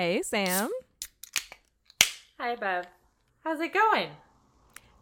Hey, 0.00 0.22
Sam. 0.22 0.70
Hi, 2.38 2.56
Bev. 2.56 2.86
How's 3.44 3.60
it 3.60 3.74
going? 3.74 4.08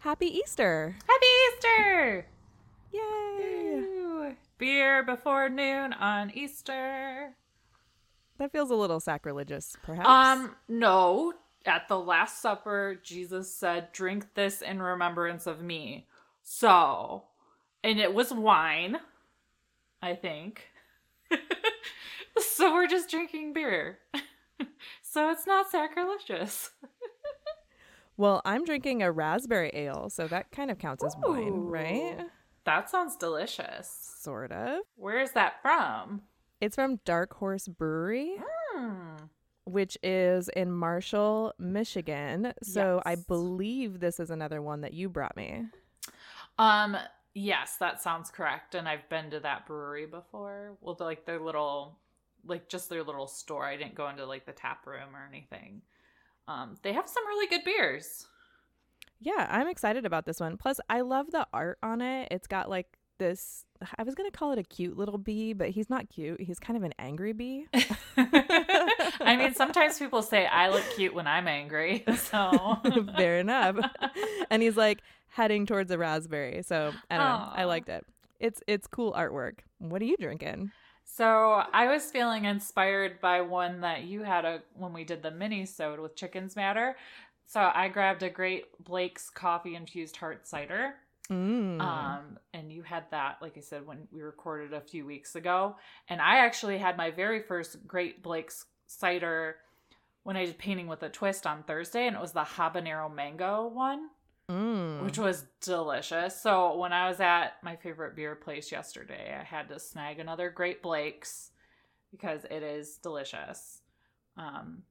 Happy 0.00 0.26
Easter. 0.26 0.96
Happy 1.06 1.26
Easter! 1.46 2.26
Yay. 2.92 3.78
Ooh. 3.78 4.34
Beer 4.58 5.04
before 5.04 5.48
noon 5.48 5.92
on 5.92 6.32
Easter. 6.32 7.32
That 8.38 8.50
feels 8.50 8.72
a 8.72 8.74
little 8.74 8.98
sacrilegious, 8.98 9.76
perhaps. 9.84 10.08
Um, 10.08 10.56
no. 10.66 11.32
At 11.64 11.86
the 11.86 12.00
Last 12.00 12.42
Supper, 12.42 12.98
Jesus 13.00 13.54
said, 13.54 13.92
Drink 13.92 14.34
this 14.34 14.62
in 14.62 14.82
remembrance 14.82 15.46
of 15.46 15.62
me. 15.62 16.08
So, 16.42 17.22
and 17.84 18.00
it 18.00 18.12
was 18.12 18.32
wine, 18.32 18.96
I 20.02 20.16
think. 20.16 20.66
so 22.40 22.72
we're 22.72 22.88
just 22.88 23.08
drinking 23.08 23.52
beer. 23.52 24.00
so 25.02 25.30
it's 25.30 25.46
not 25.46 25.70
sacrilegious. 25.70 26.70
well, 28.16 28.42
I'm 28.44 28.64
drinking 28.64 29.02
a 29.02 29.12
raspberry 29.12 29.70
ale, 29.74 30.10
so 30.10 30.26
that 30.28 30.50
kind 30.50 30.70
of 30.70 30.78
counts 30.78 31.04
as 31.04 31.14
wine, 31.22 31.52
right? 31.52 32.18
That 32.64 32.90
sounds 32.90 33.16
delicious. 33.16 33.88
Sort 34.20 34.52
of. 34.52 34.80
Where 34.96 35.20
is 35.20 35.32
that 35.32 35.62
from? 35.62 36.22
It's 36.60 36.74
from 36.74 36.96
Dark 37.04 37.34
Horse 37.34 37.68
Brewery, 37.68 38.36
Hmm. 38.74 39.16
which 39.64 39.96
is 40.02 40.48
in 40.50 40.72
Marshall, 40.72 41.54
Michigan. 41.58 42.52
So 42.62 43.00
I 43.06 43.14
believe 43.14 44.00
this 44.00 44.18
is 44.20 44.30
another 44.30 44.60
one 44.60 44.80
that 44.80 44.92
you 44.92 45.08
brought 45.08 45.36
me. 45.36 45.66
Um, 46.58 46.96
yes, 47.34 47.76
that 47.76 48.02
sounds 48.02 48.30
correct. 48.30 48.74
And 48.74 48.88
I've 48.88 49.08
been 49.08 49.30
to 49.30 49.40
that 49.40 49.66
brewery 49.66 50.06
before. 50.06 50.76
Well, 50.80 50.96
like 50.98 51.24
their 51.24 51.38
little, 51.38 51.96
like 52.46 52.68
just 52.68 52.88
their 52.88 53.02
little 53.02 53.26
store. 53.26 53.64
I 53.64 53.76
didn't 53.76 53.94
go 53.94 54.08
into 54.08 54.24
like 54.26 54.46
the 54.46 54.52
tap 54.52 54.86
room 54.86 55.14
or 55.14 55.26
anything. 55.28 55.82
Um, 56.46 56.76
they 56.82 56.92
have 56.92 57.08
some 57.08 57.26
really 57.26 57.46
good 57.46 57.64
beers. 57.64 58.26
Yeah, 59.20 59.46
I'm 59.50 59.68
excited 59.68 60.06
about 60.06 60.26
this 60.26 60.40
one. 60.40 60.56
Plus, 60.56 60.80
I 60.88 61.00
love 61.00 61.30
the 61.30 61.46
art 61.52 61.78
on 61.82 62.00
it. 62.00 62.28
It's 62.30 62.46
got 62.46 62.70
like 62.70 62.86
this. 63.18 63.64
I 63.98 64.02
was 64.04 64.14
going 64.14 64.30
to 64.30 64.36
call 64.36 64.52
it 64.52 64.58
a 64.58 64.62
cute 64.62 64.96
little 64.96 65.18
bee, 65.18 65.52
but 65.52 65.70
he's 65.70 65.90
not 65.90 66.08
cute. 66.08 66.40
He's 66.40 66.58
kind 66.58 66.76
of 66.76 66.84
an 66.84 66.94
angry 66.98 67.32
bee. 67.32 67.66
I 68.16 69.36
mean, 69.36 69.54
sometimes 69.54 69.98
people 69.98 70.22
say 70.22 70.46
I 70.46 70.68
look 70.68 70.84
cute 70.94 71.14
when 71.14 71.26
I'm 71.26 71.48
angry. 71.48 72.04
So 72.16 72.78
Fair 73.16 73.38
enough. 73.38 73.76
and 74.50 74.62
he's 74.62 74.76
like 74.76 75.00
heading 75.28 75.66
towards 75.66 75.90
a 75.90 75.98
raspberry. 75.98 76.62
So 76.62 76.92
I 77.10 77.16
don't 77.16 77.26
know. 77.26 77.48
I 77.54 77.64
liked 77.64 77.88
it. 77.88 78.04
It's 78.40 78.62
it's 78.66 78.86
cool 78.86 79.12
artwork. 79.12 79.60
What 79.78 80.00
are 80.02 80.04
you 80.04 80.16
drinking? 80.16 80.70
So 81.10 81.62
I 81.72 81.86
was 81.90 82.10
feeling 82.10 82.44
inspired 82.44 83.20
by 83.20 83.40
one 83.40 83.80
that 83.80 84.04
you 84.04 84.22
had 84.22 84.44
a 84.44 84.62
when 84.74 84.92
we 84.92 85.04
did 85.04 85.22
the 85.22 85.30
mini 85.30 85.64
sode 85.64 85.98
with 85.98 86.14
Chickens 86.14 86.54
Matter. 86.54 86.96
So 87.46 87.72
I 87.74 87.88
grabbed 87.88 88.22
a 88.22 88.28
great 88.28 88.66
Blake's 88.84 89.30
coffee 89.30 89.74
infused 89.74 90.16
heart 90.18 90.46
cider. 90.46 90.94
Mm. 91.30 91.80
Um, 91.80 92.38
and 92.52 92.70
you 92.70 92.82
had 92.82 93.04
that, 93.10 93.38
like 93.40 93.56
I 93.56 93.60
said, 93.60 93.86
when 93.86 94.06
we 94.12 94.20
recorded 94.20 94.74
a 94.74 94.80
few 94.80 95.06
weeks 95.06 95.34
ago. 95.34 95.76
And 96.08 96.20
I 96.20 96.38
actually 96.38 96.78
had 96.78 96.96
my 96.96 97.10
very 97.10 97.40
first 97.40 97.86
Great 97.86 98.22
Blake's 98.22 98.66
cider 98.86 99.56
when 100.24 100.36
I 100.36 100.44
did 100.44 100.58
painting 100.58 100.88
with 100.88 101.02
a 101.02 101.08
twist 101.08 101.46
on 101.46 101.62
Thursday, 101.62 102.06
and 102.06 102.14
it 102.14 102.20
was 102.20 102.32
the 102.32 102.42
habanero 102.42 103.12
mango 103.12 103.66
one, 103.66 104.08
Mm. 104.50 105.04
which 105.04 105.18
was 105.18 105.44
delicious. 105.60 106.40
So 106.40 106.74
when 106.78 106.90
I 106.90 107.06
was 107.06 107.20
at 107.20 107.62
my 107.62 107.76
favorite 107.76 108.16
beer 108.16 108.34
place 108.34 108.72
yesterday, 108.72 109.36
I 109.38 109.44
had 109.44 109.68
to 109.68 109.78
snag 109.78 110.18
another 110.18 110.48
Great 110.48 110.82
Blake's 110.82 111.50
because 112.10 112.44
it 112.50 112.62
is 112.62 112.96
delicious. 112.96 113.82
Um, 114.38 114.84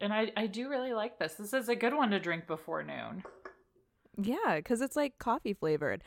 and 0.00 0.12
I, 0.12 0.30
I 0.36 0.46
do 0.46 0.68
really 0.68 0.92
like 0.92 1.18
this. 1.18 1.34
This 1.34 1.52
is 1.52 1.68
a 1.68 1.74
good 1.74 1.94
one 1.94 2.10
to 2.10 2.20
drink 2.20 2.46
before 2.46 2.84
noon. 2.84 3.24
Yeah, 4.16 4.56
because 4.56 4.80
it's 4.80 4.94
like 4.94 5.18
coffee 5.18 5.54
flavored. 5.54 6.04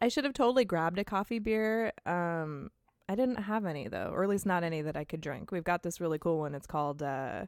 I 0.00 0.08
should 0.08 0.24
have 0.24 0.32
totally 0.32 0.64
grabbed 0.64 0.98
a 0.98 1.04
coffee 1.04 1.38
beer. 1.38 1.92
Um, 2.06 2.70
I 3.10 3.14
didn't 3.14 3.42
have 3.42 3.66
any 3.66 3.88
though, 3.88 4.10
or 4.14 4.22
at 4.22 4.30
least 4.30 4.46
not 4.46 4.62
any 4.62 4.80
that 4.80 4.96
I 4.96 5.04
could 5.04 5.20
drink. 5.20 5.52
We've 5.52 5.64
got 5.64 5.82
this 5.82 6.00
really 6.00 6.18
cool 6.18 6.38
one. 6.38 6.54
It's 6.54 6.66
called 6.66 7.02
uh, 7.02 7.46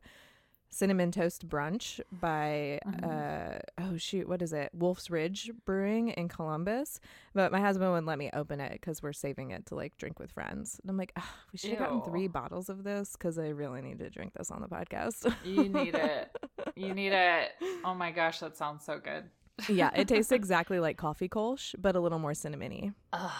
Cinnamon 0.73 1.13
Toast 1.13 1.47
Brunch 1.47 2.01
by 2.11 2.81
uh, 3.03 3.59
oh 3.79 3.99
shoot, 3.99 4.27
what 4.27 4.41
is 4.41 4.55
it? 4.55 4.71
Wolf's 4.73 5.11
Ridge 5.11 5.51
Brewing 5.67 6.09
in 6.09 6.29
Columbus. 6.29 6.99
But 7.35 7.53
my 7.53 7.61
husband 7.61 7.91
wouldn't 7.91 8.07
let 8.07 8.19
me 8.19 8.31
open 8.33 8.59
it 8.59 8.73
because 8.73 9.03
we're 9.03 9.13
saving 9.13 9.51
it 9.51 9.67
to 9.67 9.75
like 9.75 9.99
drink 9.99 10.19
with 10.19 10.33
friends. 10.33 10.81
And 10.83 10.91
I'm 10.91 10.97
like, 10.97 11.13
"Ugh, 11.17 11.23
we 11.53 11.59
should 11.59 11.71
have 11.71 11.79
gotten 11.79 12.01
three 12.03 12.27
bottles 12.27 12.71
of 12.71 12.85
this 12.85 13.13
because 13.13 13.39
I 13.39 13.49
really 13.49 13.83
need 13.83 13.99
to 13.99 14.09
drink 14.09 14.33
this 14.33 14.51
on 14.51 14.63
the 14.63 14.67
podcast. 14.69 15.31
You 15.45 15.69
need 15.69 15.95
it. 15.95 16.35
You 16.75 16.95
need 16.95 17.13
it. 17.13 17.51
Oh 17.85 17.93
my 17.95 18.11
gosh, 18.11 18.39
that 18.41 18.57
sounds 18.57 18.85
so 18.87 18.99
good. 18.99 19.25
yeah, 19.69 19.91
it 19.95 20.09
tastes 20.09 20.33
exactly 20.33 20.81
like 20.81 20.97
coffee 20.97 21.29
kolsch, 21.29 21.75
but 21.79 21.97
a 21.97 22.01
little 22.01 22.19
more 22.19 22.33
cinnamony. 22.33 22.95
Ugh, 23.13 23.31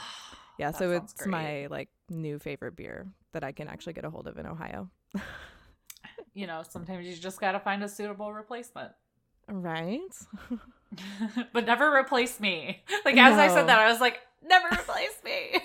Yeah, 0.59 0.71
so 0.73 0.91
it's 0.91 1.15
great. 1.15 1.31
my 1.31 1.67
like 1.71 1.89
new 2.11 2.39
favorite 2.39 2.77
beer 2.77 3.07
that 3.33 3.43
I 3.43 3.53
can 3.53 3.69
actually 3.69 3.95
get 3.95 4.05
a 4.05 4.11
hold 4.11 4.27
of 4.29 4.37
in 4.37 4.45
Ohio. 4.47 4.91
You 6.35 6.47
know, 6.47 6.63
sometimes 6.67 7.07
you 7.07 7.15
just 7.15 7.41
got 7.41 7.53
to 7.53 7.61
find 7.61 7.85
a 7.85 7.89
suitable 7.89 8.33
replacement. 8.33 8.93
Right? 9.49 10.01
but 11.53 11.67
never 11.67 11.95
replace 11.95 12.41
me. 12.41 12.83
Like, 13.05 13.17
as 13.17 13.37
I 13.37 13.49
said 13.49 13.67
that, 13.69 13.79
I 13.79 13.91
was 13.91 14.01
like, 14.01 14.21
never 14.43 14.69
replace 14.69 15.21
me. 15.25 15.61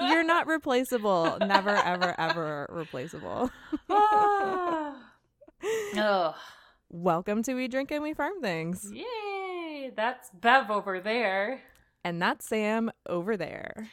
You're 0.08 0.22
not 0.22 0.46
replaceable. 0.46 1.36
Never, 1.40 1.70
ever, 1.70 2.14
ever 2.18 2.66
replaceable. 2.70 3.50
Ah. 3.90 4.96
Ugh. 5.96 6.34
Welcome 6.88 7.42
to 7.42 7.54
We 7.54 7.68
Drink 7.68 7.90
and 7.90 8.02
We 8.02 8.14
Farm 8.14 8.40
Things. 8.40 8.90
Yay. 8.90 9.92
That's 9.94 10.30
Bev 10.30 10.70
over 10.70 11.00
there. 11.00 11.60
And 12.04 12.22
that's 12.22 12.46
Sam 12.46 12.90
over 13.06 13.36
there. 13.36 13.88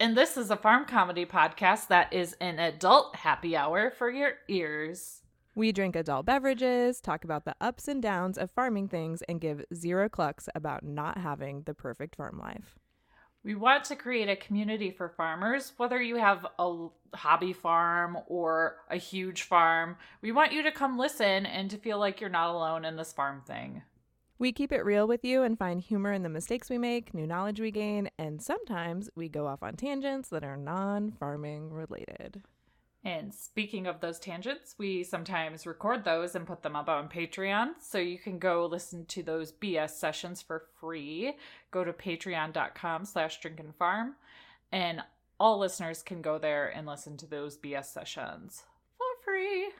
And 0.00 0.16
this 0.16 0.36
is 0.36 0.50
a 0.50 0.56
farm 0.56 0.86
comedy 0.86 1.26
podcast 1.26 1.88
that 1.88 2.12
is 2.12 2.34
an 2.40 2.58
adult 2.58 3.14
happy 3.14 3.56
hour 3.56 3.92
for 3.92 4.10
your 4.10 4.32
ears. 4.48 5.21
We 5.54 5.70
drink 5.70 5.96
adult 5.96 6.24
beverages, 6.24 7.00
talk 7.00 7.24
about 7.24 7.44
the 7.44 7.54
ups 7.60 7.86
and 7.86 8.00
downs 8.00 8.38
of 8.38 8.50
farming 8.50 8.88
things, 8.88 9.20
and 9.28 9.40
give 9.40 9.64
zero 9.74 10.08
clucks 10.08 10.48
about 10.54 10.82
not 10.82 11.18
having 11.18 11.62
the 11.62 11.74
perfect 11.74 12.16
farm 12.16 12.38
life. 12.38 12.78
We 13.44 13.54
want 13.54 13.84
to 13.84 13.96
create 13.96 14.30
a 14.30 14.36
community 14.36 14.90
for 14.90 15.10
farmers, 15.10 15.72
whether 15.76 16.00
you 16.00 16.16
have 16.16 16.46
a 16.58 16.86
hobby 17.12 17.52
farm 17.52 18.16
or 18.28 18.76
a 18.88 18.96
huge 18.96 19.42
farm. 19.42 19.96
We 20.22 20.32
want 20.32 20.52
you 20.52 20.62
to 20.62 20.72
come 20.72 20.96
listen 20.96 21.44
and 21.44 21.68
to 21.70 21.76
feel 21.76 21.98
like 21.98 22.20
you're 22.20 22.30
not 22.30 22.54
alone 22.54 22.84
in 22.86 22.96
this 22.96 23.12
farm 23.12 23.42
thing. 23.46 23.82
We 24.38 24.52
keep 24.52 24.72
it 24.72 24.84
real 24.84 25.06
with 25.06 25.24
you 25.24 25.42
and 25.42 25.58
find 25.58 25.80
humor 25.80 26.12
in 26.12 26.22
the 26.22 26.28
mistakes 26.28 26.70
we 26.70 26.78
make, 26.78 27.12
new 27.12 27.26
knowledge 27.26 27.60
we 27.60 27.70
gain, 27.70 28.10
and 28.18 28.40
sometimes 28.40 29.10
we 29.14 29.28
go 29.28 29.46
off 29.46 29.62
on 29.62 29.74
tangents 29.74 30.30
that 30.30 30.44
are 30.44 30.56
non 30.56 31.10
farming 31.10 31.72
related. 31.72 32.42
And 33.04 33.34
speaking 33.34 33.86
of 33.86 34.00
those 34.00 34.20
tangents, 34.20 34.76
we 34.78 35.02
sometimes 35.02 35.66
record 35.66 36.04
those 36.04 36.36
and 36.36 36.46
put 36.46 36.62
them 36.62 36.76
up 36.76 36.88
on 36.88 37.08
Patreon. 37.08 37.70
So 37.80 37.98
you 37.98 38.18
can 38.18 38.38
go 38.38 38.66
listen 38.66 39.06
to 39.06 39.22
those 39.24 39.50
BS 39.50 39.90
sessions 39.90 40.40
for 40.40 40.66
free. 40.80 41.34
Go 41.72 41.82
to 41.82 41.92
patreon.com 41.92 43.04
slash 43.04 43.40
drinkandfarm. 43.40 44.12
And 44.70 45.02
all 45.40 45.58
listeners 45.58 46.02
can 46.02 46.22
go 46.22 46.38
there 46.38 46.68
and 46.68 46.86
listen 46.86 47.16
to 47.18 47.26
those 47.26 47.58
BS 47.58 47.86
sessions 47.86 48.62
for 48.96 49.24
free. 49.24 49.70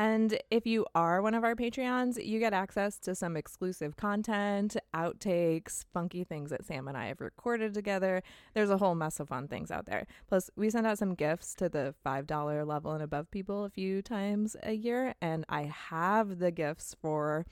And 0.00 0.38
if 0.50 0.66
you 0.66 0.86
are 0.94 1.20
one 1.20 1.34
of 1.34 1.44
our 1.44 1.54
Patreons, 1.54 2.24
you 2.24 2.38
get 2.38 2.54
access 2.54 2.96
to 3.00 3.14
some 3.14 3.36
exclusive 3.36 3.96
content, 3.96 4.78
outtakes, 4.94 5.84
funky 5.92 6.24
things 6.24 6.48
that 6.48 6.64
Sam 6.64 6.88
and 6.88 6.96
I 6.96 7.08
have 7.08 7.20
recorded 7.20 7.74
together. 7.74 8.22
There's 8.54 8.70
a 8.70 8.78
whole 8.78 8.94
mess 8.94 9.20
of 9.20 9.28
fun 9.28 9.46
things 9.46 9.70
out 9.70 9.84
there. 9.84 10.06
Plus, 10.26 10.48
we 10.56 10.70
send 10.70 10.86
out 10.86 10.96
some 10.96 11.14
gifts 11.14 11.54
to 11.56 11.68
the 11.68 11.94
$5 12.06 12.66
level 12.66 12.92
and 12.92 13.02
above 13.02 13.30
people 13.30 13.66
a 13.66 13.68
few 13.68 14.00
times 14.00 14.56
a 14.62 14.72
year. 14.72 15.14
And 15.20 15.44
I 15.50 15.64
have 15.64 16.38
the 16.38 16.50
gifts 16.50 16.96
for, 17.02 17.44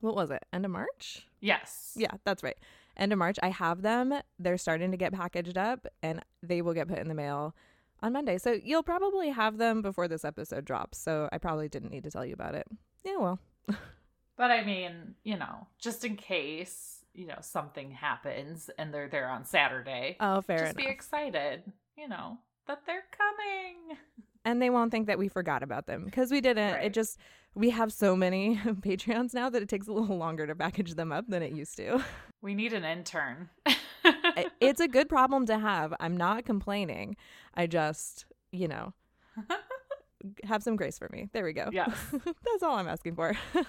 what 0.00 0.14
was 0.14 0.30
it, 0.30 0.44
end 0.52 0.66
of 0.66 0.70
March? 0.70 1.26
Yes. 1.40 1.94
Yeah, 1.96 2.12
that's 2.26 2.42
right. 2.42 2.58
End 2.98 3.14
of 3.14 3.18
March. 3.18 3.38
I 3.42 3.48
have 3.48 3.80
them. 3.80 4.12
They're 4.38 4.58
starting 4.58 4.90
to 4.90 4.98
get 4.98 5.14
packaged 5.14 5.56
up 5.56 5.86
and 6.02 6.22
they 6.42 6.60
will 6.60 6.74
get 6.74 6.88
put 6.88 6.98
in 6.98 7.08
the 7.08 7.14
mail 7.14 7.54
on 8.02 8.12
Monday. 8.12 8.38
So 8.38 8.52
you'll 8.62 8.82
probably 8.82 9.30
have 9.30 9.58
them 9.58 9.82
before 9.82 10.08
this 10.08 10.24
episode 10.24 10.64
drops. 10.64 10.98
So 10.98 11.28
I 11.32 11.38
probably 11.38 11.68
didn't 11.68 11.90
need 11.90 12.04
to 12.04 12.10
tell 12.10 12.24
you 12.24 12.34
about 12.34 12.54
it. 12.54 12.66
Yeah, 13.04 13.16
well. 13.18 13.38
But 14.36 14.50
I 14.50 14.64
mean, 14.64 15.14
you 15.24 15.38
know, 15.38 15.66
just 15.78 16.04
in 16.04 16.16
case, 16.16 16.98
you 17.14 17.26
know, 17.26 17.38
something 17.40 17.90
happens 17.90 18.68
and 18.78 18.92
they're 18.92 19.08
there 19.08 19.28
on 19.30 19.44
Saturday, 19.46 20.16
Oh, 20.20 20.42
fair 20.42 20.58
just 20.58 20.72
enough. 20.74 20.86
be 20.86 20.92
excited, 20.92 21.62
you 21.96 22.06
know, 22.06 22.36
that 22.66 22.82
they're 22.86 23.04
coming. 23.16 23.96
and 24.44 24.60
they 24.60 24.68
won't 24.68 24.90
think 24.90 25.06
that 25.06 25.18
we 25.18 25.28
forgot 25.28 25.62
about 25.62 25.86
them 25.86 26.04
because 26.04 26.30
we 26.30 26.42
didn't. 26.42 26.74
Right. 26.74 26.84
It 26.84 26.92
just, 26.92 27.18
we 27.54 27.70
have 27.70 27.90
so 27.94 28.14
many 28.14 28.56
Patreons 28.66 29.32
now 29.32 29.48
that 29.48 29.62
it 29.62 29.68
takes 29.70 29.88
a 29.88 29.92
little 29.92 30.18
longer 30.18 30.46
to 30.46 30.54
package 30.54 30.94
them 30.96 31.12
up 31.12 31.24
than 31.28 31.42
it 31.42 31.52
used 31.52 31.76
to. 31.78 32.04
We 32.42 32.54
need 32.54 32.74
an 32.74 32.84
intern. 32.84 33.48
It's 34.60 34.80
a 34.80 34.88
good 34.88 35.08
problem 35.08 35.46
to 35.46 35.58
have. 35.58 35.94
I'm 36.00 36.16
not 36.16 36.44
complaining. 36.44 37.16
I 37.54 37.66
just, 37.66 38.26
you 38.52 38.68
know, 38.68 38.92
have 40.44 40.62
some 40.62 40.76
grace 40.76 40.98
for 40.98 41.08
me. 41.12 41.28
There 41.32 41.44
we 41.44 41.52
go. 41.52 41.68
Yes. 41.72 41.92
That's 42.12 42.62
all 42.62 42.76
I'm 42.76 42.88
asking 42.88 43.14
for. 43.16 43.34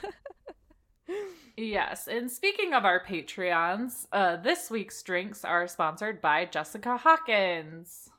Yes, 1.59 2.07
and 2.07 2.29
speaking 2.29 2.73
of 2.75 2.85
our 2.85 3.03
Patreons, 3.03 4.05
uh, 4.11 4.35
this 4.35 4.69
week's 4.69 5.01
drinks 5.01 5.43
are 5.43 5.67
sponsored 5.67 6.21
by 6.21 6.45
Jessica 6.45 6.97
Hawkins, 6.97 8.11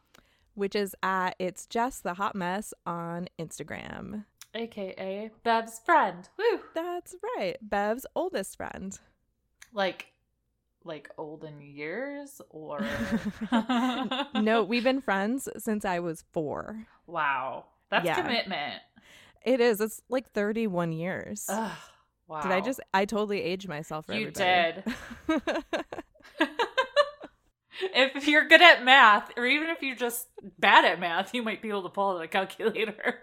Which 0.54 0.74
is 0.74 0.96
at 1.04 1.36
It's 1.38 1.64
Just 1.66 2.02
the 2.02 2.14
Hot 2.14 2.34
Mess 2.34 2.74
on 2.84 3.28
Instagram. 3.38 4.24
aka 4.54 5.30
Bev's 5.44 5.78
friend. 5.78 6.28
Woo! 6.36 6.60
That's 6.74 7.14
right. 7.36 7.56
Bev's 7.62 8.06
oldest 8.16 8.56
friend. 8.56 8.98
Like, 9.72 10.06
like 10.88 11.08
olden 11.18 11.60
years, 11.60 12.40
or 12.50 12.80
No, 14.34 14.64
we've 14.64 14.82
been 14.84 15.00
friends 15.00 15.48
since 15.58 15.84
I 15.84 16.00
was 16.00 16.24
four. 16.32 16.86
Wow, 17.06 17.66
that's 17.90 18.04
Yeah. 18.04 18.20
commitment. 18.20 18.80
It 19.44 19.60
is. 19.60 19.80
It's 19.80 20.02
like 20.08 20.30
31 20.32 20.90
years. 20.92 21.46
Ugh, 21.48 21.70
wow. 22.26 22.40
Did 22.42 22.50
I 22.52 22.60
just, 22.60 22.80
I 22.92 23.04
totally 23.04 23.40
aged 23.40 23.68
myself 23.68 24.06
for 24.06 24.14
You 24.14 24.28
everybody. 24.28 24.82
did. 25.28 25.44
if 27.80 28.26
you're 28.26 28.46
good 28.48 28.62
at 28.62 28.84
math, 28.84 29.30
or 29.36 29.46
even 29.46 29.68
if 29.70 29.82
you're 29.82 29.96
just 29.96 30.26
bad 30.58 30.84
at 30.84 30.98
math, 31.00 31.34
you 31.34 31.42
might 31.42 31.62
be 31.62 31.68
able 31.68 31.82
to 31.84 31.88
pull 31.88 32.16
out 32.16 32.22
a 32.22 32.28
calculator. 32.28 33.20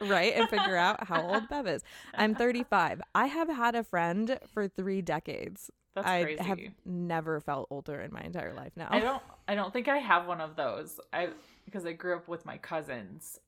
right? 0.00 0.34
And 0.34 0.48
figure 0.48 0.76
out 0.76 1.06
how 1.08 1.22
old 1.22 1.48
Bev 1.48 1.66
is. 1.66 1.82
I'm 2.14 2.34
35. 2.34 3.00
I 3.14 3.26
have 3.26 3.48
had 3.48 3.74
a 3.74 3.84
friend 3.84 4.38
for 4.52 4.68
three 4.68 5.02
decades. 5.02 5.70
That's 6.02 6.08
I 6.08 6.22
crazy. 6.24 6.42
have 6.42 6.58
never 6.84 7.40
felt 7.40 7.68
older 7.70 8.00
in 8.00 8.12
my 8.12 8.20
entire 8.20 8.54
life 8.54 8.72
now. 8.76 8.88
I 8.90 9.00
don't. 9.00 9.22
I 9.46 9.54
don't 9.54 9.72
think 9.72 9.88
I 9.88 9.98
have 9.98 10.26
one 10.26 10.40
of 10.40 10.56
those. 10.56 10.98
I 11.12 11.28
because 11.64 11.84
I 11.86 11.92
grew 11.92 12.16
up 12.16 12.28
with 12.28 12.44
my 12.46 12.56
cousins. 12.58 13.38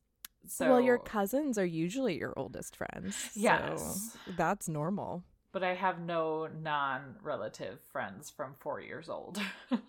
So 0.47 0.69
Well, 0.71 0.81
your 0.81 0.99
cousins 0.99 1.59
are 1.59 1.65
usually 1.67 2.19
your 2.19 2.33
oldest 2.37 2.75
friends. 2.77 3.15
so 3.17 3.41
Yes. 3.41 4.17
that's 4.37 4.69
normal. 4.69 5.23
but 5.53 5.63
I 5.63 5.75
have 5.75 6.01
no 6.01 6.49
non-relative 6.63 7.81
friends 7.93 8.31
from 8.31 8.55
four 8.61 8.81
years 8.81 9.09
old. 9.09 9.41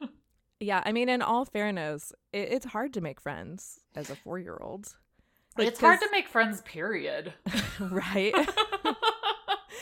Yeah, 0.63 0.83
I 0.85 0.91
mean, 0.91 1.09
in 1.09 1.23
all 1.23 1.43
fairness, 1.45 2.13
it, 2.31 2.49
it's 2.51 2.65
hard 2.67 2.93
to 2.93 3.01
make 3.01 3.19
friends 3.19 3.79
as 3.95 4.11
a 4.11 4.15
four 4.15 4.37
year 4.37 4.59
old. 4.61 4.95
it's 5.57 5.79
hard 5.79 5.99
to 6.01 6.07
make 6.11 6.27
friends. 6.27 6.61
Period. 6.61 7.33
right? 7.79 8.35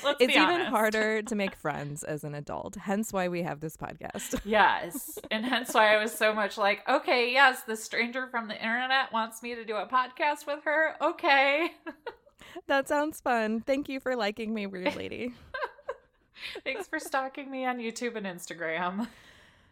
Let's 0.09 0.21
it's 0.21 0.35
even 0.35 0.61
harder 0.61 1.21
to 1.29 1.35
make 1.35 1.55
friends 1.55 2.03
as 2.03 2.23
an 2.23 2.33
adult. 2.35 2.75
Hence 2.75 3.13
why 3.13 3.27
we 3.27 3.43
have 3.43 3.59
this 3.59 3.77
podcast. 3.77 4.39
Yes. 4.45 5.19
And 5.29 5.45
hence 5.45 5.73
why 5.73 5.93
I 5.95 6.01
was 6.01 6.11
so 6.13 6.33
much 6.33 6.57
like, 6.57 6.87
okay, 6.89 7.31
yes, 7.31 7.61
the 7.63 7.75
stranger 7.75 8.27
from 8.27 8.47
the 8.47 8.55
internet 8.55 9.11
wants 9.13 9.43
me 9.43 9.53
to 9.55 9.63
do 9.63 9.75
a 9.75 9.85
podcast 9.85 10.47
with 10.47 10.63
her. 10.63 10.95
Okay. 11.01 11.71
that 12.67 12.87
sounds 12.87 13.21
fun. 13.21 13.61
Thank 13.61 13.89
you 13.89 13.99
for 13.99 14.15
liking 14.15 14.53
me, 14.53 14.65
weird 14.65 14.95
lady. 14.95 15.33
Thanks 16.63 16.87
for 16.87 16.99
stalking 16.99 17.51
me 17.51 17.65
on 17.65 17.77
YouTube 17.77 18.15
and 18.15 18.25
Instagram. 18.25 19.07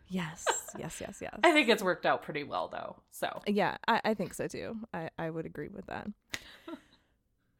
yes, 0.09 0.45
yes, 0.77 0.99
yes, 1.01 1.17
yes. 1.21 1.39
I 1.43 1.53
think 1.53 1.69
it's 1.69 1.81
worked 1.81 2.05
out 2.05 2.21
pretty 2.23 2.43
well 2.43 2.67
though. 2.67 2.97
So 3.11 3.41
Yeah, 3.47 3.77
I, 3.87 4.01
I 4.03 4.13
think 4.13 4.33
so 4.33 4.47
too. 4.47 4.77
I, 4.93 5.09
I 5.17 5.29
would 5.29 5.45
agree 5.45 5.69
with 5.69 5.87
that. 5.87 6.07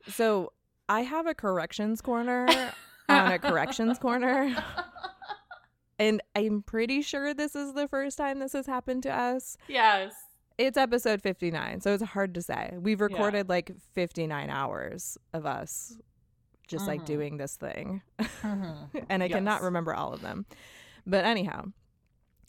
so 0.10 0.52
I 0.90 1.02
have 1.02 1.28
a 1.28 1.34
corrections 1.36 2.02
corner 2.02 2.48
on 3.10 3.32
a 3.32 3.40
corrections 3.40 3.98
corner. 4.00 4.56
And 6.00 6.22
I'm 6.36 6.62
pretty 6.62 7.02
sure 7.02 7.34
this 7.34 7.56
is 7.56 7.74
the 7.74 7.88
first 7.88 8.18
time 8.18 8.40
this 8.40 8.54
has 8.54 8.68
happened 8.68 9.04
to 9.04 9.14
us. 9.16 9.58
yes. 9.68 10.14
It's 10.60 10.76
episode 10.76 11.22
59, 11.22 11.82
so 11.82 11.94
it's 11.94 12.02
hard 12.02 12.34
to 12.34 12.42
say. 12.42 12.74
We've 12.80 13.00
recorded 13.00 13.48
like 13.48 13.72
59 13.94 14.50
hours 14.50 15.16
of 15.32 15.46
us 15.46 16.00
just 16.68 16.88
like 16.88 17.02
Mhm. 17.02 17.06
doing 17.06 17.38
this 17.38 17.56
thing. 17.58 18.02
Mhm. 18.20 19.06
and 19.10 19.22
I 19.22 19.28
cannot 19.30 19.62
remember 19.62 19.94
all 19.94 20.14
of 20.14 20.22
them. 20.22 20.48
But 21.06 21.26
anyhow, 21.26 21.66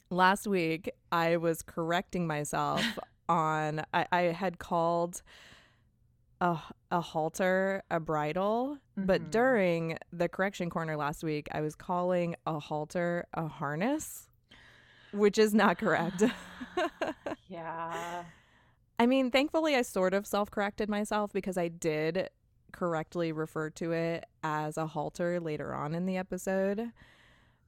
last 0.09 0.47
week 0.47 0.89
I 1.11 1.37
was 1.37 1.61
correcting 1.61 2.25
myself 2.25 2.81
on 3.29 3.81
I, 3.93 4.07
I 4.11 4.21
had 4.21 4.57
called 4.57 5.21
a 6.41 6.57
a 6.91 7.01
halter 7.01 7.83
a 7.91 7.99
bridle, 7.99 8.77
but 8.97 9.21
Mhm. 9.21 9.31
during 9.31 9.97
the 10.11 10.27
correction 10.29 10.69
corner 10.69 10.95
last 10.97 11.23
week 11.23 11.47
I 11.51 11.61
was 11.61 11.75
calling 11.75 12.35
a 12.45 12.59
halter 12.59 13.25
a 13.33 13.47
harness, 13.47 14.27
which 15.11 15.37
is 15.37 15.53
not 15.53 15.77
correct. 15.77 16.23
Yeah. 17.47 18.23
I 18.99 19.05
mean, 19.05 19.31
thankfully, 19.31 19.75
I 19.75 19.81
sort 19.81 20.13
of 20.13 20.27
self 20.27 20.51
corrected 20.51 20.89
myself 20.89 21.31
because 21.33 21.57
I 21.57 21.67
did 21.67 22.29
correctly 22.71 23.31
refer 23.31 23.69
to 23.71 23.91
it 23.91 24.25
as 24.43 24.77
a 24.77 24.85
halter 24.87 25.39
later 25.39 25.73
on 25.73 25.95
in 25.95 26.05
the 26.05 26.17
episode. 26.17 26.91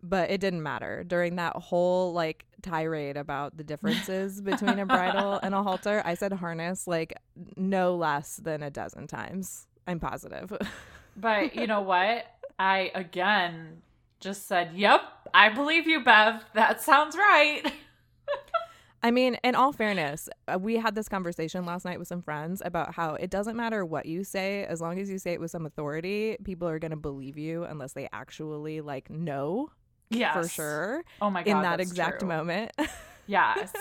But 0.03 0.31
it 0.31 0.42
didn't 0.42 0.63
matter. 0.63 1.03
During 1.03 1.36
that 1.36 1.56
whole 1.56 2.13
like 2.13 2.45
tirade 2.62 3.18
about 3.18 3.57
the 3.57 3.63
differences 3.63 4.42
between 4.42 4.80
a 4.80 4.86
bridle 4.86 5.39
and 5.44 5.53
a 5.53 5.62
halter, 5.62 6.01
I 6.03 6.15
said 6.15 6.33
harness 6.33 6.88
like 6.88 7.13
no 7.56 7.95
less 7.95 8.38
than 8.38 8.63
a 8.63 8.69
dozen 8.69 9.07
times. 9.07 9.68
I'm 9.88 10.00
positive. 10.00 10.51
But 11.18 11.56
you 11.56 11.68
know 11.68 11.81
what? 11.81 12.25
I 12.57 12.92
again 12.95 13.81
just 14.19 14.48
said, 14.48 14.71
"Yep, 14.74 15.01
I 15.33 15.50
believe 15.50 15.88
you, 15.88 16.03
Bev. 16.03 16.45
That 16.53 16.81
sounds 16.81 17.15
right." 17.18 17.63
I 19.03 19.09
mean, 19.09 19.36
in 19.44 19.56
all 19.56 19.74
fairness, 19.74 20.30
uh, 20.48 20.59
we 20.59 20.75
had 20.75 20.94
this 20.94 21.09
conversation 21.09 21.65
last 21.65 21.86
night 21.86 21.98
with 21.98 22.07
some 22.07 22.21
friends 22.21 22.62
about 22.63 22.94
how 22.94 23.15
it 23.15 23.31
doesn't 23.31 23.57
matter 23.57 23.83
what 23.83 24.06
you 24.06 24.24
say, 24.24 24.63
as 24.65 24.79
long 24.79 25.00
as 25.00 25.10
you 25.10 25.17
say 25.17 25.34
it 25.34 25.39
with 25.39 25.50
some 25.50 25.65
authority, 25.65 26.38
people 26.43 26.67
are 26.67 26.77
going 26.77 26.91
to 26.91 26.98
believe 26.98 27.36
you 27.36 27.63
unless 27.63 27.93
they 27.93 28.08
actually 28.13 28.79
like 28.79 29.10
know 29.10 29.70
Yes. 30.20 30.34
for 30.36 30.48
sure 30.50 31.03
Oh 31.22 31.30
my 31.30 31.44
god. 31.44 31.51
in 31.51 31.62
that 31.63 31.80
exact 31.80 32.20
true. 32.20 32.27
moment. 32.30 32.72
Yes. 33.27 33.72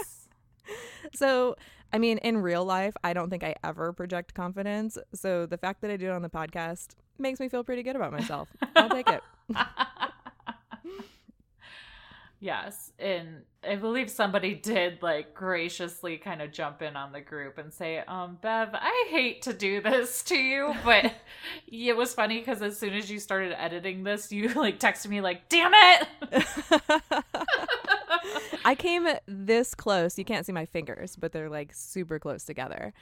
so, 1.12 1.56
I 1.92 1.98
mean, 1.98 2.18
in 2.18 2.36
real 2.38 2.64
life, 2.64 2.94
I 3.02 3.12
don't 3.14 3.30
think 3.30 3.42
I 3.42 3.56
ever 3.64 3.92
project 3.92 4.32
confidence. 4.34 4.96
So, 5.12 5.46
the 5.46 5.56
fact 5.58 5.80
that 5.80 5.90
I 5.90 5.96
do 5.96 6.06
it 6.06 6.12
on 6.12 6.22
the 6.22 6.28
podcast 6.28 6.88
makes 7.18 7.40
me 7.40 7.48
feel 7.48 7.64
pretty 7.64 7.82
good 7.82 7.96
about 7.96 8.12
myself. 8.12 8.48
I'll 8.76 8.88
take 8.90 9.08
it. 9.08 9.22
yes, 12.40 12.92
and 12.98 13.42
I 13.62 13.76
believe 13.76 14.10
somebody 14.10 14.54
did 14.54 15.02
like 15.02 15.34
graciously 15.34 16.16
kind 16.16 16.40
of 16.42 16.50
jump 16.50 16.82
in 16.82 16.96
on 16.96 17.12
the 17.12 17.20
group 17.20 17.58
and 17.58 17.72
say, 17.72 17.98
"Um, 17.98 18.38
Bev, 18.40 18.70
I 18.72 19.06
hate 19.10 19.42
to 19.42 19.52
do 19.52 19.80
this 19.80 20.22
to 20.24 20.36
you, 20.36 20.74
but 20.84 21.12
it 21.70 21.96
was 21.96 22.14
funny 22.14 22.38
because 22.38 22.62
as 22.62 22.78
soon 22.78 22.94
as 22.94 23.10
you 23.10 23.18
started 23.18 23.52
editing 23.60 24.02
this, 24.02 24.32
you 24.32 24.48
like 24.54 24.80
texted 24.80 25.08
me 25.08 25.20
like, 25.20 25.48
"Damn 25.48 25.72
it!" 25.74 26.08
I 28.64 28.74
came 28.74 29.06
this 29.26 29.74
close. 29.74 30.18
You 30.18 30.24
can't 30.24 30.46
see 30.46 30.52
my 30.52 30.66
fingers, 30.66 31.16
but 31.16 31.32
they're 31.32 31.50
like 31.50 31.72
super 31.74 32.18
close 32.18 32.44
together. 32.44 32.92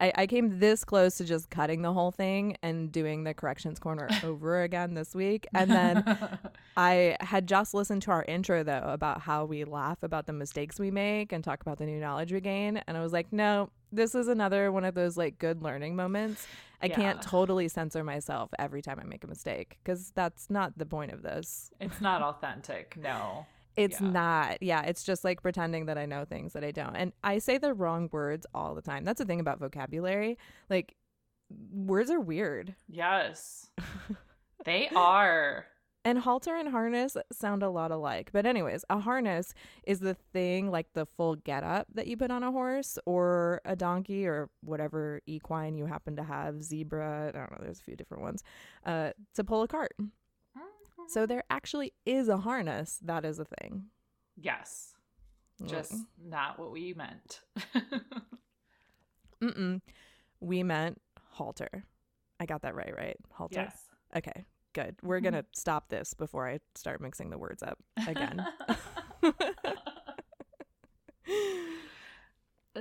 I, 0.00 0.12
I 0.14 0.26
came 0.26 0.58
this 0.58 0.84
close 0.84 1.16
to 1.18 1.24
just 1.24 1.50
cutting 1.50 1.82
the 1.82 1.92
whole 1.92 2.10
thing 2.10 2.56
and 2.62 2.90
doing 2.90 3.24
the 3.24 3.34
corrections 3.34 3.78
corner 3.78 4.08
over 4.24 4.62
again 4.62 4.94
this 4.94 5.14
week. 5.14 5.46
And 5.54 5.70
then 5.70 6.18
I 6.76 7.16
had 7.20 7.46
just 7.46 7.74
listened 7.74 8.02
to 8.02 8.10
our 8.10 8.24
intro, 8.24 8.62
though, 8.64 8.84
about 8.86 9.20
how 9.20 9.44
we 9.44 9.64
laugh 9.64 10.02
about 10.02 10.26
the 10.26 10.32
mistakes 10.32 10.78
we 10.78 10.90
make 10.90 11.32
and 11.32 11.44
talk 11.44 11.60
about 11.60 11.78
the 11.78 11.86
new 11.86 12.00
knowledge 12.00 12.32
we 12.32 12.40
gain. 12.40 12.82
And 12.86 12.96
I 12.96 13.02
was 13.02 13.12
like, 13.12 13.32
no, 13.32 13.70
this 13.92 14.14
is 14.14 14.28
another 14.28 14.72
one 14.72 14.84
of 14.84 14.94
those 14.94 15.16
like 15.16 15.38
good 15.38 15.62
learning 15.62 15.96
moments. 15.96 16.46
I 16.82 16.88
can't 16.88 17.22
totally 17.22 17.68
censor 17.68 18.04
myself 18.04 18.50
every 18.58 18.82
time 18.82 19.00
I 19.00 19.04
make 19.04 19.24
a 19.24 19.26
mistake 19.26 19.78
because 19.82 20.12
that's 20.14 20.50
not 20.50 20.76
the 20.76 20.84
point 20.84 21.12
of 21.12 21.22
this. 21.22 21.70
it's 21.80 22.00
not 22.00 22.20
authentic. 22.20 22.94
No. 23.00 23.46
It's 23.76 24.00
Yeah. 24.00 24.08
not. 24.10 24.62
Yeah, 24.62 24.82
it's 24.82 25.02
just 25.02 25.24
like 25.24 25.42
pretending 25.42 25.86
that 25.86 25.98
I 25.98 26.06
know 26.06 26.24
things 26.24 26.52
that 26.52 26.62
I 26.64 26.70
don't. 26.70 26.94
And 26.96 27.12
I 27.22 27.38
say 27.38 27.58
the 27.58 27.74
wrong 27.74 28.08
words 28.12 28.46
all 28.54 28.74
the 28.74 28.82
time. 28.82 29.04
That's 29.04 29.18
the 29.18 29.24
thing 29.24 29.40
about 29.40 29.58
vocabulary. 29.58 30.38
Like 30.70 30.96
words 31.72 32.10
are 32.10 32.20
weird. 32.20 32.74
Yes. 32.88 33.70
they 34.64 34.88
are. 34.94 35.66
And 36.06 36.18
halter 36.18 36.54
and 36.54 36.68
harness 36.68 37.16
sound 37.32 37.62
a 37.62 37.70
lot 37.70 37.90
alike. 37.90 38.28
But 38.30 38.44
anyways, 38.44 38.84
a 38.90 38.98
harness 38.98 39.54
is 39.84 40.00
the 40.00 40.12
thing 40.12 40.70
like 40.70 40.92
the 40.92 41.06
full 41.06 41.36
getup 41.36 41.86
that 41.94 42.06
you 42.06 42.18
put 42.18 42.30
on 42.30 42.42
a 42.42 42.52
horse 42.52 42.98
or 43.06 43.62
a 43.64 43.74
donkey 43.74 44.26
or 44.26 44.50
whatever 44.62 45.22
equine 45.26 45.76
you 45.78 45.86
happen 45.86 46.14
to 46.16 46.22
have, 46.22 46.62
zebra, 46.62 47.28
I 47.34 47.38
don't 47.38 47.50
know, 47.52 47.58
there's 47.62 47.80
a 47.80 47.82
few 47.84 47.96
different 47.96 48.22
ones, 48.22 48.42
uh, 48.84 49.12
to 49.34 49.44
pull 49.44 49.62
a 49.62 49.68
cart. 49.68 49.96
So 51.08 51.26
there 51.26 51.44
actually 51.50 51.92
is 52.06 52.28
a 52.28 52.38
harness. 52.38 52.98
That 53.02 53.24
is 53.24 53.38
a 53.38 53.44
thing. 53.44 53.86
Yes. 54.36 54.94
Just 55.64 55.94
not 56.22 56.58
what 56.58 56.72
we 56.72 56.94
meant. 56.94 57.40
Mm-mm. 59.42 59.80
We 60.40 60.62
meant 60.62 61.00
halter. 61.30 61.84
I 62.40 62.46
got 62.46 62.62
that 62.62 62.74
right, 62.74 62.94
right? 62.96 63.16
Halter. 63.30 63.60
yes. 63.60 63.84
Okay, 64.16 64.44
good. 64.72 64.96
We're 65.02 65.20
going 65.20 65.34
to 65.34 65.40
mm-hmm. 65.40 65.54
stop 65.54 65.88
this 65.88 66.14
before 66.14 66.48
I 66.48 66.60
start 66.74 67.00
mixing 67.00 67.30
the 67.30 67.38
words 67.38 67.62
up 67.62 67.78
again. 68.06 68.44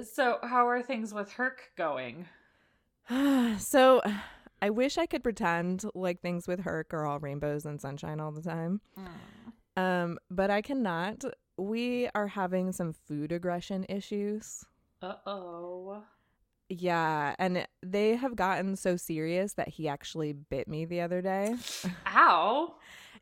so, 0.03 0.39
how 0.43 0.67
are 0.67 0.81
things 0.81 1.13
with 1.13 1.31
Herc 1.31 1.71
going? 1.77 2.27
so 3.57 4.01
I 4.63 4.69
wish 4.69 4.97
I 4.97 5.07
could 5.07 5.23
pretend 5.23 5.83
like 5.93 6.21
things 6.21 6.47
with 6.47 6.61
Herc 6.61 6.93
are 6.93 7.05
all 7.05 7.19
rainbows 7.19 7.65
and 7.65 7.81
sunshine 7.81 8.21
all 8.21 8.31
the 8.31 8.41
time. 8.41 8.79
Mm. 8.97 9.81
Um, 9.81 10.19
but 10.31 10.49
I 10.49 10.61
cannot. 10.61 11.25
We 11.57 12.07
are 12.15 12.27
having 12.27 12.71
some 12.71 12.93
food 12.93 13.33
aggression 13.33 13.85
issues. 13.89 14.63
Uh 15.01 15.15
oh. 15.25 16.03
Yeah, 16.69 17.35
and 17.37 17.67
they 17.85 18.15
have 18.15 18.37
gotten 18.37 18.77
so 18.77 18.95
serious 18.95 19.55
that 19.55 19.67
he 19.67 19.89
actually 19.89 20.31
bit 20.31 20.69
me 20.69 20.85
the 20.85 21.01
other 21.01 21.21
day. 21.21 21.55
Ow. 22.15 22.75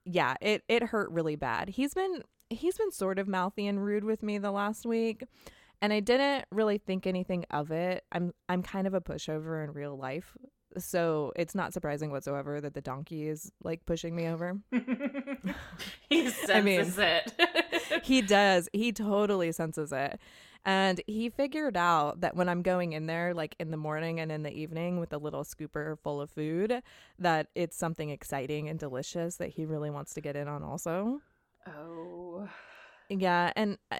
yeah, 0.05 0.35
it 0.41 0.63
it 0.67 0.83
hurt 0.83 1.09
really 1.09 1.37
bad. 1.37 1.69
He's 1.69 1.95
been 1.95 2.21
he's 2.51 2.77
been 2.77 2.91
sort 2.91 3.17
of 3.17 3.27
mouthy 3.27 3.65
and 3.65 3.83
rude 3.83 4.03
with 4.03 4.21
me 4.21 4.37
the 4.37 4.51
last 4.51 4.85
week, 4.85 5.23
and 5.81 5.91
I 5.91 6.01
didn't 6.01 6.45
really 6.51 6.77
think 6.77 7.07
anything 7.07 7.45
of 7.49 7.71
it. 7.71 8.03
I'm 8.11 8.31
I'm 8.47 8.61
kind 8.61 8.85
of 8.85 8.93
a 8.93 9.01
pushover 9.01 9.63
in 9.63 9.71
real 9.71 9.97
life, 9.97 10.37
so 10.77 11.31
it's 11.35 11.55
not 11.55 11.73
surprising 11.73 12.11
whatsoever 12.11 12.61
that 12.61 12.73
the 12.73 12.81
donkey 12.81 13.27
is 13.27 13.51
like 13.63 13.85
pushing 13.85 14.15
me 14.15 14.27
over. 14.27 14.57
he 16.09 16.29
senses 16.29 16.49
I 16.49 16.61
mean- 16.61 16.93
it. 16.97 18.03
he 18.03 18.21
does. 18.21 18.69
He 18.73 18.91
totally 18.91 19.51
senses 19.51 19.91
it. 19.91 20.19
And 20.63 21.01
he 21.07 21.29
figured 21.29 21.75
out 21.75 22.21
that 22.21 22.35
when 22.35 22.47
I'm 22.47 22.61
going 22.61 22.93
in 22.93 23.07
there, 23.07 23.33
like 23.33 23.55
in 23.59 23.71
the 23.71 23.77
morning 23.77 24.19
and 24.19 24.31
in 24.31 24.43
the 24.43 24.53
evening 24.53 24.99
with 24.99 25.11
a 25.11 25.17
little 25.17 25.43
scooper 25.43 25.97
full 26.03 26.21
of 26.21 26.29
food, 26.29 26.83
that 27.17 27.47
it's 27.55 27.75
something 27.75 28.11
exciting 28.11 28.69
and 28.69 28.77
delicious 28.79 29.37
that 29.37 29.49
he 29.49 29.65
really 29.65 29.89
wants 29.89 30.13
to 30.13 30.21
get 30.21 30.35
in 30.35 30.47
on 30.47 30.61
also. 30.63 31.19
oh. 31.67 32.47
Yeah. 33.09 33.51
And 33.55 33.77
uh, 33.91 33.97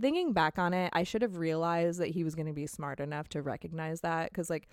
thinking 0.00 0.32
back 0.32 0.58
on 0.58 0.72
it, 0.72 0.90
I 0.94 1.02
should 1.02 1.22
have 1.22 1.36
realized 1.36 1.98
that 2.00 2.08
he 2.08 2.24
was 2.24 2.34
going 2.34 2.46
to 2.46 2.52
be 2.54 2.66
smart 2.66 3.00
enough 3.00 3.28
to 3.30 3.42
recognize 3.42 4.00
that 4.02 4.30
because, 4.30 4.48
like, 4.48 4.68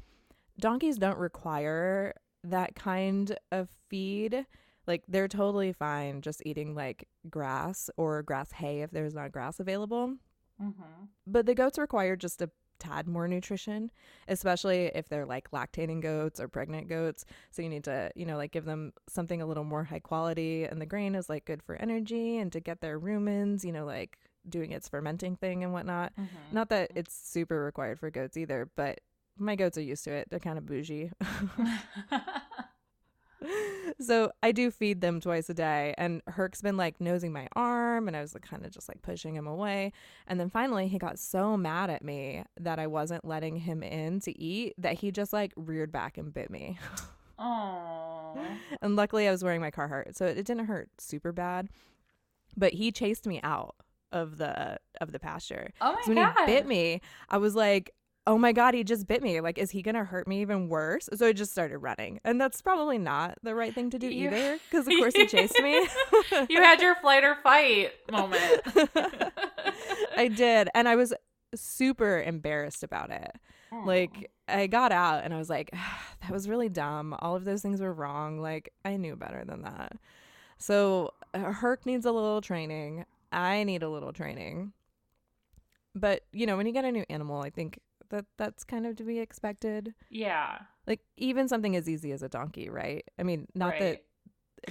donkeys 0.59 0.97
don't 0.97 1.17
require 1.17 2.13
that 2.43 2.75
kind 2.75 3.37
of 3.51 3.69
feed. 3.89 4.45
Like, 4.85 5.03
they're 5.07 5.27
totally 5.27 5.71
fine 5.73 6.21
just 6.21 6.41
eating 6.45 6.75
like 6.75 7.07
grass 7.29 7.89
or 7.97 8.21
grass 8.23 8.51
hay 8.51 8.81
if 8.81 8.91
there's 8.91 9.13
not 9.13 9.31
grass 9.31 9.59
available. 9.59 10.15
Mm-hmm. 10.61 11.05
But 11.25 11.45
the 11.45 11.55
goats 11.55 11.77
require 11.77 12.15
just 12.15 12.41
a 12.41 12.49
tad 12.79 13.07
more 13.07 13.27
nutrition, 13.27 13.91
especially 14.27 14.91
if 14.93 15.07
they're 15.07 15.25
like 15.25 15.51
lactating 15.51 16.01
goats 16.01 16.39
or 16.39 16.47
pregnant 16.47 16.89
goats. 16.89 17.23
So 17.51 17.61
you 17.61 17.69
need 17.69 17.85
to, 17.85 18.11
you 18.15 18.25
know, 18.25 18.35
like 18.35 18.51
give 18.51 18.65
them 18.65 18.91
something 19.07 19.41
a 19.41 19.45
little 19.45 19.63
more 19.63 19.85
high 19.85 19.99
quality. 19.99 20.65
And 20.65 20.81
the 20.81 20.85
grain 20.85 21.15
is 21.15 21.29
like 21.29 21.45
good 21.45 21.63
for 21.63 21.75
energy 21.75 22.37
and 22.37 22.51
to 22.51 22.59
get 22.59 22.81
their 22.81 22.99
rumens, 22.99 23.63
you 23.63 23.71
know, 23.71 23.85
like 23.85 24.17
doing 24.47 24.71
its 24.71 24.89
fermenting 24.89 25.37
thing 25.37 25.63
and 25.63 25.71
whatnot. 25.71 26.11
Mm-hmm. 26.19 26.53
Not 26.55 26.69
that 26.69 26.91
it's 26.95 27.15
super 27.15 27.63
required 27.63 27.99
for 27.99 28.09
goats 28.09 28.35
either, 28.35 28.69
but 28.75 28.99
my 29.37 29.55
goats 29.55 29.77
are 29.77 29.81
used 29.81 30.03
to 30.05 30.11
it. 30.11 30.27
They're 30.29 30.39
kind 30.39 30.57
of 30.57 30.65
bougie. 30.65 31.11
so 33.99 34.31
I 34.41 34.51
do 34.51 34.71
feed 34.71 35.01
them 35.01 35.19
twice 35.19 35.49
a 35.49 35.53
day. 35.53 35.93
And 35.97 36.21
Herc's 36.27 36.61
been 36.61 36.77
like 36.77 36.99
nosing 36.99 37.31
my 37.31 37.47
arm, 37.55 38.07
and 38.07 38.15
I 38.15 38.21
was 38.21 38.33
like, 38.33 38.43
kind 38.43 38.65
of 38.65 38.71
just 38.71 38.87
like 38.87 39.01
pushing 39.01 39.35
him 39.35 39.47
away. 39.47 39.91
And 40.27 40.39
then 40.39 40.49
finally, 40.49 40.87
he 40.87 40.97
got 40.97 41.19
so 41.19 41.57
mad 41.57 41.89
at 41.89 42.03
me 42.03 42.43
that 42.59 42.79
I 42.79 42.87
wasn't 42.87 43.25
letting 43.25 43.57
him 43.57 43.83
in 43.83 44.19
to 44.21 44.39
eat 44.39 44.73
that 44.77 44.95
he 44.95 45.11
just 45.11 45.33
like 45.33 45.53
reared 45.55 45.91
back 45.91 46.17
and 46.17 46.33
bit 46.33 46.49
me. 46.49 46.79
oh. 47.39 48.37
and 48.81 48.95
luckily, 48.95 49.27
I 49.27 49.31
was 49.31 49.43
wearing 49.43 49.61
my 49.61 49.71
Carhartt, 49.71 50.15
so 50.15 50.25
it 50.25 50.35
didn't 50.35 50.65
hurt 50.65 50.89
super 50.97 51.31
bad. 51.31 51.69
But 52.55 52.73
he 52.73 52.91
chased 52.91 53.25
me 53.25 53.39
out 53.41 53.75
of 54.11 54.37
the 54.37 54.77
of 55.01 55.11
the 55.11 55.19
pasture. 55.19 55.71
Oh 55.81 55.93
my 55.93 56.01
So 56.01 56.13
when 56.13 56.17
god. 56.17 56.35
he 56.37 56.45
bit 56.45 56.67
me, 56.67 57.01
I 57.29 57.37
was 57.37 57.55
like, 57.55 57.91
oh 58.25 58.37
my 58.37 58.51
God, 58.53 58.73
he 58.73 58.83
just 58.83 59.07
bit 59.07 59.21
me. 59.21 59.41
Like, 59.41 59.57
is 59.57 59.71
he 59.71 59.81
going 59.81 59.95
to 59.95 60.03
hurt 60.05 60.27
me 60.27 60.41
even 60.41 60.69
worse? 60.69 61.09
So 61.13 61.27
I 61.27 61.33
just 61.33 61.51
started 61.51 61.79
running. 61.79 62.19
And 62.23 62.39
that's 62.39 62.61
probably 62.61 62.97
not 62.97 63.37
the 63.43 63.53
right 63.53 63.73
thing 63.73 63.89
to 63.89 63.99
do 63.99 64.07
You- 64.07 64.27
either, 64.29 64.59
because 64.69 64.87
of 64.87 64.93
course 64.93 65.13
he 65.15 65.25
chased 65.25 65.59
me. 65.61 65.73
you 66.49 66.61
had 66.61 66.81
your 66.81 66.95
flight 66.95 67.23
or 67.23 67.35
fight 67.43 67.91
moment. 68.11 68.61
I 70.17 70.29
did. 70.33 70.69
And 70.73 70.87
I 70.87 70.95
was 70.95 71.13
super 71.55 72.21
embarrassed 72.21 72.83
about 72.83 73.09
it. 73.11 73.31
Like, 73.85 74.29
I 74.47 74.67
got 74.67 74.91
out 74.91 75.23
and 75.23 75.33
I 75.33 75.37
was 75.37 75.49
like, 75.49 75.71
that 76.21 76.31
was 76.31 76.47
really 76.47 76.69
dumb. 76.69 77.15
All 77.19 77.35
of 77.35 77.43
those 77.43 77.61
things 77.61 77.81
were 77.81 77.93
wrong. 77.93 78.39
Like, 78.39 78.71
I 78.85 78.97
knew 78.97 79.15
better 79.15 79.43
than 79.45 79.63
that. 79.63 79.93
So, 80.59 81.13
uh, 81.33 81.51
Herc 81.51 81.85
needs 81.85 82.05
a 82.05 82.11
little 82.11 82.39
training. 82.39 83.05
I 83.31 83.63
need 83.63 83.83
a 83.83 83.89
little 83.89 84.13
training. 84.13 84.71
But, 85.95 86.21
you 86.31 86.45
know, 86.45 86.55
when 86.55 86.65
you 86.67 86.71
get 86.73 86.85
a 86.85 86.91
new 86.91 87.03
animal, 87.09 87.41
I 87.41 87.49
think 87.49 87.79
that 88.13 88.25
that's 88.37 88.63
kind 88.63 88.85
of 88.85 88.95
to 88.97 89.03
be 89.03 89.19
expected. 89.19 89.93
yeah. 90.09 90.59
Like, 90.85 90.99
even 91.15 91.47
something 91.47 91.75
as 91.77 91.87
easy 91.87 92.11
as 92.11 92.23
a 92.23 92.29
donkey, 92.29 92.69
right? 92.69 93.05
I 93.17 93.23
mean, 93.23 93.47
not 93.55 93.69
right. 93.69 93.79
that 93.79 94.03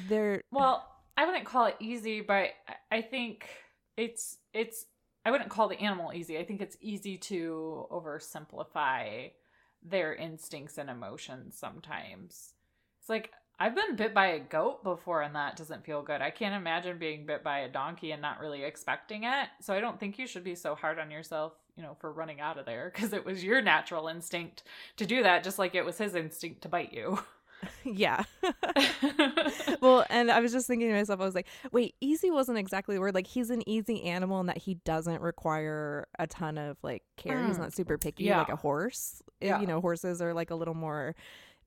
they're. 0.09 0.43
Well, 0.51 0.87
I 1.17 1.25
wouldn't 1.27 1.47
call 1.47 1.67
it 1.67 1.77
easy, 1.81 2.21
but 2.21 2.51
I- 2.69 2.97
I 2.99 3.03
think 3.03 3.49
it's 3.97 4.39
it's 4.53 4.87
I 5.25 5.31
wouldn't 5.31 5.51
call 5.51 5.69
the 5.69 5.81
animal 5.81 6.13
easy. 6.13 6.39
I 6.39 6.45
think 6.45 6.61
it's 6.61 6.77
easy 6.81 7.17
to 7.19 7.87
oversimplify 7.91 9.31
their 9.83 10.15
instincts 10.15 10.79
and 10.79 10.91
emotions 10.91 11.57
sometimes. 11.57 12.55
It's 13.01 13.09
like 13.09 13.31
I've 13.59 13.75
been 13.75 13.97
bit 13.97 14.13
by 14.13 14.27
a 14.29 14.41
goat 14.41 14.83
before 14.85 15.23
and 15.23 15.35
that 15.35 15.57
doesn't 15.57 15.85
feel 15.85 16.03
good. 16.03 16.21
I 16.21 16.31
can't 16.31 16.55
imagine 16.55 16.99
being 16.99 17.27
bit 17.27 17.43
by 17.43 17.61
a 17.61 17.69
donkey 17.69 18.13
and 18.13 18.21
not 18.21 18.41
really 18.41 18.65
expecting 18.65 19.25
it. 19.25 19.49
So 19.61 19.73
I 19.73 19.81
don't 19.81 19.99
think 19.99 20.19
you 20.19 20.27
should 20.27 20.45
be 20.45 20.55
so 20.55 20.75
hard 20.75 20.99
on 20.99 21.11
yourself, 21.11 21.53
you 21.76 21.83
know, 21.83 21.97
for 22.00 22.12
running 22.12 22.41
out 22.41 22.59
of 22.59 22.67
there 22.67 22.91
because 22.95 23.12
it 23.12 23.25
was 23.25 23.43
your 23.43 23.61
natural 23.62 24.09
instinct 24.09 24.62
to 24.97 25.07
do 25.07 25.23
that 25.23 25.43
just 25.45 25.59
like 25.59 25.75
it 25.75 25.85
was 25.85 25.99
his 25.99 26.14
instinct 26.14 26.62
to 26.62 26.69
bite 26.69 26.93
you. 26.93 27.19
yeah. 27.85 28.25
well, 29.81 30.05
and 30.11 30.31
I 30.31 30.41
was 30.41 30.52
just 30.52 30.67
thinking 30.67 30.88
to 30.88 30.95
myself, 30.95 31.21
I 31.21 31.25
was 31.25 31.35
like, 31.35 31.47
wait, 31.71 31.95
easy 32.00 32.31
wasn't 32.31 32.59
exactly 32.59 32.95
the 32.97 33.00
word. 33.00 33.14
Like, 33.14 33.26
he's 33.26 33.50
an 33.50 33.67
easy 33.69 34.02
animal 34.05 34.41
in 34.41 34.47
that 34.47 34.59
he 34.59 34.75
doesn't 34.85 35.21
require 35.23 36.07
a 36.19 36.26
ton 36.26 36.59
of 36.59 36.76
like 36.83 37.02
care. 37.17 37.45
He's 37.47 37.57
Mm. 37.57 37.61
not 37.61 37.73
super 37.73 37.99
picky 37.99 38.25
Yeah. 38.25 38.38
like 38.38 38.49
a 38.49 38.57
horse. 38.57 39.23
Uh, 39.43 39.47
Yeah. 39.47 39.61
You 39.61 39.67
know, 39.67 39.81
horses 39.81 40.21
are 40.23 40.35
like 40.35 40.50
a 40.50 40.55
little 40.55 40.75
more 40.75 41.14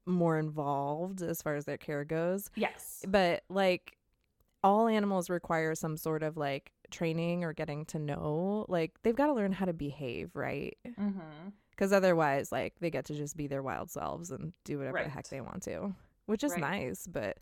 more 0.08 0.38
involved 0.38 1.24
as 1.24 1.42
far 1.42 1.56
as 1.56 1.66
their 1.66 1.78
care 1.78 2.06
goes. 2.06 2.52
yes. 2.56 3.04
But 3.08 3.44
like 3.50 3.98
all 4.64 4.88
animals 4.88 5.30
require 5.32 5.74
some 5.76 5.98
sort 5.98 6.22
of 6.24 6.38
like 6.38 6.72
training 6.92 7.44
or 7.44 7.54
getting 7.54 7.86
to 7.86 8.00
know. 8.00 8.66
Like 8.70 8.92
they've 9.04 9.16
got 9.16 9.28
to 9.28 9.34
learn 9.34 9.52
how 9.52 9.66
to 9.66 9.74
behave, 9.74 10.32
right? 10.36 10.78
Because 11.72 11.92
otherwise, 11.92 12.52
like 12.52 12.74
they 12.80 12.90
get 12.90 13.06
to 13.06 13.16
just 13.16 13.36
be 13.36 13.48
their 13.48 13.62
wild 13.64 13.90
selves 13.92 14.32
and 14.32 14.54
do 14.64 14.78
whatever 14.80 15.04
the 15.04 15.10
heck 15.10 15.28
they 15.30 15.42
want 15.42 15.64
to, 15.64 15.94
which 16.26 16.44
is 16.44 16.52
Right. 16.54 16.62
nice. 16.62 17.06
But 17.08 17.38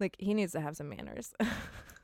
like 0.00 0.16
he 0.18 0.34
needs 0.34 0.52
to 0.52 0.60
have 0.60 0.76
some 0.76 0.88
manners. 0.88 1.32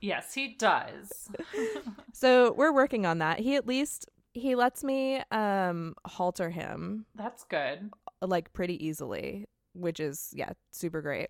Yes, 0.00 0.34
he 0.34 0.48
does. 0.48 1.30
so 2.12 2.52
we're 2.52 2.74
working 2.74 3.06
on 3.06 3.18
that. 3.20 3.38
He 3.40 3.56
at 3.56 3.66
least 3.66 4.06
he 4.34 4.54
lets 4.54 4.84
me 4.84 5.22
um 5.30 5.94
halter 6.06 6.50
him 6.50 7.06
That's 7.14 7.44
good. 7.44 7.90
like 8.20 8.52
pretty 8.52 8.84
easily, 8.84 9.46
which 9.72 10.00
is 10.00 10.28
yeah, 10.34 10.52
super 10.72 11.00
great. 11.00 11.28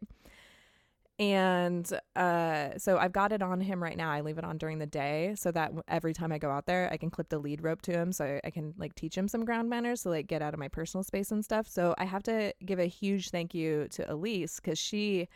And 1.19 1.89
uh 2.17 2.77
so 2.77 2.99
I've 2.99 3.13
got 3.13 3.31
it 3.31 3.41
on 3.41 3.61
him 3.61 3.81
right 3.83 3.97
now. 3.97 4.11
I 4.11 4.21
leave 4.21 4.39
it 4.39 4.45
on 4.45 4.59
during 4.59 4.79
the 4.79 4.87
day 4.87 5.35
so 5.37 5.53
that 5.53 5.73
every 5.87 6.13
time 6.13 6.33
I 6.33 6.39
go 6.39 6.51
out 6.51 6.67
there, 6.67 6.89
I 6.93 6.97
can 6.97 7.11
clip 7.11 7.29
the 7.29 7.39
lead 7.39 7.63
rope 7.63 7.83
to 7.83 7.93
him 7.93 8.11
so 8.13 8.41
I 8.43 8.51
can 8.51 8.75
like 8.79 8.97
teach 8.97 9.17
him 9.17 9.29
some 9.29 9.45
ground 9.45 9.71
manners 9.71 10.03
to 10.03 10.11
like 10.11 10.27
get 10.27 10.43
out 10.43 10.55
of 10.55 10.61
my 10.61 10.69
personal 10.69 11.05
space 11.05 11.31
and 11.31 11.45
stuff. 11.45 11.69
So 11.69 11.95
I 11.99 12.05
have 12.05 12.25
to 12.25 12.53
give 12.65 12.81
a 12.81 12.87
huge 12.87 13.31
thank 13.31 13.55
you 13.55 13.87
to 13.93 14.13
Elise 14.13 14.59
cuz 14.59 14.79
she 14.79 15.29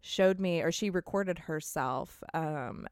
showed 0.00 0.40
me 0.40 0.62
or 0.62 0.72
she 0.72 0.88
recorded 0.90 1.40
herself 1.40 2.22
um 2.32 2.86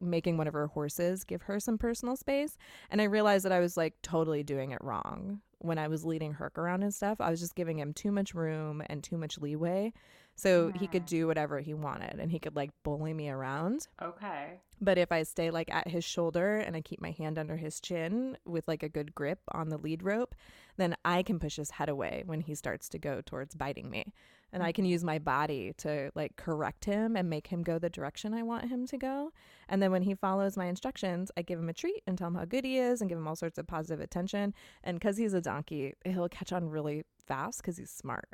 making 0.00 0.36
one 0.36 0.46
of 0.46 0.52
her 0.54 0.68
horses 0.68 1.24
give 1.24 1.42
her 1.42 1.58
some 1.58 1.76
personal 1.76 2.14
space 2.14 2.56
and 2.90 3.00
I 3.00 3.04
realized 3.04 3.44
that 3.44 3.50
I 3.52 3.58
was 3.58 3.76
like 3.76 3.94
totally 4.02 4.44
doing 4.44 4.70
it 4.70 4.78
wrong 4.80 5.40
when 5.58 5.78
I 5.78 5.88
was 5.88 6.04
leading 6.04 6.32
Herc 6.32 6.58
around 6.58 6.82
and 6.82 6.92
stuff. 6.92 7.20
I 7.20 7.30
was 7.30 7.40
just 7.40 7.54
giving 7.54 7.78
him 7.78 7.92
too 7.92 8.12
much 8.12 8.34
room 8.34 8.82
and 8.88 9.02
too 9.02 9.16
much 9.16 9.38
leeway. 9.38 9.92
So 10.34 10.72
he 10.72 10.86
could 10.86 11.02
Mm. 11.04 11.06
do 11.08 11.26
whatever 11.26 11.60
he 11.60 11.74
wanted 11.74 12.18
and 12.18 12.30
he 12.32 12.38
could 12.38 12.56
like 12.56 12.70
bully 12.82 13.12
me 13.12 13.28
around. 13.28 13.86
Okay. 14.00 14.60
But 14.80 14.98
if 14.98 15.12
I 15.12 15.22
stay 15.22 15.50
like 15.50 15.72
at 15.72 15.88
his 15.88 16.04
shoulder 16.04 16.56
and 16.56 16.74
I 16.74 16.80
keep 16.80 17.00
my 17.00 17.10
hand 17.12 17.38
under 17.38 17.56
his 17.56 17.80
chin 17.80 18.36
with 18.44 18.66
like 18.66 18.82
a 18.82 18.88
good 18.88 19.14
grip 19.14 19.40
on 19.52 19.68
the 19.68 19.76
lead 19.78 20.02
rope, 20.02 20.34
then 20.76 20.96
I 21.04 21.22
can 21.22 21.38
push 21.38 21.56
his 21.56 21.72
head 21.72 21.88
away 21.88 22.22
when 22.26 22.40
he 22.40 22.54
starts 22.54 22.88
to 22.90 22.98
go 22.98 23.20
towards 23.20 23.54
biting 23.54 23.90
me. 23.90 24.12
And 24.54 24.62
I 24.62 24.72
can 24.72 24.84
use 24.84 25.02
my 25.04 25.18
body 25.18 25.72
to 25.78 26.10
like 26.14 26.36
correct 26.36 26.84
him 26.84 27.16
and 27.16 27.30
make 27.30 27.46
him 27.46 27.62
go 27.62 27.78
the 27.78 27.88
direction 27.88 28.34
I 28.34 28.42
want 28.42 28.68
him 28.68 28.86
to 28.88 28.98
go. 28.98 29.32
And 29.68 29.82
then 29.82 29.92
when 29.92 30.02
he 30.02 30.14
follows 30.14 30.56
my 30.58 30.66
instructions, 30.66 31.30
I 31.38 31.42
give 31.42 31.58
him 31.58 31.70
a 31.70 31.72
treat 31.72 32.02
and 32.06 32.18
tell 32.18 32.28
him 32.28 32.34
how 32.34 32.44
good 32.44 32.64
he 32.64 32.78
is 32.78 33.00
and 33.00 33.08
give 33.08 33.16
him 33.18 33.26
all 33.28 33.36
sorts 33.36 33.58
of 33.58 33.66
positive 33.66 34.00
attention. 34.00 34.52
And 34.82 34.98
because 34.98 35.16
he's 35.16 35.32
a 35.32 35.40
donkey, 35.40 35.94
he'll 36.04 36.28
catch 36.28 36.52
on 36.52 36.68
really 36.68 37.04
fast 37.26 37.62
because 37.62 37.78
he's 37.78 37.90
smart. 37.90 38.28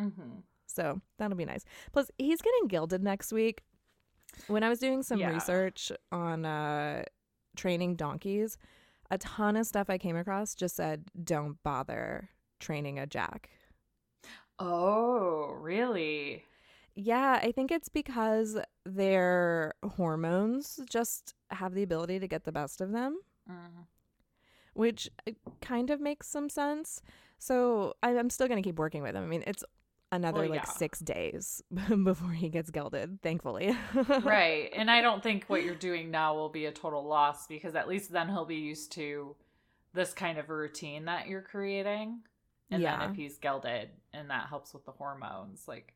Mm-hmm. 0.00 0.40
So 0.72 1.00
that'll 1.18 1.36
be 1.36 1.44
nice. 1.44 1.64
Plus, 1.92 2.10
he's 2.18 2.40
getting 2.42 2.68
gelded 2.68 3.02
next 3.02 3.32
week. 3.32 3.62
When 4.46 4.62
I 4.62 4.68
was 4.68 4.78
doing 4.78 5.02
some 5.02 5.18
Yeah. 5.20 5.30
research 5.32 5.92
on 6.10 6.44
uh, 6.46 7.04
training 7.56 7.96
donkeys, 7.96 8.56
a 9.10 9.18
ton 9.18 9.56
of 9.56 9.66
stuff 9.66 9.90
I 9.90 9.98
came 9.98 10.16
across 10.16 10.54
just 10.54 10.74
said 10.76 11.04
don't 11.22 11.62
bother 11.62 12.30
training 12.58 12.98
a 12.98 13.06
jack. 13.06 13.50
Oh, 14.58 15.56
really? 15.60 16.44
Yeah, 16.94 17.40
I 17.42 17.52
think 17.52 17.70
it's 17.70 17.88
because 17.88 18.58
their 18.84 19.72
hormones 19.96 20.78
just 20.88 21.34
have 21.50 21.74
the 21.74 21.82
ability 21.82 22.18
to 22.20 22.28
get 22.28 22.44
the 22.44 22.52
best 22.52 22.80
of 22.80 22.92
them, 22.92 23.18
Mm. 23.50 23.86
which 24.74 25.10
uh, 25.26 25.32
kind 25.60 25.90
of 25.90 26.00
makes 26.00 26.28
some 26.28 26.48
sense. 26.48 27.02
So 27.38 27.94
I- 28.02 28.16
I'm 28.16 28.30
still 28.30 28.46
going 28.46 28.62
to 28.62 28.66
keep 28.66 28.78
working 28.78 29.02
with 29.02 29.14
them. 29.14 29.24
I 29.24 29.26
mean, 29.26 29.42
it's 29.46 29.64
another 30.12 30.40
Well, 30.42 30.50
like 30.50 30.60
yeah. 30.66 30.72
six 30.72 31.00
days 31.00 31.60
before 32.04 32.30
he 32.32 32.48
gets 32.48 32.70
gelded, 32.70 33.20
thankfully. 33.22 33.76
right. 34.22 34.70
And 34.76 34.88
I 34.90 35.00
don't 35.00 35.22
think 35.22 35.46
what 35.46 35.64
you're 35.64 35.74
doing 35.74 36.10
now 36.12 36.34
will 36.34 36.50
be 36.50 36.66
a 36.66 36.72
total 36.72 37.04
loss 37.04 37.46
because 37.48 37.74
at 37.74 37.88
least 37.88 38.12
then 38.12 38.28
he'll 38.28 38.44
be 38.44 38.56
used 38.56 38.92
to 38.92 39.34
this 39.94 40.12
kind 40.12 40.38
of 40.38 40.48
routine 40.50 41.06
that 41.06 41.26
you're 41.26 41.42
creating. 41.42 42.20
And 42.70 42.80
Yeah. 42.82 42.98
then 42.98 43.10
if 43.10 43.16
he's 43.16 43.38
gelded 43.38 43.90
and 44.12 44.30
that 44.30 44.48
helps 44.48 44.72
with 44.72 44.84
the 44.84 44.92
hormones, 44.92 45.64
like, 45.66 45.94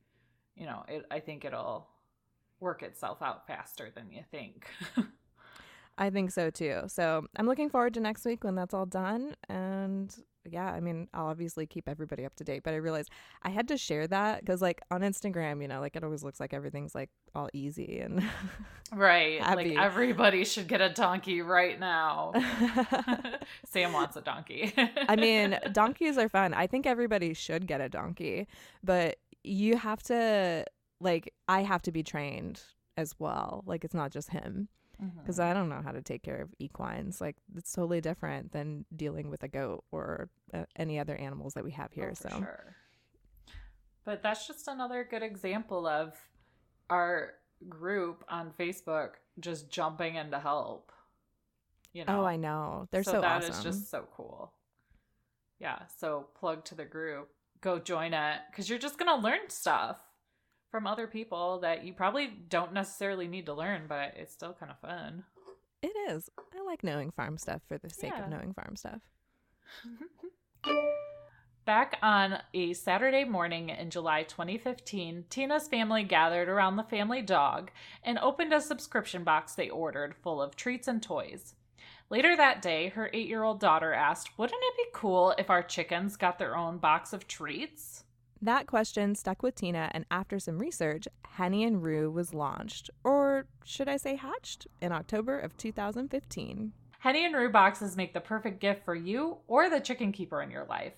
you 0.56 0.66
know, 0.66 0.85
it, 0.88 1.04
I 1.11 1.20
think 1.20 1.44
it'll 1.44 1.88
work 2.58 2.82
itself 2.82 3.23
out 3.23 3.46
faster 3.46 3.90
than 3.94 4.11
you 4.11 4.23
think. 4.30 4.66
I 5.99 6.11
think 6.11 6.30
so 6.30 6.50
too. 6.50 6.82
So 6.88 7.26
I'm 7.37 7.46
looking 7.46 7.70
forward 7.70 7.94
to 7.94 8.00
next 8.00 8.25
week 8.26 8.44
when 8.44 8.54
that's 8.54 8.75
all 8.75 8.85
done. 8.87 9.35
And 9.49 10.14
yeah, 10.50 10.67
I 10.67 10.81
mean, 10.81 11.09
I'll 11.15 11.26
obviously 11.26 11.67
keep 11.67 11.88
everybody 11.88 12.25
up 12.25 12.35
to 12.37 12.45
date, 12.45 12.62
but 12.62 12.75
I 12.75 12.76
realized 12.76 13.11
I 13.43 13.50
had 13.50 13.69
to 13.69 13.76
share 13.76 14.07
that 14.09 14.41
because, 14.41 14.62
like, 14.62 14.81
on 14.91 15.00
Instagram, 15.00 15.62
you 15.62 15.69
know, 15.69 15.81
like 15.81 15.97
it 15.97 16.05
always 16.05 16.23
looks 16.23 16.41
like 16.41 16.53
everything's 16.53 16.95
like 16.95 17.11
all 17.35 17.49
easy 17.53 18.00
and. 18.00 18.23
right. 18.93 19.41
Happy. 19.43 19.75
Like 19.75 19.85
everybody 19.85 20.45
should 20.45 20.69
get 20.69 20.81
a 20.81 20.88
donkey 20.88 21.43
right 21.43 21.79
now. 21.79 22.33
Sam 23.67 23.93
wants 23.93 24.17
a 24.17 24.21
donkey. 24.21 24.73
I 25.09 25.17
mean, 25.17 25.59
donkeys 25.73 26.19
are 26.19 26.29
fun. 26.29 26.55
I 26.55 26.67
think 26.67 26.87
everybody 26.87 27.35
should 27.35 27.67
get 27.67 27.81
a 27.81 27.88
donkey, 27.88 28.47
but 28.83 29.19
you 29.45 29.76
have 29.76 30.03
to, 30.05 30.65
like, 31.00 31.33
I 31.49 31.62
have 31.62 31.83
to 31.83 31.93
be 31.93 32.03
trained 32.03 32.61
as 32.97 33.15
well. 33.19 33.62
Like, 33.67 33.85
it's 33.85 33.95
not 33.95 34.11
just 34.11 34.31
him 34.31 34.69
because 34.99 35.38
Mhm. 35.38 35.45
I 35.50 35.53
don't 35.55 35.69
know 35.69 35.83
how 35.83 35.93
to 35.93 36.03
take 36.03 36.23
care 36.23 36.41
of 36.41 36.55
equines. 36.59 37.21
Like, 37.21 37.37
it's 37.55 37.73
totally 37.73 38.00
different 38.00 38.53
than 38.53 38.87
dealing 38.95 39.29
with 39.31 39.43
a 39.43 39.49
goat 39.49 39.85
or 39.91 40.31
uh, 40.55 40.65
any 40.76 40.99
other 40.99 41.17
animals 41.17 41.55
that 41.55 41.65
we 41.65 41.73
have 41.73 41.93
here. 41.93 42.12
Oh, 42.12 42.29
so, 42.29 42.38
sure. 42.38 42.76
But 44.05 44.23
that's 44.23 44.47
just 44.47 44.69
another 44.69 45.05
good 45.05 45.23
example 45.23 45.87
of 45.87 46.15
our 46.88 47.35
group 47.69 48.25
on 48.29 48.53
Facebook 48.53 49.15
just 49.41 49.71
jumping 49.71 50.15
in 50.15 50.31
to 50.31 50.38
help. 50.38 50.93
You 51.93 52.05
know. 52.05 52.23
oh, 52.23 52.25
I 52.25 52.37
know. 52.37 52.88
They're 52.91 53.03
so, 53.03 53.21
that 53.21 53.43
awesome. 53.43 53.53
is 53.53 53.62
just 53.62 53.91
so 53.91 54.07
cool. 54.15 54.53
Yeah. 55.59 55.87
So 55.97 56.29
plug 56.35 56.65
to 56.67 56.75
the 56.75 56.85
group. 56.85 57.31
Go 57.62 57.79
join 57.79 58.12
it 58.12 58.41
because 58.50 58.69
you're 58.69 58.79
just 58.79 58.99
gonna 58.99 59.17
learn 59.17 59.49
stuff 59.49 59.97
from 60.76 60.87
other 60.87 61.06
people 61.06 61.61
that 61.61 61.87
you 61.87 61.94
probably 61.94 62.27
don't 62.51 62.74
necessarily 62.74 63.27
need 63.27 63.46
to 63.46 63.55
learn, 63.55 63.85
but 63.88 64.12
it's 64.14 64.35
still 64.35 64.53
kind 64.53 64.70
of 64.70 64.79
fun. 64.79 65.24
It 65.81 65.96
is. 66.11 66.29
I 66.55 66.62
like 66.66 66.85
knowing 66.85 67.12
farm 67.12 67.38
stuff 67.38 67.62
for 67.66 67.79
the 67.79 67.88
sake 67.88 68.12
Yeah. 68.14 68.24
of 68.24 68.31
knowing 68.31 68.53
farm 68.53 68.77
stuff. 68.77 69.01
Back 71.64 71.96
on 72.03 72.40
a 72.53 72.74
Saturday 72.74 73.24
morning 73.24 73.70
in 73.70 73.88
July 73.88 74.24
2015, 74.24 75.24
Tina's 75.31 75.66
family 75.66 76.03
gathered 76.03 76.51
around 76.51 76.77
the 76.77 76.83
family 76.83 77.22
dog 77.22 77.70
and 78.03 78.18
opened 78.18 78.53
a 78.53 78.61
subscription 78.61 79.24
box 79.24 79.55
they 79.55 79.70
ordered 79.70 80.14
full 80.14 80.42
of 80.42 80.57
treats 80.57 80.87
and 80.88 81.03
toys. 81.03 81.55
Later 82.11 82.37
that 82.37 82.61
day, 82.61 82.90
her 82.90 83.09
eight 83.14 83.29
year 83.29 83.44
old 83.44 83.61
daughter 83.61 83.94
asked, 83.94 84.37
Wouldn't 84.38 84.61
it 84.62 84.77
be 84.77 84.90
cool 84.92 85.35
if 85.38 85.48
our 85.48 85.62
chickens 85.62 86.18
got 86.18 86.38
their 86.38 86.55
own 86.55 86.77
box 86.77 87.14
of 87.14 87.27
treats? 87.27 88.05
That 88.42 88.66
question 88.66 89.14
stuck 89.14 89.42
with 89.42 89.55
Tina, 89.55 89.90
and 89.92 90.05
after 90.11 90.38
some 90.38 90.59
research, 90.59 91.09
Henny 91.27 91.64
and 91.64 91.83
Roo 91.83 92.11
was 92.11 92.35
launched, 92.35 92.90
or 93.03 93.46
should 93.64 93.88
I 93.88 93.96
say 93.96 94.16
hatched, 94.16 94.66
in 94.81 94.92
October 94.92 95.38
of 95.38 95.57
2015. 95.57 96.72
Henny 96.99 97.25
and 97.25 97.35
Roo 97.35 97.51
boxes 97.51 97.96
make 97.96 98.12
the 98.12 98.20
perfect 98.20 98.61
gift 98.61 98.85
for 98.85 98.94
you 98.94 99.38
or 99.46 99.70
the 99.70 99.81
chicken 99.81 100.12
keeper 100.12 100.42
in 100.42 100.51
your 100.51 100.64
life. 100.64 100.94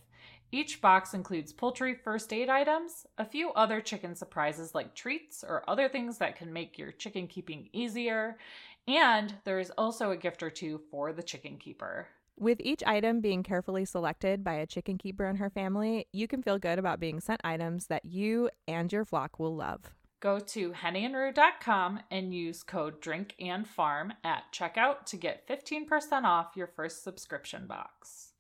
Each 0.51 0.81
box 0.81 1.13
includes 1.13 1.53
poultry 1.53 1.95
first 1.95 2.33
aid 2.33 2.49
items, 2.49 3.07
a 3.19 3.25
few 3.25 3.53
other 3.53 3.81
chicken 3.81 4.15
surprises 4.15 4.75
like 4.75 4.95
treats 4.95 5.45
or 5.47 5.63
other 5.69 5.89
things 5.89 6.19
that 6.19 6.37
can 6.37 6.53
make 6.53 6.79
your 6.79 6.93
chicken 6.93 7.27
keeping 7.27 7.69
easier, 7.73 8.39
and 8.87 9.35
there 9.45 9.59
is 9.59 9.71
also 9.77 10.11
a 10.11 10.17
gift 10.17 10.43
or 10.43 10.51
two 10.51 10.81
for 10.91 11.13
the 11.13 11.23
chicken 11.23 11.59
keeper. 11.59 12.09
With 12.41 12.61
each 12.61 12.85
item 12.87 13.21
being 13.21 13.43
carefully 13.43 13.85
selected 13.85 14.45
by 14.45 14.55
a 14.55 14.67
chicken 14.67 14.97
keeper 14.97 15.25
and 15.25 15.39
her 15.39 15.51
family, 15.51 16.07
you 16.13 16.29
can 16.29 16.41
feel 16.41 16.57
good 16.57 16.79
about 16.79 17.01
being 17.01 17.19
sent 17.19 17.41
items 17.43 17.89
that 17.89 18.05
you 18.05 18.49
and 18.69 18.93
your 18.93 19.05
flock 19.05 19.41
will 19.41 19.57
love. 19.57 19.91
Go 20.21 20.39
to 20.39 20.71
hennyandroo.com 20.71 22.01
and 22.13 22.33
use 22.33 22.63
code 22.63 23.03
DRINKANDFARM 23.03 24.13
at 24.23 24.45
checkout 24.53 25.05
to 25.07 25.17
get 25.17 25.49
15% 25.49 26.23
off 26.23 26.53
your 26.55 26.69
first 26.69 27.03
subscription 27.03 27.67
box. 27.67 28.35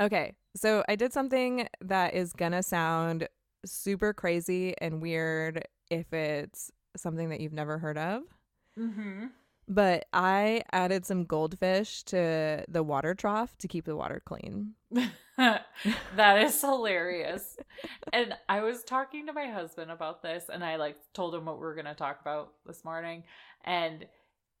Okay, 0.00 0.34
so 0.56 0.82
I 0.88 0.96
did 0.96 1.12
something 1.12 1.68
that 1.80 2.14
is 2.14 2.32
gonna 2.32 2.64
sound 2.64 3.28
super 3.64 4.12
crazy 4.12 4.74
and 4.78 5.00
weird 5.00 5.68
if 5.90 6.12
it's 6.12 6.72
something 6.96 7.28
that 7.28 7.40
you've 7.40 7.52
never 7.52 7.78
heard 7.78 7.98
of. 7.98 8.22
Mm-hmm. 8.76 9.26
But 9.72 10.04
I 10.12 10.64
added 10.70 11.06
some 11.06 11.24
goldfish 11.24 12.02
to 12.04 12.62
the 12.68 12.82
water 12.82 13.14
trough 13.14 13.56
to 13.58 13.68
keep 13.68 13.86
the 13.86 13.96
water 13.96 14.20
clean. 14.22 14.74
that 15.36 16.42
is 16.42 16.60
hilarious. 16.60 17.56
And 18.12 18.34
I 18.50 18.60
was 18.60 18.82
talking 18.82 19.26
to 19.26 19.32
my 19.32 19.46
husband 19.46 19.90
about 19.90 20.22
this 20.22 20.50
and 20.52 20.62
I 20.62 20.76
like 20.76 20.96
told 21.14 21.34
him 21.34 21.46
what 21.46 21.56
we 21.56 21.62
were 21.62 21.74
going 21.74 21.86
to 21.86 21.94
talk 21.94 22.20
about 22.20 22.52
this 22.66 22.84
morning 22.84 23.24
and 23.64 24.04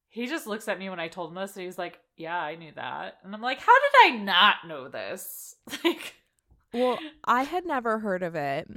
he 0.08 0.26
just 0.26 0.46
looks 0.46 0.66
at 0.66 0.78
me 0.78 0.88
when 0.88 1.00
I 1.00 1.08
told 1.08 1.30
him 1.30 1.36
this 1.36 1.56
and 1.56 1.64
he's 1.64 1.78
like, 1.78 1.98
"Yeah, 2.16 2.38
I 2.38 2.54
knew 2.56 2.72
that." 2.76 3.18
And 3.24 3.34
I'm 3.34 3.40
like, 3.40 3.60
"How 3.60 3.72
did 3.72 4.14
I 4.14 4.16
not 4.16 4.56
know 4.66 4.88
this?" 4.88 5.56
Like 5.84 6.14
Well, 6.72 6.98
I 7.24 7.42
had 7.42 7.66
never 7.66 7.98
heard 7.98 8.22
of 8.22 8.34
it 8.34 8.68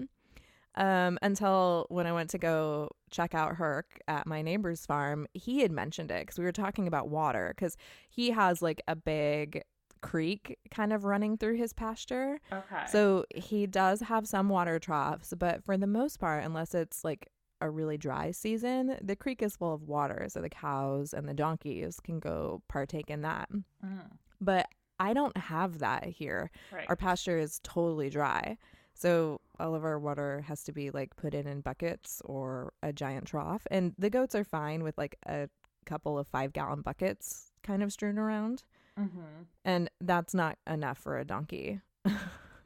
um, 0.78 1.18
until 1.22 1.86
when 1.90 2.06
I 2.08 2.14
went 2.14 2.30
to 2.32 2.38
go 2.38 2.90
check 3.12 3.34
out 3.34 3.56
Herc 3.56 4.00
at 4.08 4.28
my 4.28 4.42
neighbor's 4.42 4.86
farm. 4.86 5.28
He 5.34 5.62
had 5.62 5.72
mentioned 5.72 6.12
it 6.12 6.22
because 6.22 6.38
we 6.38 6.46
were 6.46 6.52
talking 6.52 6.88
about 6.88 7.10
water 7.10 7.54
because 7.56 7.78
he 8.10 8.32
has 8.32 8.62
like 8.62 8.82
a 8.88 8.96
big 8.96 9.64
creek 10.02 10.58
kind 10.72 10.94
of 10.94 11.04
running 11.04 11.38
through 11.38 11.56
his 11.56 11.74
pasture. 11.74 12.40
Okay. 12.52 12.84
So 12.92 13.26
he 13.34 13.66
does 13.66 14.02
have 14.02 14.28
some 14.28 14.50
water 14.50 14.78
troughs, 14.80 15.34
but 15.38 15.64
for 15.64 15.78
the 15.78 15.88
most 15.88 16.20
part, 16.20 16.44
unless 16.44 16.76
it's 16.76 17.04
like 17.04 17.28
a 17.62 17.70
really 17.70 17.98
dry 17.98 18.32
season, 18.32 18.98
the 19.02 19.16
creek 19.16 19.42
is 19.42 19.56
full 19.56 19.74
of 19.74 19.84
water. 19.84 20.28
So 20.30 20.42
the 20.42 20.50
cows 20.50 21.14
and 21.14 21.28
the 21.28 21.34
donkeys 21.34 22.00
can 22.02 22.20
go 22.20 22.62
partake 22.68 23.10
in 23.10 23.22
that. 23.22 23.50
Mm, 23.84 24.12
But 24.42 24.68
I 25.00 25.14
don't 25.14 25.36
have 25.38 25.80
that 25.80 26.06
here. 26.06 26.52
right. 26.72 26.86
Our 26.90 26.96
pasture 26.96 27.38
is 27.38 27.60
totally 27.64 28.10
dry. 28.10 28.58
So 28.96 29.42
all 29.60 29.76
of 29.76 29.84
our 29.84 30.00
water 30.00 30.44
has 30.48 30.64
to 30.64 30.72
be 30.72 30.90
like 30.90 31.16
put 31.18 31.34
in 31.34 31.48
in 31.48 31.62
buckets 31.62 32.22
or 32.26 32.74
a 32.82 32.92
giant 32.94 33.28
trough. 33.28 33.68
And 33.70 33.94
the 34.00 34.10
goats 34.10 34.34
are 34.36 34.44
fine 34.46 34.84
with 34.84 34.98
like 34.98 35.18
a 35.28 35.50
couple 35.86 36.18
of 36.18 36.28
five 36.28 36.54
gallon 36.54 36.82
buckets 36.82 37.52
kind 37.62 37.84
of 37.84 37.92
strewn 37.92 38.18
around. 38.18 38.64
mm-hmm. 39.00 39.44
And 39.66 39.90
that's 40.02 40.34
not 40.34 40.58
enough 40.66 40.98
for 40.98 41.20
a 41.20 41.26
donkey. 41.26 41.82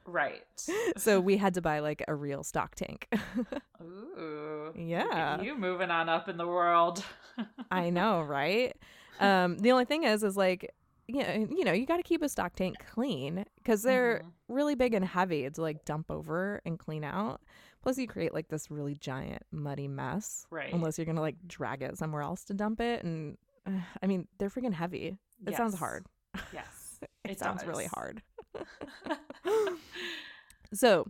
Right. 0.05 0.43
so 0.97 1.19
we 1.19 1.37
had 1.37 1.53
to 1.53 1.61
buy 1.61 1.79
like 1.79 2.03
a 2.07 2.15
real 2.15 2.43
stock 2.43 2.73
tank. 2.75 3.07
Ooh. 3.83 4.73
Yeah. 4.75 5.39
You 5.41 5.55
moving 5.55 5.91
on 5.91 6.09
up 6.09 6.27
in 6.27 6.37
the 6.37 6.47
world. 6.47 7.03
I 7.71 7.91
know, 7.91 8.21
right? 8.21 8.75
Um, 9.19 9.57
the 9.59 9.71
only 9.71 9.85
thing 9.85 10.03
is, 10.05 10.23
is 10.23 10.35
like, 10.35 10.73
you 11.09 11.23
know, 11.23 11.47
you 11.49 11.63
know, 11.65 11.71
you 11.73 11.85
got 11.85 11.97
to 11.97 12.03
keep 12.03 12.21
a 12.21 12.29
stock 12.29 12.55
tank 12.55 12.75
clean 12.93 13.45
because 13.57 13.81
they're 13.81 14.19
Mhm. 14.19 14.31
really 14.47 14.75
big 14.75 14.93
and 14.93 15.03
heavy 15.03 15.49
to 15.49 15.61
like 15.61 15.83
dump 15.85 16.09
over 16.11 16.61
and 16.65 16.77
clean 16.79 17.03
out. 17.03 17.41
Plus, 17.81 17.97
you 17.97 18.07
create 18.07 18.33
like 18.33 18.47
this 18.49 18.69
really 18.69 18.93
giant 18.95 19.43
muddy 19.51 19.87
mess. 19.87 20.45
Right. 20.51 20.73
Unless 20.73 20.97
you're 20.97 21.05
gonna 21.05 21.21
like 21.21 21.35
drag 21.47 21.81
it 21.81 21.97
somewhere 21.97 22.21
else 22.21 22.43
to 22.45 22.53
dump 22.53 22.79
it, 22.81 23.03
and 23.03 23.37
uh, 23.65 23.71
I 24.03 24.07
mean, 24.07 24.27
they're 24.37 24.49
freaking 24.49 24.73
heavy. 24.73 25.17
It 25.47 25.55
sounds 25.55 25.75
hard. 25.77 26.05
Yes. 26.53 26.99
It, 27.25 27.31
It 27.31 27.39
sounds 27.39 27.65
really 27.65 27.85
hard. 27.87 28.21
So, 30.73 31.07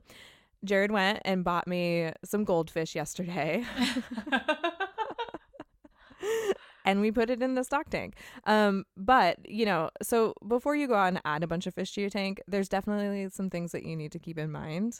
Jared 0.63 0.91
went 0.91 1.19
and 1.25 1.43
bought 1.43 1.67
me 1.67 2.11
some 2.23 2.43
goldfish 2.45 2.95
yesterday. 2.95 3.65
And 6.85 7.01
we 7.01 7.11
put 7.11 7.29
it 7.29 7.41
in 7.41 7.55
the 7.55 7.63
stock 7.63 7.89
tank. 7.89 8.15
Um, 8.45 8.85
but 8.97 9.37
you 9.49 9.65
know, 9.65 9.89
so 10.01 10.33
before 10.47 10.75
you 10.75 10.87
go 10.87 10.95
out 10.95 11.09
and 11.09 11.21
add 11.25 11.43
a 11.43 11.47
bunch 11.47 11.67
of 11.67 11.73
fish 11.73 11.93
to 11.93 12.01
your 12.01 12.09
tank, 12.09 12.41
there's 12.47 12.69
definitely 12.69 13.29
some 13.29 13.49
things 13.49 13.71
that 13.71 13.83
you 13.83 13.95
need 13.95 14.11
to 14.13 14.19
keep 14.19 14.37
in 14.37 14.51
mind 14.51 14.95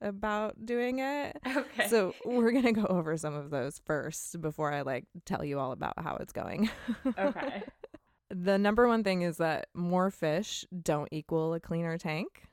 about 0.00 0.64
doing 0.64 0.98
it. 0.98 1.36
okay. 1.56 1.88
So 1.88 2.14
we're 2.24 2.52
gonna 2.52 2.72
go 2.72 2.86
over 2.86 3.16
some 3.16 3.34
of 3.34 3.50
those 3.50 3.80
first 3.84 4.40
before 4.40 4.72
I 4.72 4.82
like 4.82 5.06
tell 5.24 5.44
you 5.44 5.58
all 5.58 5.72
about 5.72 5.94
how 5.98 6.16
it's 6.16 6.32
going. 6.32 6.70
okay. 7.18 7.62
the 8.30 8.58
number 8.58 8.88
one 8.88 9.04
thing 9.04 9.22
is 9.22 9.38
that 9.38 9.68
more 9.74 10.10
fish 10.10 10.64
don't 10.82 11.08
equal 11.12 11.54
a 11.54 11.60
cleaner 11.60 11.98
tank. 11.98 12.48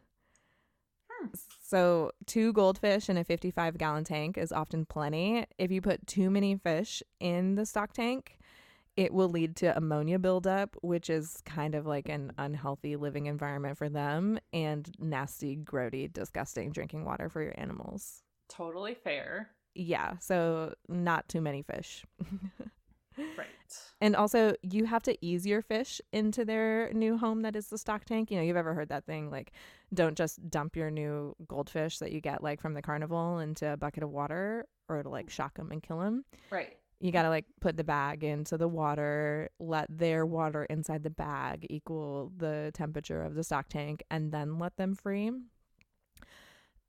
Hmm. 1.10 1.28
So, 1.62 2.12
two 2.26 2.54
goldfish 2.54 3.10
in 3.10 3.18
a 3.18 3.24
55 3.24 3.78
gallon 3.78 4.04
tank 4.04 4.38
is 4.38 4.52
often 4.52 4.86
plenty. 4.86 5.46
If 5.58 5.72
you 5.72 5.82
put 5.82 6.06
too 6.08 6.30
many 6.30 6.56
fish 6.58 7.02
in 7.20 7.56
the 7.56 7.66
stock 7.66 7.94
tank, 7.94 8.38
it 9.02 9.12
will 9.12 9.30
lead 9.30 9.56
to 9.56 9.76
ammonia 9.76 10.20
buildup, 10.20 10.76
which 10.84 11.10
is 11.10 11.42
kind 11.44 11.74
of 11.74 11.88
like 11.88 12.08
an 12.08 12.32
unhealthy 12.38 12.96
living 12.96 13.26
environment 13.26 13.76
for 13.76 13.90
them 13.90 14.38
and 14.54 14.92
nasty, 15.00 15.58
grody, 15.58 16.12
disgusting 16.12 16.72
drinking 16.72 17.04
water 17.04 17.28
for 17.28 17.42
your 17.42 17.56
animals. 17.58 18.22
Totally 18.48 18.94
fair. 18.94 19.50
Yeah, 19.74 20.18
so 20.20 20.76
not 20.88 21.28
too 21.28 21.42
many 21.42 21.64
fish. 21.64 22.06
Right. 23.18 23.48
And 24.02 24.16
also, 24.16 24.56
you 24.64 24.86
have 24.86 25.04
to 25.04 25.16
ease 25.24 25.46
your 25.46 25.62
fish 25.62 26.02
into 26.12 26.44
their 26.44 26.92
new 26.92 27.18
home 27.18 27.44
that 27.44 27.56
is 27.56 27.68
the 27.68 27.78
stock 27.78 28.04
tank. 28.04 28.32
You 28.32 28.38
know, 28.38 28.44
you've 28.44 28.58
ever 28.58 28.74
heard 28.74 28.90
that 28.90 29.06
thing 29.06 29.30
like, 29.30 29.52
don't 29.94 30.18
just 30.18 30.50
dump 30.50 30.76
your 30.76 30.90
new 30.90 31.36
goldfish 31.48 32.00
that 32.00 32.12
you 32.12 32.20
get 32.20 32.44
like 32.44 32.60
from 32.60 32.74
the 32.74 32.82
carnival 32.82 33.40
into 33.40 33.72
a 33.72 33.78
bucket 33.78 34.04
of 34.04 34.10
water 34.10 34.66
or 34.90 35.00
it'll 35.00 35.12
like 35.12 35.30
shock 35.30 35.56
them 35.56 35.72
and 35.72 35.84
kill 35.84 36.00
them. 36.00 36.26
Right. 36.50 36.78
You 37.02 37.12
got 37.12 37.24
to 37.24 37.30
like 37.30 37.46
put 37.60 37.78
the 37.78 37.84
bag 37.84 38.24
into 38.24 38.60
the 38.60 38.68
water, 38.68 39.50
let 39.60 39.88
their 39.90 40.24
water 40.24 40.66
inside 40.66 41.02
the 41.02 41.10
bag 41.10 41.66
equal 41.68 42.32
the 42.38 42.70
temperature 42.76 43.24
of 43.24 43.34
the 43.34 43.44
stock 43.44 43.70
tank, 43.70 44.04
and 44.12 44.32
then 44.32 44.60
let 44.60 44.78
them 44.78 44.94
free. 44.94 45.32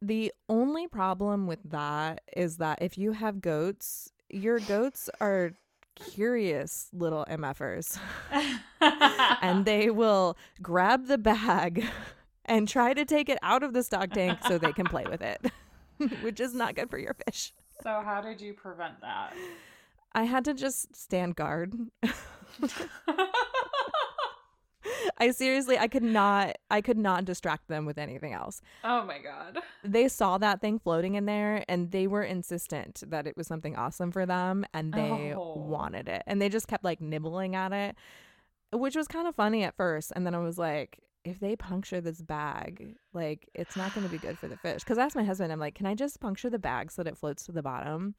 The 0.02 0.32
only 0.50 0.86
problem 0.86 1.46
with 1.46 1.60
that 1.70 2.20
is 2.36 2.58
that 2.58 2.82
if 2.82 2.98
you 2.98 3.12
have 3.12 3.40
goats, 3.40 4.12
your 4.28 4.58
goats 4.58 5.08
are 5.18 5.52
curious 5.94 6.88
little 6.92 7.24
MFers. 7.30 7.98
and 9.40 9.64
they 9.64 9.88
will 9.88 10.36
grab 10.60 11.06
the 11.06 11.18
bag 11.18 11.86
and 12.44 12.68
try 12.68 12.92
to 12.92 13.06
take 13.06 13.30
it 13.30 13.38
out 13.42 13.62
of 13.62 13.72
the 13.72 13.82
stock 13.82 14.10
tank 14.10 14.40
so 14.46 14.58
they 14.58 14.72
can 14.72 14.86
play 14.86 15.04
with 15.08 15.22
it, 15.22 15.40
which 16.22 16.38
is 16.38 16.52
not 16.52 16.74
good 16.74 16.90
for 16.90 16.98
your 16.98 17.14
fish. 17.26 17.54
so, 17.82 18.02
how 18.04 18.20
did 18.20 18.42
you 18.42 18.52
prevent 18.52 19.00
that? 19.00 19.32
I 20.14 20.24
had 20.24 20.44
to 20.46 20.54
just 20.54 20.94
stand 20.94 21.36
guard. 21.36 21.74
I 25.18 25.30
seriously, 25.30 25.78
I 25.78 25.86
could 25.86 26.02
not, 26.02 26.56
I 26.70 26.80
could 26.80 26.98
not 26.98 27.24
distract 27.24 27.68
them 27.68 27.86
with 27.86 27.96
anything 27.98 28.32
else. 28.32 28.60
oh 28.82 29.04
my 29.04 29.18
god. 29.18 29.58
They 29.84 30.08
saw 30.08 30.38
that 30.38 30.60
thing 30.60 30.80
floating 30.80 31.14
in 31.14 31.26
there 31.26 31.64
and 31.68 31.92
they 31.92 32.06
were 32.08 32.22
insistent 32.24 33.02
that 33.06 33.26
it 33.28 33.36
was 33.36 33.46
something 33.46 33.76
awesome 33.76 34.10
for 34.10 34.26
them 34.26 34.64
and 34.74 34.92
they 34.92 35.34
Oh. 35.36 35.54
wanted 35.56 36.08
it. 36.08 36.22
And 36.26 36.42
they 36.42 36.48
just 36.48 36.66
kept 36.66 36.82
like 36.82 37.00
nibbling 37.00 37.54
at 37.54 37.72
it, 37.72 37.94
which 38.72 38.96
was 38.96 39.06
kind 39.06 39.28
of 39.28 39.36
funny 39.36 39.62
at 39.62 39.76
first. 39.76 40.12
And 40.16 40.26
then 40.26 40.34
I 40.34 40.38
was 40.38 40.58
like, 40.58 40.98
if 41.24 41.38
they 41.38 41.54
puncture 41.54 42.00
this 42.00 42.20
bag, 42.20 42.96
like 43.12 43.48
it's 43.54 43.76
not 43.76 43.94
going 43.94 44.04
to 44.06 44.10
be 44.12 44.18
good 44.18 44.38
for 44.38 44.48
the 44.48 44.56
fish. 44.56 44.82
Cause 44.82 44.98
I 44.98 45.04
asked 45.04 45.14
my 45.14 45.22
husband, 45.24 45.52
I'm 45.52 45.60
like, 45.60 45.76
can 45.76 45.86
I 45.86 45.94
just 45.94 46.18
puncture 46.18 46.50
the 46.50 46.58
bag 46.58 46.90
so 46.90 47.04
that 47.04 47.12
it 47.12 47.18
floats 47.18 47.44
to 47.46 47.52
the 47.52 47.62
bottom? 47.62 48.16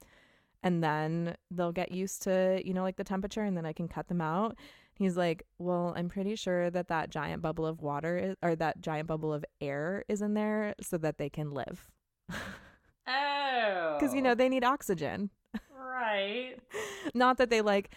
And 0.64 0.84
then 0.84 1.36
they'll 1.52 1.74
get 1.74 1.92
used 1.92 2.24
to, 2.24 2.62
you 2.66 2.74
know, 2.74 2.84
like 2.84 2.96
the 2.96 3.04
temperature 3.04 3.44
and 3.44 3.56
then 3.56 3.66
I 3.66 3.74
can 3.74 3.88
cut 3.88 4.08
them 4.08 4.22
out. 4.22 4.56
He's 4.96 5.18
like, 5.18 5.44
well, 5.58 5.94
I'm 5.98 6.08
pretty 6.08 6.36
sure 6.36 6.70
that 6.70 6.88
that 6.88 7.10
giant 7.10 7.42
bubble 7.42 7.66
of 7.66 7.82
water 7.82 8.18
is, 8.18 8.36
or 8.42 8.56
that 8.56 8.82
giant 8.82 9.08
bubble 9.08 9.34
of 9.34 9.44
air 9.60 10.06
is 10.08 10.22
in 10.22 10.36
there 10.36 10.76
so 10.82 10.98
that 11.00 11.18
they 11.18 11.30
can 11.30 11.52
live. 11.52 11.92
Oh. 12.32 12.36
Because, 14.00 14.14
you 14.16 14.22
know, 14.22 14.32
oh. 14.32 14.36
they 14.36 14.50
need 14.50 14.64
oxygen. 14.64 15.30
Right. 15.78 16.56
Not 17.14 17.38
that 17.38 17.50
they 17.50 17.62
like 17.62 17.92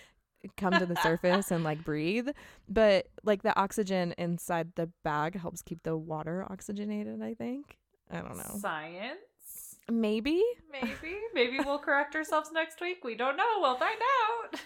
come 0.57 0.73
to 0.75 0.87
the 0.87 0.97
surface 0.97 1.51
and 1.51 1.65
like 1.65 1.85
breathe, 1.85 2.29
but 2.69 3.09
like 3.25 3.43
the 3.43 3.59
oxygen 3.59 4.15
inside 4.19 4.73
the 4.77 4.91
bag 5.03 5.39
helps 5.39 5.63
keep 5.63 5.83
the 5.83 5.97
water 5.97 6.45
oxygenated, 6.49 7.23
I 7.23 7.35
think. 7.35 7.79
I 8.11 8.21
don't 8.21 8.37
know. 8.37 8.59
Science. 8.61 9.19
Maybe. 9.91 10.43
Maybe. 10.73 11.17
Maybe 11.35 11.59
we'll 11.65 11.79
correct 11.79 12.15
ourselves 12.17 12.51
next 12.53 12.81
week. 12.81 13.05
We 13.05 13.15
don't 13.15 13.37
know. 13.37 13.61
We'll 13.61 13.77
find 13.77 13.99
out. 14.25 14.61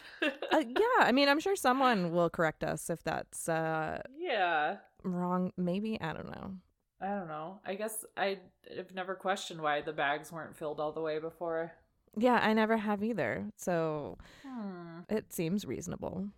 Uh, 0.53 0.63
yeah. 0.67 1.05
I 1.05 1.13
mean, 1.13 1.29
I'm 1.29 1.41
sure 1.41 1.57
someone 1.57 2.13
will 2.13 2.31
correct 2.31 2.65
us 2.65 2.91
if 2.91 3.03
that's 3.03 3.49
uh, 3.49 4.03
yeah. 4.19 4.77
wrong. 5.03 5.53
Maybe. 5.57 6.01
I 6.01 6.13
don't 6.13 6.31
know. 6.31 6.55
I 7.01 7.09
don't 7.09 7.29
know. 7.29 7.61
I 7.65 7.75
guess 7.75 8.05
I 8.17 8.39
have 8.77 8.95
never 8.95 9.15
questioned 9.15 9.61
why 9.63 9.81
the 9.81 9.93
bags 9.93 10.31
weren't 10.31 10.57
filled 10.57 10.81
all 10.81 10.93
the 10.93 11.01
way 11.01 11.19
before. 11.19 11.73
Yeah, 12.17 12.39
I 12.43 12.53
never 12.53 12.77
have 12.77 13.03
either. 13.03 13.47
So 13.57 14.19
Hmm. 14.47 15.01
it 15.09 15.33
seems 15.33 15.65
reasonable. 15.65 16.29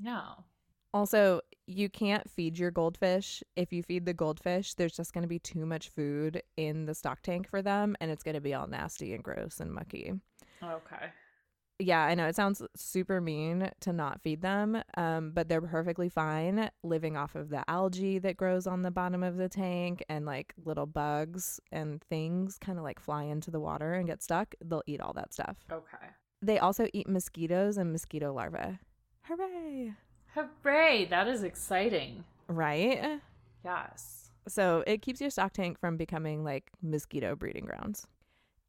Yeah. 0.00 0.22
Also, 0.94 1.40
you 1.66 1.88
can't 1.88 2.28
feed 2.30 2.58
your 2.58 2.70
goldfish. 2.70 3.42
If 3.56 3.72
you 3.72 3.82
feed 3.82 4.06
the 4.06 4.14
goldfish, 4.14 4.74
there's 4.74 4.96
just 4.96 5.12
going 5.12 5.22
to 5.22 5.28
be 5.28 5.38
too 5.38 5.66
much 5.66 5.88
food 5.88 6.42
in 6.56 6.86
the 6.86 6.94
stock 6.94 7.22
tank 7.22 7.48
for 7.48 7.62
them 7.62 7.96
and 8.00 8.10
it's 8.10 8.22
going 8.22 8.34
to 8.34 8.40
be 8.40 8.54
all 8.54 8.66
nasty 8.66 9.12
and 9.14 9.22
gross 9.22 9.60
and 9.60 9.72
mucky. 9.72 10.12
Okay. 10.62 11.06
Yeah, 11.78 12.00
I 12.00 12.14
know 12.14 12.26
it 12.26 12.36
sounds 12.36 12.62
super 12.74 13.20
mean 13.20 13.70
to 13.80 13.92
not 13.92 14.22
feed 14.22 14.40
them, 14.40 14.82
um, 14.96 15.32
but 15.32 15.48
they're 15.48 15.60
perfectly 15.60 16.08
fine 16.08 16.70
living 16.82 17.18
off 17.18 17.34
of 17.34 17.50
the 17.50 17.68
algae 17.68 18.18
that 18.20 18.38
grows 18.38 18.66
on 18.66 18.80
the 18.80 18.90
bottom 18.90 19.22
of 19.22 19.36
the 19.36 19.48
tank 19.48 20.02
and 20.08 20.24
like 20.24 20.54
little 20.64 20.86
bugs 20.86 21.60
and 21.72 22.02
things 22.04 22.56
kind 22.58 22.78
of 22.78 22.84
like 22.84 22.98
fly 22.98 23.24
into 23.24 23.50
the 23.50 23.60
water 23.60 23.92
and 23.92 24.06
get 24.06 24.22
stuck. 24.22 24.54
They'll 24.64 24.84
eat 24.86 25.02
all 25.02 25.12
that 25.14 25.34
stuff. 25.34 25.58
Okay. 25.70 26.06
They 26.40 26.58
also 26.58 26.86
eat 26.94 27.08
mosquitoes 27.08 27.76
and 27.76 27.92
mosquito 27.92 28.32
larvae. 28.32 28.78
Hooray! 29.24 29.94
Hooray! 30.36 31.06
That 31.06 31.26
is 31.28 31.42
exciting. 31.42 32.24
Right? 32.48 33.20
Yes. 33.64 34.30
So 34.46 34.84
it 34.86 35.02
keeps 35.02 35.20
your 35.20 35.30
stock 35.30 35.52
tank 35.52 35.80
from 35.80 35.96
becoming 35.96 36.44
like 36.44 36.70
mosquito 36.82 37.34
breeding 37.34 37.64
grounds. 37.64 38.06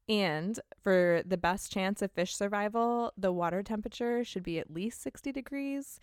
And 0.08 0.58
for 0.82 1.22
the 1.26 1.36
best 1.36 1.70
chance 1.70 2.00
of 2.00 2.10
fish 2.10 2.34
survival, 2.34 3.12
the 3.18 3.30
water 3.30 3.62
temperature 3.62 4.24
should 4.24 4.42
be 4.42 4.58
at 4.58 4.72
least 4.72 5.02
60 5.02 5.30
degrees. 5.30 6.00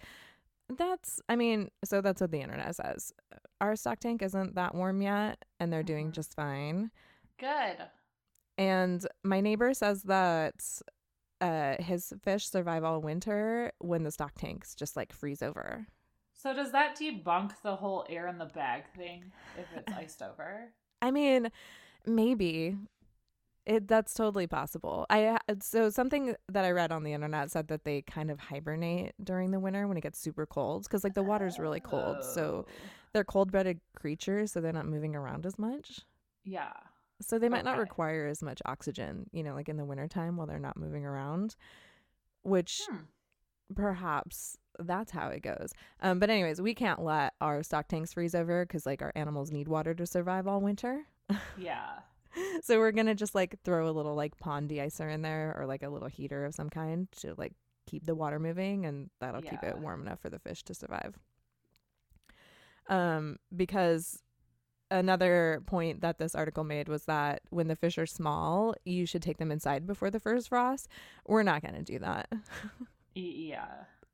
That's, 0.69 1.19
I 1.27 1.35
mean, 1.35 1.69
so 1.83 2.01
that's 2.01 2.21
what 2.21 2.31
the 2.31 2.41
internet 2.41 2.75
says. 2.75 3.11
Our 3.59 3.75
stock 3.75 3.99
tank 3.99 4.21
isn't 4.21 4.55
that 4.55 4.75
warm 4.75 5.01
yet, 5.01 5.43
and 5.59 5.73
they're 5.73 5.83
doing 5.83 6.09
Mhm. 6.09 6.13
just 6.13 6.35
fine. 6.35 6.91
Good. 7.37 7.77
And 8.57 9.05
my 9.23 9.41
neighbor 9.41 9.73
says 9.73 10.03
that 10.03 10.63
uh, 11.41 11.75
his 11.79 12.13
fish 12.23 12.47
survive 12.47 12.83
all 12.83 13.01
winter 13.01 13.71
when 13.79 14.03
the 14.03 14.11
stock 14.11 14.33
tanks 14.35 14.75
just 14.75 14.95
like 14.95 15.11
freeze 15.13 15.41
over. 15.41 15.87
So 16.33 16.53
does 16.53 16.71
that 16.73 16.97
debunk 16.97 17.51
the 17.63 17.75
whole 17.75 18.05
air 18.09 18.27
in 18.27 18.37
the 18.37 18.45
bag 18.45 18.83
thing 18.95 19.31
if 19.57 19.65
it's 19.75 19.91
iced 19.97 20.21
over? 20.21 20.71
I 21.01 21.11
mean, 21.11 21.49
maybe 22.05 22.77
it 23.65 23.87
that's 23.87 24.13
totally 24.13 24.45
possible. 24.47 25.05
I 25.09 25.37
so 25.61 25.89
something 25.89 26.35
that 26.49 26.65
I 26.65 26.71
read 26.71 26.91
on 26.91 27.03
the 27.03 27.13
internet 27.13 27.49
said 27.51 27.67
that 27.69 27.83
they 27.83 28.01
kind 28.03 28.29
of 28.29 28.39
hibernate 28.39 29.13
during 29.23 29.51
the 29.51 29.59
winter 29.59 29.87
when 29.87 29.97
it 29.97 30.01
gets 30.01 30.19
super 30.19 30.45
cold 30.45 30.83
because 30.83 31.03
like 31.03 31.15
the 31.15 31.23
water's 31.23 31.57
really 31.59 31.79
cold. 31.79 32.23
So 32.23 32.65
Oh. 32.67 32.71
they're 33.13 33.23
cold-blooded 33.23 33.79
creatures, 33.95 34.51
so 34.51 34.61
they're 34.61 34.71
not 34.73 34.85
moving 34.87 35.15
around 35.15 35.45
as 35.45 35.57
much. 35.57 36.01
yeah. 36.43 36.73
So 37.21 37.39
they 37.39 37.49
might 37.49 37.63
not 37.65 37.77
require 37.77 38.27
as 38.27 38.43
much 38.43 38.61
oxygen, 38.65 39.29
you 39.31 39.41
know, 39.43 39.53
like 39.53 39.69
in 39.69 39.77
the 39.77 39.85
wintertime 39.85 40.35
while 40.37 40.47
they're 40.47 40.59
not 40.59 40.77
moving 40.77 41.05
around, 41.05 41.55
which 42.43 42.81
Hmm. 42.89 42.97
perhaps 43.75 44.57
that's 44.79 45.11
how 45.11 45.29
it 45.29 45.41
goes. 45.41 45.71
Um, 46.01 46.19
but 46.19 46.29
anyways, 46.29 46.59
we 46.61 46.73
can't 46.73 47.01
let 47.01 47.33
our 47.39 47.63
stock 47.63 47.87
tanks 47.87 48.13
freeze 48.13 48.35
over 48.35 48.65
because 48.65 48.85
like 48.85 49.01
our 49.01 49.13
animals 49.15 49.49
need 49.51 49.67
water 49.69 49.93
to 49.93 50.05
survive 50.05 50.47
all 50.47 50.59
winter. 50.59 51.05
Yeah. 51.57 51.99
so 52.61 52.79
we're 52.79 52.91
gonna 52.91 53.15
just 53.15 53.33
like 53.33 53.55
throw 53.63 53.89
a 53.89 53.93
little 53.93 54.13
like 54.15 54.37
pond 54.37 54.67
de-icer 54.67 55.09
in 55.11 55.21
there 55.21 55.55
or 55.57 55.65
like 55.65 55.83
a 55.83 55.89
little 55.89 56.09
heater 56.09 56.43
of 56.43 56.53
some 56.53 56.69
kind 56.69 57.09
to 57.13 57.33
like 57.37 57.53
keep 57.87 58.05
the 58.05 58.13
water 58.15 58.39
moving 58.39 58.85
and 58.85 59.09
that'll 59.21 59.41
keep 59.41 59.63
it 59.63 59.77
warm 59.79 60.01
enough 60.01 60.19
for 60.19 60.29
the 60.29 60.39
fish 60.39 60.63
to 60.63 60.73
survive 60.73 61.17
um 62.89 63.37
because 63.55 64.21
another 64.91 65.63
point 65.65 66.01
that 66.01 66.17
this 66.17 66.35
article 66.35 66.63
made 66.63 66.87
was 66.87 67.05
that 67.05 67.41
when 67.49 67.67
the 67.67 67.75
fish 67.75 67.97
are 67.97 68.05
small 68.05 68.75
you 68.85 69.05
should 69.05 69.21
take 69.21 69.37
them 69.37 69.51
inside 69.51 69.87
before 69.87 70.11
the 70.11 70.19
first 70.19 70.49
frost 70.49 70.87
we're 71.25 71.43
not 71.43 71.61
gonna 71.63 71.81
do 71.81 71.97
that 71.97 72.31
yeah. 73.15 73.65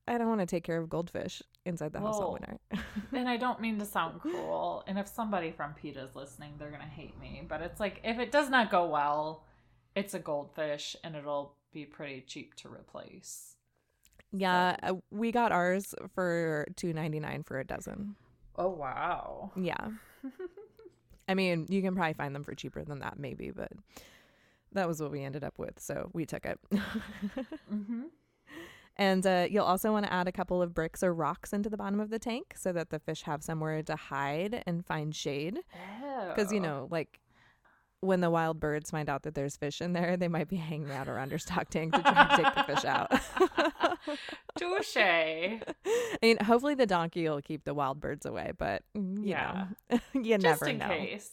i 0.07 0.17
don't 0.17 0.29
want 0.29 0.39
to 0.39 0.45
take 0.45 0.63
care 0.63 0.77
of 0.77 0.89
goldfish 0.89 1.41
inside 1.65 1.91
the 1.91 1.99
house 1.99 2.15
all 2.15 2.33
winter 2.33 2.57
And 3.13 3.27
I 3.27 3.37
don't 3.37 3.59
mean 3.59 3.77
to 3.79 3.85
sound 3.85 4.21
cruel. 4.21 4.83
And 4.87 4.97
if 4.97 5.07
somebody 5.07 5.51
from 5.51 5.73
PETA 5.73 6.01
is 6.03 6.15
listening, 6.15 6.53
they're 6.57 6.69
going 6.69 6.81
to 6.81 6.87
hate 6.87 7.19
me. 7.19 7.43
But 7.47 7.61
it's 7.61 7.79
like, 7.79 7.99
if 8.03 8.19
it 8.19 8.31
does 8.31 8.49
not 8.49 8.71
go 8.71 8.87
well, 8.87 9.43
it's 9.95 10.13
a 10.13 10.19
goldfish 10.19 10.95
and 11.03 11.15
it'll 11.15 11.55
be 11.73 11.85
pretty 11.85 12.21
cheap 12.21 12.55
to 12.55 12.69
replace. 12.69 13.55
yeah 14.31 14.75
uh, 14.83 14.93
we 15.11 15.31
got 15.31 15.51
ours 15.51 15.93
for 16.15 16.65
2.99 16.77 17.45
for 17.45 17.59
a 17.59 17.65
dozen 17.65 18.15
Oh, 18.57 18.69
wow. 18.69 19.51
Yeah. 19.55 19.87
I 21.31 21.33
mean, 21.33 21.65
you 21.69 21.81
can 21.81 21.95
probably 21.95 22.13
find 22.13 22.35
them 22.35 22.43
for 22.43 22.53
cheaper 22.53 22.83
than 22.83 22.99
that, 22.99 23.17
maybe, 23.17 23.51
but 23.51 23.71
that 24.73 24.85
was 24.87 25.01
what 25.01 25.11
we 25.11 25.23
ended 25.23 25.43
up 25.45 25.57
with. 25.57 25.79
So 25.79 26.09
we 26.13 26.25
took 26.25 26.45
it. 26.45 26.59
mm-hmm. 27.73 28.03
and 28.97 29.25
uh, 29.25 29.47
you'll 29.49 29.63
also 29.65 29.91
want 29.93 30.05
to 30.05 30.11
add 30.13 30.27
a 30.27 30.31
couple 30.33 30.61
of 30.61 30.73
bricks 30.73 31.01
or 31.03 31.13
rocks 31.13 31.53
into 31.53 31.69
the 31.69 31.77
bottom 31.77 31.99
of 32.01 32.09
the 32.09 32.19
tank 32.19 32.53
so 32.57 32.73
that 32.73 32.89
the 32.89 32.99
fish 32.99 33.21
have 33.23 33.43
somewhere 33.43 33.81
to 33.83 33.95
hide 33.95 34.61
and 34.67 34.85
find 34.85 35.15
shade. 35.15 35.59
Because, 36.27 36.51
you 36.51 36.59
Oh. 36.59 36.63
know, 36.63 36.87
like 36.91 37.19
when 38.01 38.19
the 38.19 38.29
wild 38.29 38.59
birds 38.59 38.91
find 38.91 39.07
out 39.09 39.23
that 39.23 39.35
there's 39.35 39.55
fish 39.55 39.79
in 39.81 39.93
there, 39.93 40.17
they 40.17 40.27
might 40.27 40.47
be 40.49 40.57
hanging 40.57 40.91
out 40.91 41.07
around 41.07 41.29
your 41.29 41.39
stock 41.39 41.69
tank 41.69 41.93
to 41.93 42.01
try 42.01 42.27
to 42.27 42.43
take 42.43 42.55
the 42.55 42.63
fish 42.63 42.85
out. 42.85 43.11
Touche. 44.57 44.97
I 44.97 45.59
mean, 46.21 46.37
hopefully 46.43 46.75
the 46.75 46.85
donkey 46.85 47.27
will 47.29 47.41
keep 47.41 47.63
the 47.63 47.73
wild 47.73 47.99
birds 47.99 48.25
away, 48.25 48.51
but 48.57 48.83
you 48.93 49.21
Yeah. 49.23 49.67
know, 49.91 49.99
you 50.13 50.37
Just 50.37 50.43
never 50.43 50.65
in 50.67 50.79
case. 50.79 51.29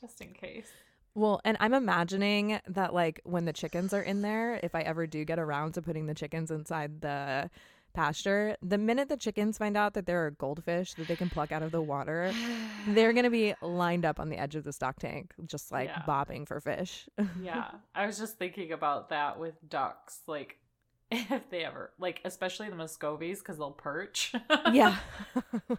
Just 0.00 0.20
in 0.20 0.32
case. 0.32 0.70
Well, 1.14 1.40
and 1.44 1.56
I'm 1.60 1.74
imagining 1.74 2.60
that 2.68 2.94
like 2.94 3.20
when 3.24 3.44
the 3.44 3.52
chickens 3.52 3.92
are 3.92 4.02
in 4.02 4.22
there, 4.22 4.60
if 4.62 4.74
I 4.74 4.82
ever 4.82 5.06
do 5.06 5.24
get 5.24 5.38
around 5.38 5.72
to 5.74 5.82
putting 5.82 6.06
the 6.06 6.14
chickens 6.14 6.50
inside 6.50 7.00
the 7.00 7.50
pasture, 7.92 8.56
the 8.62 8.78
minute 8.78 9.08
the 9.08 9.16
chickens 9.16 9.58
find 9.58 9.76
out 9.76 9.94
that 9.94 10.06
there 10.06 10.24
are 10.26 10.30
goldfish 10.32 10.94
that 10.94 11.08
they 11.08 11.16
can 11.16 11.30
pluck 11.30 11.52
out 11.52 11.62
of 11.62 11.70
the 11.72 11.82
water, 11.82 12.32
they're 12.88 13.12
going 13.12 13.24
to 13.24 13.30
be 13.30 13.54
lined 13.62 14.04
up 14.04 14.20
on 14.20 14.28
the 14.28 14.36
edge 14.38 14.54
of 14.56 14.64
the 14.64 14.72
stock 14.72 14.98
tank, 14.98 15.32
just 15.46 15.70
like 15.72 15.88
Yeah. 15.88 16.02
bobbing 16.06 16.46
for 16.46 16.60
fish. 16.60 17.08
yeah. 17.42 17.70
I 17.94 18.06
was 18.06 18.18
just 18.18 18.38
thinking 18.38 18.72
about 18.72 19.10
that 19.10 19.38
with 19.38 19.54
ducks. 19.68 20.20
Like, 20.26 20.58
if 21.10 21.50
they 21.50 21.64
ever, 21.64 21.92
like, 21.98 22.20
especially 22.24 22.68
the 22.70 22.76
Muscovies, 22.76 23.38
because 23.40 23.58
they'll 23.58 23.72
perch. 23.72 24.32
yeah. 24.72 24.96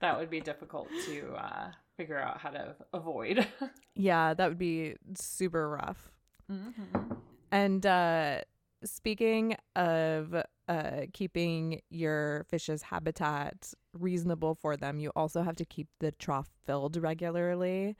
that 0.00 0.18
would 0.18 0.30
be 0.30 0.40
difficult 0.40 0.88
to 1.06 1.32
uh, 1.34 1.70
figure 1.96 2.18
out 2.18 2.38
how 2.38 2.50
to 2.50 2.74
avoid. 2.92 3.46
yeah, 3.94 4.34
that 4.34 4.48
would 4.48 4.58
be 4.58 4.94
super 5.14 5.68
rough. 5.68 6.10
mm-hmm. 6.50 7.14
And 7.52 7.84
uh 7.84 8.42
speaking 8.84 9.56
of 9.76 10.34
uh 10.68 11.00
keeping 11.12 11.80
your 11.90 12.44
fish's 12.48 12.82
habitat 12.82 13.72
reasonable 13.92 14.54
for 14.54 14.76
them, 14.76 15.00
you 15.00 15.10
also 15.16 15.42
have 15.42 15.56
to 15.56 15.64
keep 15.64 15.88
the 16.00 16.12
trough 16.12 16.48
filled 16.64 16.96
regularly. 16.96 17.96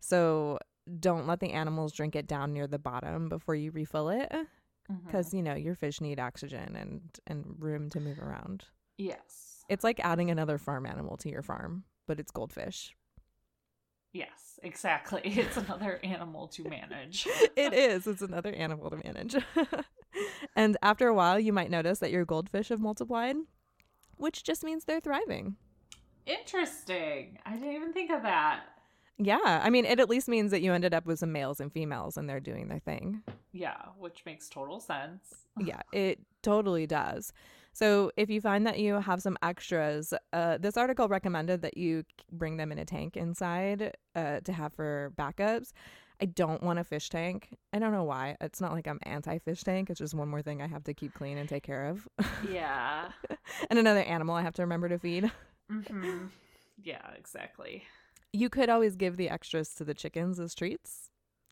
So 0.00 0.58
don't 0.98 1.26
let 1.26 1.40
the 1.40 1.52
animals 1.52 1.92
drink 1.92 2.16
it 2.16 2.26
down 2.26 2.52
near 2.52 2.66
the 2.66 2.78
bottom 2.78 3.28
before 3.28 3.54
you 3.54 3.70
refill 3.70 4.08
it 4.08 4.30
Mm-hmm. 4.90 5.06
because 5.06 5.32
you 5.32 5.42
know 5.44 5.54
your 5.54 5.76
fish 5.76 6.00
need 6.00 6.18
oxygen 6.18 6.74
and 6.74 7.02
and 7.28 7.54
room 7.60 7.88
to 7.90 8.00
move 8.00 8.18
around. 8.18 8.64
yes. 8.98 9.62
It's 9.68 9.84
like 9.84 10.00
adding 10.04 10.28
another 10.28 10.58
farm 10.58 10.86
animal 10.86 11.16
to 11.18 11.30
your 11.30 11.40
farm, 11.42 11.84
but 12.08 12.18
it's 12.18 12.32
goldfish. 12.32 12.92
Yes, 14.12 14.58
exactly. 14.62 15.20
It's 15.24 15.56
another 15.56 16.00
animal 16.02 16.48
to 16.48 16.64
manage. 16.68 17.26
it 17.56 17.72
is. 17.88 18.08
It's 18.08 18.22
another 18.22 18.52
animal 18.52 18.90
to 18.90 18.96
manage. 18.96 19.36
and 20.56 20.76
after 20.82 21.08
a 21.08 21.14
while, 21.14 21.38
you 21.38 21.52
might 21.52 21.70
notice 21.70 21.98
that 22.00 22.10
your 22.10 22.24
goldfish 22.24 22.68
have 22.68 22.80
multiplied, 22.80 23.36
which 24.16 24.44
just 24.44 24.64
means 24.64 24.84
they're 24.84 25.00
thriving. 25.00 25.56
Interesting. 26.26 27.38
I 27.44 27.54
didn't 27.54 27.74
even 27.74 27.92
think 27.92 28.10
of 28.10 28.22
that. 28.22 28.60
Yeah. 29.18 29.60
I 29.62 29.70
mean, 29.70 29.84
it 29.84 30.00
at 30.00 30.08
least 30.08 30.28
means 30.28 30.50
that 30.50 30.62
you 30.62 30.72
ended 30.72 30.94
up 30.94 31.06
with 31.06 31.18
some 31.18 31.32
males 31.32 31.60
and 31.60 31.72
females 31.72 32.16
and 32.16 32.28
they're 32.28 32.40
doing 32.40 32.68
their 32.68 32.78
thing. 32.78 33.22
Yeah, 33.52 33.76
which 33.98 34.24
makes 34.24 34.48
total 34.48 34.80
sense. 34.80 35.34
yeah, 35.58 35.82
it 35.92 36.20
totally 36.42 36.86
does. 36.86 37.32
So 37.74 38.10
if 38.16 38.28
you 38.28 38.40
find 38.40 38.66
that 38.66 38.78
you 38.78 38.94
have 38.94 39.22
some 39.22 39.38
extras, 39.42 40.12
uh, 40.32 40.58
this 40.58 40.76
article 40.76 41.08
recommended 41.08 41.62
that 41.62 41.76
you 41.76 42.04
bring 42.30 42.58
them 42.58 42.70
in 42.70 42.78
a 42.78 42.84
tank 42.84 43.16
inside 43.16 43.96
uh, 44.14 44.40
to 44.40 44.52
have 44.52 44.74
for 44.74 45.12
backups. 45.16 45.72
I 46.22 46.26
don't 46.26 46.62
want 46.62 46.78
a 46.78 46.84
fish 46.84 47.08
tank. 47.08 47.48
I 47.72 47.80
don't 47.80 47.90
know 47.90 48.04
why. 48.04 48.36
It's 48.40 48.60
not 48.60 48.70
like 48.70 48.86
I'm 48.86 49.00
anti 49.02 49.38
fish 49.38 49.64
tank. 49.64 49.90
It's 49.90 49.98
just 49.98 50.14
one 50.14 50.28
more 50.28 50.40
thing 50.40 50.62
I 50.62 50.68
have 50.68 50.84
to 50.84 50.94
keep 50.94 51.14
clean 51.14 51.36
and 51.36 51.48
take 51.48 51.64
care 51.64 51.86
of. 51.86 52.06
Yeah. 52.48 53.10
and 53.70 53.76
another 53.76 54.02
animal 54.02 54.36
I 54.36 54.42
have 54.42 54.54
to 54.54 54.62
remember 54.62 54.88
to 54.88 55.00
feed. 55.00 55.32
hmm 55.68 56.26
Yeah, 56.80 57.04
exactly. 57.18 57.82
You 58.32 58.48
could 58.48 58.68
always 58.70 58.94
give 58.94 59.16
the 59.16 59.30
extras 59.30 59.74
to 59.74 59.84
the 59.84 59.94
chickens 59.94 60.38
as 60.38 60.54
treats. 60.54 61.10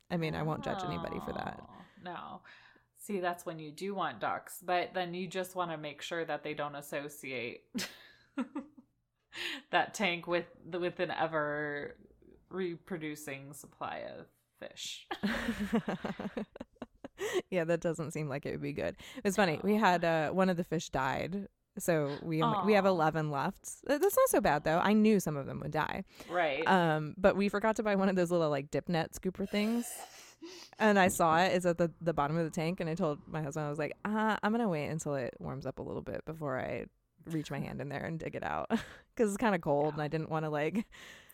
I 0.09 0.16
mean, 0.16 0.37
I 0.37 0.44
won't 0.44 0.62
judge 0.62 0.85
anybody 0.85 1.18
for 1.26 1.33
that. 1.33 1.61
Oh, 1.61 1.74
No. 2.04 2.40
See, 2.96 3.18
that's 3.18 3.44
when 3.44 3.59
you 3.59 3.72
do 3.72 3.92
want 3.92 4.20
ducks, 4.20 4.62
but 4.64 4.94
then 4.94 5.14
you 5.14 5.26
just 5.26 5.56
want 5.56 5.72
to 5.72 5.78
make 5.78 6.00
sure 6.00 6.24
that 6.24 6.44
they 6.44 6.54
don't 6.54 6.76
associate 6.76 7.62
that 9.72 9.94
tank 9.94 10.28
with 10.28 10.46
with 10.64 11.00
an 11.00 11.11
ever 11.11 11.96
reproducing 12.50 13.52
supply 13.52 14.04
of 14.16 14.26
fish. 14.60 15.06
yeah, 17.50 17.64
that 17.64 17.80
doesn't 17.80 18.12
seem 18.12 18.28
like 18.28 18.46
it 18.46 18.52
would 18.52 18.62
be 18.62 18.72
good. 18.72 18.96
It's 19.24 19.36
funny. 19.36 19.60
We 19.62 19.74
had 19.76 20.04
uh, 20.04 20.30
one 20.30 20.48
of 20.48 20.56
the 20.56 20.64
fish 20.64 20.88
died, 20.90 21.48
so 21.78 22.16
we 22.22 22.42
only, 22.42 22.58
we 22.66 22.72
have 22.74 22.86
eleven 22.86 23.30
left. 23.30 23.68
Uh, 23.88 23.98
That's 23.98 24.16
not 24.16 24.28
so 24.28 24.40
bad 24.40 24.64
though. 24.64 24.78
I 24.78 24.92
knew 24.92 25.20
some 25.20 25.36
of 25.36 25.46
them 25.46 25.60
would 25.60 25.72
die. 25.72 26.04
right. 26.30 26.66
Um, 26.66 27.14
but 27.18 27.36
we 27.36 27.48
forgot 27.48 27.76
to 27.76 27.82
buy 27.82 27.94
one 27.96 28.08
of 28.08 28.16
those 28.16 28.30
little 28.30 28.50
like 28.50 28.70
dip 28.70 28.88
net 28.88 29.12
scooper 29.12 29.48
things. 29.48 29.86
And 30.78 30.98
I 30.98 31.08
saw. 31.08 31.36
It's 31.36 31.66
at 31.66 31.76
the, 31.76 31.90
the 32.00 32.14
bottom 32.14 32.38
of 32.38 32.44
the 32.44 32.50
tank, 32.50 32.80
and 32.80 32.88
I 32.88 32.94
told 32.94 33.18
my 33.26 33.42
husband, 33.42 33.66
I 33.66 33.68
was 33.68 33.78
like, 33.78 33.92
uh, 34.06 34.36
I'm 34.42 34.52
gonna 34.52 34.68
wait 34.68 34.86
until 34.86 35.14
it 35.14 35.34
warms 35.38 35.66
up 35.66 35.78
a 35.78 35.82
little 35.82 36.00
bit 36.02 36.24
before 36.24 36.58
I 36.58 36.86
reach 37.26 37.50
my 37.50 37.58
hand 37.60 37.82
in 37.82 37.90
there 37.90 38.02
and 38.06 38.18
dig 38.18 38.34
it 38.34 38.42
out 38.42 38.70
because 39.14 39.28
it's 39.30 39.36
kind 39.36 39.54
of 39.54 39.60
cold, 39.60 39.88
Yeah. 39.88 39.92
and 39.94 40.02
I 40.02 40.08
didn't 40.08 40.30
want 40.30 40.46
to 40.46 40.48
like 40.50 40.86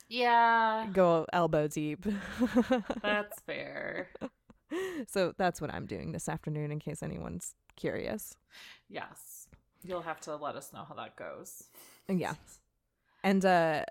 yeah, 0.09 0.87
go 0.92 1.27
elbow 1.33 1.69
deep. 1.69 2.05
that's 3.03 3.40
fair. 3.40 4.09
so 5.09 5.33
that's 5.37 5.61
what 5.61 5.73
I'm 5.73 5.87
doing 5.87 6.12
this 6.12 6.29
afternoon, 6.29 6.71
in 6.71 6.79
case 6.79 7.03
anyone's 7.03 7.55
curious. 7.77 8.37
Yes. 8.88 9.49
You'll 9.83 10.03
have 10.03 10.21
to 10.23 10.37
let 10.37 10.57
us 10.57 10.73
know 10.73 10.85
how 10.88 10.95
that 10.95 11.16
goes. 11.16 11.64
Yeah. 12.09 12.35
And 13.23 13.45
uh 13.45 13.85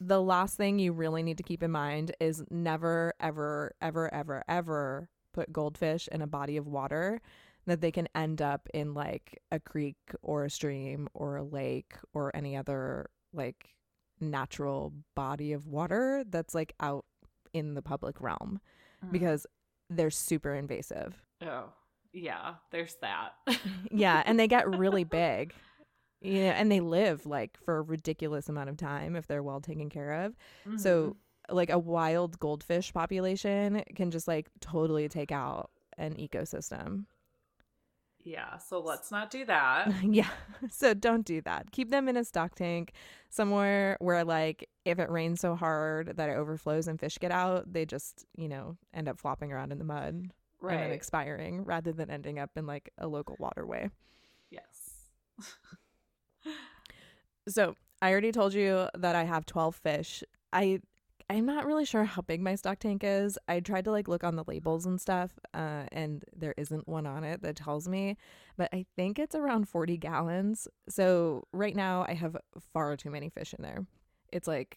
the 0.00 0.20
last 0.20 0.56
thing 0.56 0.78
you 0.78 0.92
really 0.92 1.22
need 1.22 1.36
to 1.36 1.44
keep 1.44 1.62
in 1.62 1.70
mind 1.70 2.14
is 2.18 2.42
never 2.50 3.14
ever 3.20 3.74
ever 3.80 4.12
ever 4.12 4.44
ever 4.48 5.08
put 5.32 5.52
goldfish 5.52 6.08
in 6.10 6.22
a 6.22 6.26
body 6.26 6.56
of 6.56 6.66
water 6.66 7.20
that 7.66 7.80
they 7.80 7.92
can 7.92 8.08
end 8.14 8.42
up 8.42 8.68
in 8.74 8.94
like 8.94 9.40
a 9.52 9.60
creek 9.60 9.96
or 10.22 10.44
a 10.44 10.50
stream 10.50 11.08
or 11.14 11.36
a 11.36 11.44
lake 11.44 11.94
or 12.12 12.34
any 12.34 12.56
other 12.56 13.08
like 13.32 13.74
natural 14.22 14.92
body 15.14 15.52
of 15.52 15.66
water 15.66 16.24
that's 16.28 16.54
like 16.54 16.72
out 16.80 17.04
in 17.52 17.74
the 17.74 17.82
public 17.82 18.20
realm 18.20 18.60
Mhm. 19.04 19.12
because 19.12 19.46
they're 19.90 20.10
super 20.10 20.54
invasive. 20.54 21.20
Oh, 21.42 21.70
yeah, 22.12 22.54
there's 22.70 22.94
that. 23.02 23.32
yeah, 23.90 24.22
and 24.24 24.38
they 24.40 24.48
get 24.48 24.68
really 24.78 25.04
big. 25.22 25.52
Yeah, 26.20 26.52
and 26.52 26.70
they 26.70 26.80
live 26.80 27.26
like 27.26 27.58
for 27.58 27.78
a 27.78 27.82
ridiculous 27.82 28.48
amount 28.48 28.70
of 28.70 28.76
time 28.76 29.16
if 29.16 29.26
they're 29.26 29.42
well 29.42 29.60
taken 29.60 29.90
care 29.90 30.24
of. 30.24 30.36
Mhm. 30.66 30.78
So, 30.80 31.16
like 31.50 31.68
a 31.70 31.78
wild 31.78 32.38
goldfish 32.38 32.92
population 32.92 33.82
can 33.96 34.10
just 34.12 34.28
like 34.28 34.48
totally 34.60 35.08
take 35.08 35.32
out 35.32 35.70
an 35.98 36.14
ecosystem. 36.14 37.06
Yeah, 38.24 38.58
so 38.58 38.80
let's 38.80 39.10
not 39.10 39.30
do 39.30 39.44
that. 39.46 39.92
yeah. 40.02 40.28
So 40.70 40.94
don't 40.94 41.24
do 41.24 41.40
that. 41.42 41.72
Keep 41.72 41.90
them 41.90 42.08
in 42.08 42.16
a 42.16 42.24
stock 42.24 42.54
tank 42.54 42.92
somewhere 43.30 43.96
where 44.00 44.24
like 44.24 44.68
if 44.84 44.98
it 45.00 45.10
rains 45.10 45.40
so 45.40 45.56
hard 45.56 46.16
that 46.16 46.28
it 46.28 46.36
overflows 46.36 46.86
and 46.86 47.00
fish 47.00 47.18
get 47.18 47.32
out, 47.32 47.72
they 47.72 47.84
just, 47.84 48.24
you 48.36 48.48
know, 48.48 48.76
end 48.94 49.08
up 49.08 49.18
flopping 49.18 49.52
around 49.52 49.72
in 49.72 49.78
the 49.78 49.84
mud 49.84 50.14
and 50.14 50.30
then 50.70 50.92
expiring 50.92 51.64
rather 51.64 51.92
than 51.92 52.10
ending 52.10 52.38
up 52.38 52.50
in 52.56 52.66
like 52.66 52.92
a 52.98 53.08
local 53.08 53.36
waterway. 53.40 53.90
yes. 54.50 55.08
So 57.48 57.74
I 58.00 58.12
already 58.12 58.30
told 58.30 58.54
you 58.54 58.88
that 58.94 59.16
I 59.16 59.24
have 59.24 59.46
12 59.46 59.74
fish. 59.74 60.22
I 60.52 60.80
I'm 61.32 61.46
not 61.46 61.64
really 61.64 61.86
sure 61.86 62.04
how 62.04 62.20
big 62.20 62.42
my 62.42 62.56
stock 62.56 62.78
tank 62.78 63.02
is. 63.02 63.38
I 63.48 63.60
tried 63.60 63.86
to 63.86 63.90
like 63.90 64.06
look 64.06 64.22
on 64.22 64.36
the 64.36 64.44
labels 64.46 64.84
and 64.84 65.00
stuff, 65.00 65.30
uh, 65.54 65.84
and 65.90 66.22
there 66.36 66.52
isn't 66.58 66.86
one 66.86 67.06
on 67.06 67.24
it 67.24 67.40
that 67.40 67.56
tells 67.56 67.88
me, 67.88 68.18
but 68.58 68.68
I 68.70 68.84
think 68.96 69.18
it's 69.18 69.34
around 69.34 69.66
40 69.66 69.96
gallons. 69.96 70.68
So 70.90 71.44
right 71.50 71.74
now 71.74 72.04
I 72.06 72.12
have 72.12 72.36
far 72.74 72.98
too 72.98 73.10
many 73.10 73.30
fish 73.30 73.54
in 73.56 73.62
there. 73.62 73.86
It's 74.30 74.46
like 74.46 74.76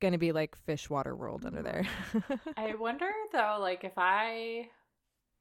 gonna 0.00 0.18
be 0.18 0.30
like 0.30 0.54
fish 0.54 0.88
water 0.88 1.16
world 1.16 1.44
under 1.44 1.62
there. 1.62 1.84
I 2.56 2.76
wonder 2.76 3.10
though, 3.32 3.58
like 3.60 3.82
if 3.82 3.94
I, 3.96 4.68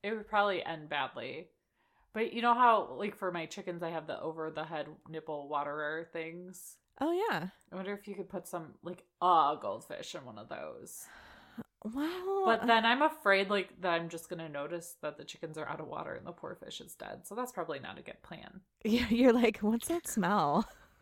it 0.02 0.12
would 0.12 0.28
probably 0.28 0.66
end 0.66 0.90
badly. 0.90 1.50
But 2.16 2.34
you 2.34 2.42
know 2.42 2.56
how, 2.56 2.96
like 2.98 3.16
for 3.16 3.32
my 3.32 3.46
chickens, 3.46 3.84
I 3.84 3.92
have 3.92 4.08
the 4.08 4.20
over 4.20 4.50
the 4.50 4.64
head 4.64 4.88
nipple 5.08 5.50
waterer 5.50 6.08
things. 6.12 6.78
Oh 7.02 7.12
yeah. 7.12 7.48
I 7.72 7.76
wonder 7.76 7.94
if 7.94 8.08
you 8.08 8.16
could 8.16 8.30
put 8.30 8.48
some 8.48 8.74
like 8.84 9.04
a 9.22 9.56
goldfish 9.62 10.16
in 10.16 10.26
one 10.26 10.38
of 10.38 10.50
those. 10.50 11.06
Well, 11.84 12.44
But 12.46 12.62
uh, 12.62 12.66
then 12.66 12.86
I'm 12.86 13.02
afraid 13.02 13.50
like 13.50 13.82
that 13.82 13.92
I'm 13.92 14.10
just 14.10 14.30
gonna 14.30 14.50
notice 14.50 14.96
that 15.02 15.18
the 15.18 15.24
chickens 15.24 15.58
are 15.58 15.68
out 15.68 15.80
of 15.80 15.88
water 15.88 16.14
and 16.14 16.26
the 16.26 16.32
poor 16.32 16.56
fish 16.56 16.82
is 16.82 16.96
dead. 16.96 17.28
So 17.28 17.36
that's 17.36 17.52
probably 17.52 17.80
not 17.80 18.00
a 18.00 18.02
good 18.02 18.22
plan. 18.24 18.62
Yeah, 18.84 19.08
you're 19.10 19.34
like, 19.34 19.60
what's 19.60 19.88
that 19.90 20.08
smell? 20.08 20.68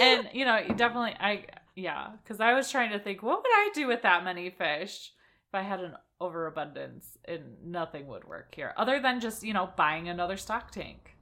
and 0.00 0.28
you 0.32 0.44
know, 0.44 0.58
you 0.58 0.74
definitely 0.74 1.14
I 1.18 1.46
yeah, 1.74 2.10
because 2.22 2.40
I 2.40 2.54
was 2.54 2.70
trying 2.70 2.90
to 2.90 2.98
think, 2.98 3.22
what 3.22 3.38
would 3.38 3.52
I 3.52 3.70
do 3.74 3.86
with 3.86 4.02
that 4.02 4.24
many 4.24 4.50
fish 4.50 5.12
if 5.48 5.54
I 5.54 5.62
had 5.62 5.80
an 5.80 5.94
overabundance 6.20 7.16
and 7.24 7.42
nothing 7.64 8.06
would 8.08 8.24
work 8.24 8.54
here 8.54 8.74
other 8.76 9.00
than 9.00 9.20
just 9.20 9.44
you 9.44 9.54
know 9.54 9.70
buying 9.76 10.08
another 10.08 10.36
stock 10.36 10.70
tank. 10.70 11.16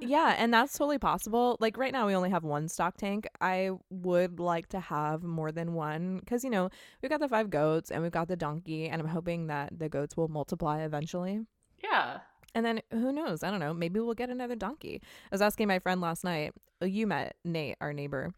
Yeah, 0.00 0.34
and 0.38 0.52
that's 0.52 0.76
totally 0.76 0.98
possible. 0.98 1.56
Like 1.60 1.76
right 1.76 1.92
now, 1.92 2.06
we 2.06 2.14
only 2.14 2.30
have 2.30 2.44
one 2.44 2.68
stock 2.68 2.96
tank. 2.96 3.26
I 3.40 3.70
would 3.90 4.40
like 4.40 4.68
to 4.70 4.80
have 4.80 5.22
more 5.22 5.52
than 5.52 5.74
one 5.74 6.18
because, 6.18 6.42
you 6.44 6.50
know, 6.50 6.70
we've 7.02 7.10
got 7.10 7.20
the 7.20 7.28
five 7.28 7.50
goats 7.50 7.90
and 7.90 8.02
we've 8.02 8.12
got 8.12 8.28
the 8.28 8.36
donkey, 8.36 8.88
and 8.88 9.00
I'm 9.00 9.08
hoping 9.08 9.46
that 9.48 9.78
the 9.78 9.88
goats 9.88 10.16
will 10.16 10.28
multiply 10.28 10.80
eventually. 10.82 11.40
Yeah. 11.82 12.18
And 12.54 12.66
then 12.66 12.80
who 12.90 13.12
knows? 13.12 13.44
I 13.44 13.50
don't 13.50 13.60
know. 13.60 13.72
Maybe 13.72 14.00
we'll 14.00 14.14
get 14.14 14.28
another 14.28 14.56
donkey. 14.56 15.00
I 15.04 15.28
was 15.30 15.40
asking 15.40 15.68
my 15.68 15.78
friend 15.78 16.00
last 16.00 16.24
night. 16.24 16.52
oh, 16.82 16.84
You 16.86 17.06
met 17.06 17.36
Nate, 17.44 17.76
our 17.80 17.92
neighbor. 17.92 18.32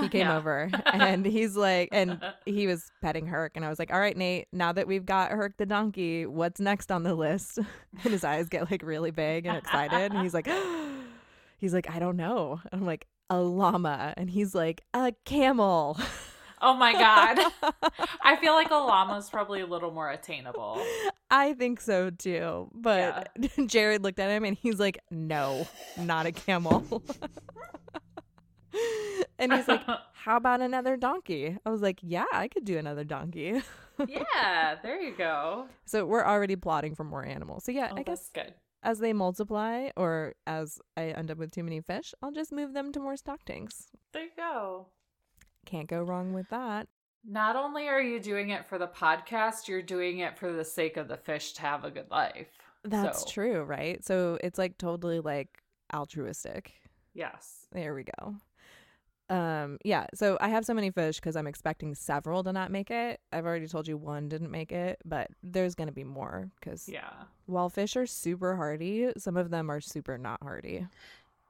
He 0.00 0.08
came 0.08 0.22
Yeah. 0.26 0.38
over 0.38 0.70
and 0.86 1.26
he's 1.26 1.54
like, 1.54 1.90
and 1.92 2.18
he 2.46 2.66
was 2.66 2.90
petting 3.02 3.26
Herc. 3.26 3.52
And 3.56 3.66
I 3.66 3.68
was 3.68 3.78
like, 3.78 3.92
all 3.92 4.00
right, 4.00 4.16
Nate, 4.16 4.46
now 4.54 4.72
that 4.72 4.86
we've 4.86 5.04
got 5.04 5.32
Herc 5.32 5.58
the 5.58 5.66
donkey, 5.66 6.24
what's 6.24 6.60
next 6.60 6.90
on 6.90 7.02
the 7.02 7.14
list? 7.14 7.58
And 7.58 8.12
his 8.12 8.24
eyes 8.24 8.48
get 8.48 8.70
like 8.70 8.82
really 8.82 9.10
big 9.10 9.44
and 9.44 9.58
excited. 9.58 10.12
And 10.14 10.22
he's 10.22 10.32
like, 10.32 10.48
he's 11.58 11.74
like, 11.74 11.90
I 11.90 11.98
don't 11.98 12.16
know. 12.16 12.60
And 12.72 12.80
I'm 12.80 12.86
like, 12.86 13.06
a 13.30 13.38
llama. 13.40 14.14
And 14.16 14.30
he's 14.30 14.54
like, 14.54 14.82
a 14.94 15.12
camel. 15.26 15.98
Oh 16.60 16.74
my 16.74 16.92
god. 16.92 17.38
I 18.22 18.34
feel 18.36 18.52
like 18.54 18.70
a 18.70 18.74
llama 18.74 19.18
is 19.18 19.30
probably 19.30 19.60
a 19.60 19.66
little 19.66 19.92
more 19.92 20.10
attainable. 20.10 20.82
I 21.30 21.52
think 21.52 21.80
so 21.80 22.10
too. 22.10 22.68
But 22.74 23.28
Jared 23.66 24.02
looked 24.02 24.18
at 24.18 24.30
him 24.30 24.44
and 24.44 24.56
he's 24.56 24.80
like, 24.80 24.98
no, 25.10 25.68
not 25.96 26.26
a 26.26 26.32
camel. 26.32 26.84
and 29.38 29.52
he's 29.52 29.68
like, 29.68 29.82
how 30.12 30.36
about 30.36 30.60
another 30.60 30.96
donkey? 30.96 31.56
I 31.64 31.70
was 31.70 31.80
like, 31.80 32.00
yeah, 32.02 32.24
I 32.32 32.48
could 32.48 32.64
do 32.64 32.76
another 32.78 33.04
donkey. 33.04 33.62
yeah, 34.08 34.76
there 34.82 35.00
you 35.00 35.14
go. 35.16 35.66
So 35.86 36.04
we're 36.06 36.24
already 36.24 36.56
plotting 36.56 36.94
for 36.94 37.04
more 37.04 37.24
animals. 37.24 37.64
So 37.64 37.72
yeah, 37.72 37.88
Oh, 37.92 37.96
I 37.98 38.02
that's 38.02 38.30
guess 38.30 38.46
good. 38.46 38.54
As 38.82 38.98
they 38.98 39.12
multiply 39.12 39.88
or 39.96 40.34
as 40.46 40.78
I 40.96 41.04
end 41.06 41.30
up 41.30 41.38
with 41.38 41.52
too 41.52 41.64
many 41.64 41.80
fish, 41.80 42.14
I'll 42.22 42.32
just 42.32 42.52
move 42.52 42.72
them 42.72 42.92
to 42.92 43.00
more 43.00 43.16
stock 43.16 43.44
tanks. 43.44 43.88
There 44.12 44.24
you 44.24 44.30
go. 44.36 44.86
Can't 45.66 45.88
go 45.88 46.02
wrong 46.02 46.32
with 46.32 46.48
that. 46.50 46.88
Not 47.24 47.56
only 47.56 47.88
are 47.88 48.00
you 48.00 48.20
doing 48.20 48.50
it 48.50 48.66
for 48.66 48.78
the 48.78 48.86
podcast, 48.86 49.68
you're 49.68 49.82
doing 49.82 50.20
it 50.20 50.38
for 50.38 50.52
the 50.52 50.64
sake 50.64 50.96
of 50.96 51.08
the 51.08 51.16
fish 51.16 51.52
to 51.54 51.62
have 51.62 51.84
a 51.84 51.90
good 51.90 52.10
life. 52.10 52.48
That's 52.84 53.22
So, 53.22 53.28
true, 53.28 53.62
right? 53.64 54.02
So 54.04 54.38
it's 54.42 54.58
like 54.58 54.78
totally 54.78 55.20
like 55.20 55.48
altruistic. 55.92 56.72
Yes. 57.14 57.66
There 57.72 57.94
we 57.94 58.04
go. 58.04 58.36
Um 59.30 59.78
yeah, 59.84 60.06
so 60.14 60.38
I 60.40 60.48
have 60.48 60.64
so 60.64 60.72
many 60.74 60.90
fish 60.90 61.20
cuz 61.20 61.36
I'm 61.36 61.46
expecting 61.46 61.94
several 61.94 62.42
to 62.44 62.52
not 62.52 62.70
make 62.70 62.90
it. 62.90 63.20
I've 63.32 63.44
already 63.44 63.66
told 63.68 63.86
you 63.86 63.96
one 63.96 64.28
didn't 64.28 64.50
make 64.50 64.72
it, 64.72 64.98
but 65.04 65.28
there's 65.42 65.74
going 65.74 65.88
to 65.88 65.92
be 65.94 66.04
more 66.04 66.50
cuz 66.62 66.88
Yeah. 66.88 67.10
while 67.46 67.68
fish 67.68 67.96
are 67.96 68.06
super 68.06 68.56
hardy, 68.56 69.12
some 69.18 69.36
of 69.36 69.50
them 69.50 69.70
are 69.70 69.80
super 69.80 70.16
not 70.16 70.42
hardy. 70.42 70.86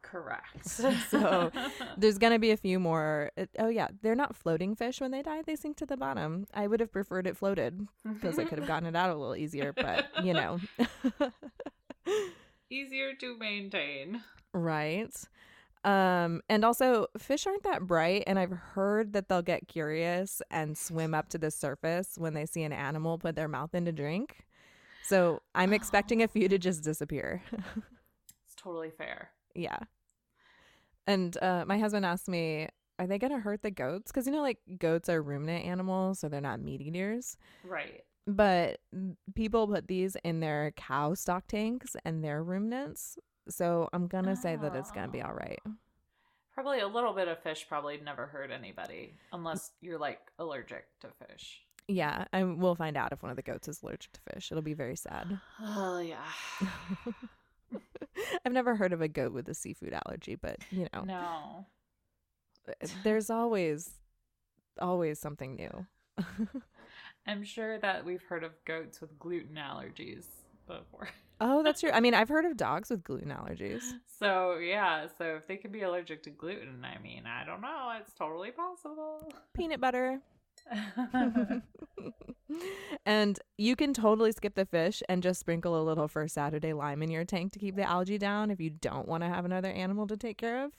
Correct. 0.03 0.67
So, 1.11 1.51
There's 1.99 2.17
going 2.19 2.33
to 2.33 2.39
be 2.39 2.51
a 2.51 2.57
few 2.57 2.79
more. 2.81 3.31
It, 3.37 3.51
oh 3.59 3.69
yeah, 3.69 3.89
they're 4.01 4.15
not 4.15 4.35
floating 4.35 4.75
fish 4.75 5.01
when 5.01 5.11
they 5.11 5.23
die, 5.23 5.43
they 5.43 5.55
sink 5.57 5.77
to 5.79 5.87
the 5.87 5.97
bottom. 5.99 6.47
I 6.55 6.67
would 6.67 6.81
have 6.81 6.91
preferred 6.91 7.27
it 7.27 7.37
floated 7.37 7.87
because 8.05 8.39
I 8.39 8.45
could 8.45 8.59
have 8.59 8.67
gotten 8.67 8.89
it 8.89 8.97
out 8.97 9.11
a 9.11 9.15
little 9.15 9.37
easier, 9.37 9.73
but 9.75 10.07
you 10.25 10.33
know. 10.41 10.61
easier 12.71 13.15
to 13.21 13.37
maintain. 13.39 14.23
Right. 14.53 15.13
Um, 15.89 16.43
and 16.51 16.67
also 16.67 17.07
fish 17.17 17.47
aren't 17.47 17.63
that 17.63 17.87
bright, 17.87 18.25
and 18.27 18.39
I've 18.39 18.51
heard 18.53 19.15
that 19.15 19.29
they'll 19.31 19.41
get 19.41 19.69
curious 19.69 20.43
and 20.51 20.77
swim 20.77 21.15
up 21.15 21.31
to 21.31 21.39
the 21.39 21.51
surface 21.51 22.19
when 22.19 22.35
they 22.35 22.45
see 22.45 22.63
an 22.63 22.75
animal 22.75 23.17
put 23.17 23.37
their 23.37 23.49
mouth 23.49 23.75
in 23.75 23.87
to 23.87 23.93
drink. 23.93 24.45
So 25.03 25.41
I'm 25.55 25.73
expecting 25.73 26.23
a 26.23 26.29
few 26.29 26.47
to 26.49 26.59
just 26.59 26.83
disappear. 26.85 27.43
It's 28.45 28.55
totally 28.57 28.91
fair. 28.91 29.31
yeah. 29.55 29.79
And 31.07 31.37
uh, 31.41 31.65
my 31.67 31.79
husband 31.79 32.05
asked 32.05 32.29
me, 32.29 32.69
"Are 32.99 33.07
they 33.07 33.19
gonna 33.19 33.39
hurt 33.41 33.63
the 33.63 33.71
goats? 33.71 34.11
Because 34.13 34.27
you 34.27 34.33
know, 34.33 34.43
like 34.43 34.59
goats 34.79 35.09
are 35.09 35.23
ruminant 35.23 35.65
animals, 35.65 36.19
so 36.19 36.29
they're 36.29 36.41
not 36.43 36.61
meat 36.61 36.83
eaters. 36.83 37.39
Right. 37.65 38.03
But 38.27 38.81
people 39.35 39.67
put 39.67 39.89
these 39.89 40.17
in 40.23 40.41
their 40.41 40.73
cow 40.77 41.15
stock 41.15 41.47
tanks, 41.47 41.97
and 42.05 42.23
they're 42.23 42.43
ruminants. 42.43 43.17
So 43.51 43.89
I'm 43.93 44.07
gonna 44.07 44.37
say 44.37 44.57
that 44.57 44.75
it's 44.75 44.91
gonna 44.91 45.09
be 45.09 45.23
oh. 45.23 45.27
all 45.27 45.35
right. 45.35 45.61
Probably 46.53 46.81
a 46.81 46.89
little 46.89 47.13
bit 47.13 47.29
of 47.29 47.39
fish 47.43 47.67
probably 47.69 47.99
never 47.99 48.27
hurt 48.27 48.51
anybody 48.51 49.15
unless 49.33 49.71
you're 49.81 49.99
like 49.99 50.21
allergic 50.39 50.87
to 51.01 51.09
fish. 51.27 51.63
Yeah, 51.87 52.27
and 52.33 52.61
we'll 52.61 52.75
find 52.75 52.97
out 52.97 53.13
if 53.13 53.23
one 53.23 53.31
of 53.31 53.37
the 53.37 53.43
goats 53.43 53.69
is 53.69 53.83
allergic 53.83 54.13
to 54.13 54.21
fish. 54.33 54.51
It'll 54.51 54.63
be 54.63 54.75
very 54.75 54.97
sad. 54.97 55.41
Oh 55.61 56.01
yeah. 56.01 56.27
I've 58.45 58.53
never 58.53 58.75
heard 58.75 58.93
of 58.93 59.01
a 59.01 59.09
goat 59.09 59.33
with 59.33 59.49
a 59.49 59.55
seafood 59.55 59.93
allergy, 59.93 60.35
but 60.35 60.59
you 60.71 60.89
know, 60.93 61.05
No. 61.05 61.67
there's 63.05 63.31
always 63.31 63.91
always 64.81 65.19
something 65.19 65.57
new. 65.57 65.87
I'm 67.27 67.45
sure 67.45 67.79
that 67.79 68.05
we've 68.05 68.23
heard 68.23 68.45
of 68.45 68.53
goats 68.65 69.01
with 69.01 69.19
gluten 69.19 69.57
allergies 69.57 70.27
before. 70.67 71.09
Oh, 71.41 71.63
that's 71.63 71.81
true. 71.81 71.91
I 71.91 72.01
mean, 72.01 72.15
I've 72.15 72.29
heard 72.29 72.45
of 72.45 72.57
dogs 72.57 72.91
with 72.91 73.03
gluten 73.05 73.31
allergies. 73.31 73.83
So 74.19 74.57
yeah, 74.57 75.07
so 75.17 75.37
if 75.37 75.47
they 75.47 75.57
could 75.57 75.71
be 75.71 75.83
allergic 75.83 76.25
to 76.25 76.31
gluten, 76.31 76.85
I 76.85 77.01
mean, 77.01 77.23
I 77.25 77.45
don't 77.45 77.61
know, 77.61 77.93
it's 78.01 78.13
totally 78.15 78.51
possible. 78.51 79.33
Peanut 79.55 79.81
butter. 79.81 80.19
and 83.07 83.39
you 83.59 83.77
can 83.77 83.95
totally 83.95 84.33
skip 84.33 84.57
the 84.57 84.67
fish 84.67 85.01
and 85.09 85.23
just 85.23 85.39
sprinkle 85.39 85.81
a 85.81 85.85
little 85.85 86.09
first 86.09 86.35
Saturday 86.35 86.73
lime 86.73 87.01
in 87.01 87.13
your 87.13 87.25
tank 87.25 87.53
to 87.53 87.61
keep 87.61 87.77
the 87.77 87.89
algae 87.89 88.19
down 88.19 88.51
if 88.51 88.61
you 88.61 88.71
don't 88.71 89.07
want 89.07 89.23
to 89.23 89.29
have 89.29 89.45
another 89.45 89.71
animal 89.71 90.09
to 90.09 90.17
take 90.17 90.37
care 90.37 90.65
of. 90.65 90.73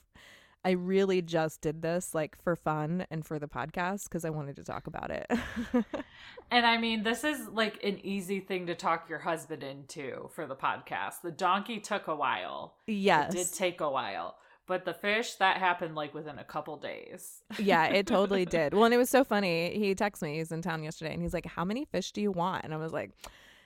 I 0.64 0.72
really 0.72 1.22
just 1.22 1.62
did 1.62 1.80
this 1.82 2.14
like 2.14 2.36
for 2.42 2.54
fun 2.54 3.06
and 3.10 3.24
for 3.26 3.38
the 3.38 3.48
podcast 3.48 4.04
because 4.04 4.24
I 4.24 4.30
wanted 4.30 4.56
to 4.56 4.64
talk 4.64 4.86
about 4.86 5.10
it. 5.10 5.26
and 6.50 6.66
I 6.66 6.76
mean, 6.76 7.02
this 7.02 7.24
is 7.24 7.48
like 7.48 7.82
an 7.82 7.98
easy 8.04 8.40
thing 8.40 8.66
to 8.66 8.74
talk 8.74 9.08
your 9.08 9.20
husband 9.20 9.62
into 9.62 10.28
for 10.34 10.46
the 10.46 10.56
podcast. 10.56 11.22
The 11.22 11.30
donkey 11.30 11.80
took 11.80 12.08
a 12.08 12.14
while. 12.14 12.74
yes. 12.86 13.32
It 13.32 13.36
did 13.36 13.52
take 13.54 13.80
a 13.80 13.90
while. 13.90 14.36
But 14.66 14.84
the 14.84 14.94
fish, 14.94 15.34
that 15.36 15.56
happened 15.56 15.96
like 15.96 16.14
within 16.14 16.38
a 16.38 16.44
couple 16.44 16.76
days. 16.76 17.42
yeah, 17.58 17.86
it 17.86 18.06
totally 18.06 18.44
did. 18.58 18.72
Well, 18.72 18.84
and 18.84 18.94
it 18.94 18.98
was 18.98 19.10
so 19.10 19.24
funny. 19.24 19.76
He 19.76 19.96
texted 19.96 20.22
me. 20.22 20.36
He's 20.38 20.52
in 20.52 20.62
town 20.62 20.84
yesterday, 20.84 21.12
and 21.12 21.20
he's 21.20 21.34
like, 21.34 21.46
"How 21.46 21.64
many 21.64 21.86
fish 21.86 22.12
do 22.12 22.20
you 22.20 22.30
want?" 22.30 22.64
And 22.64 22.72
I 22.72 22.76
was 22.76 22.92
like, 22.92 23.10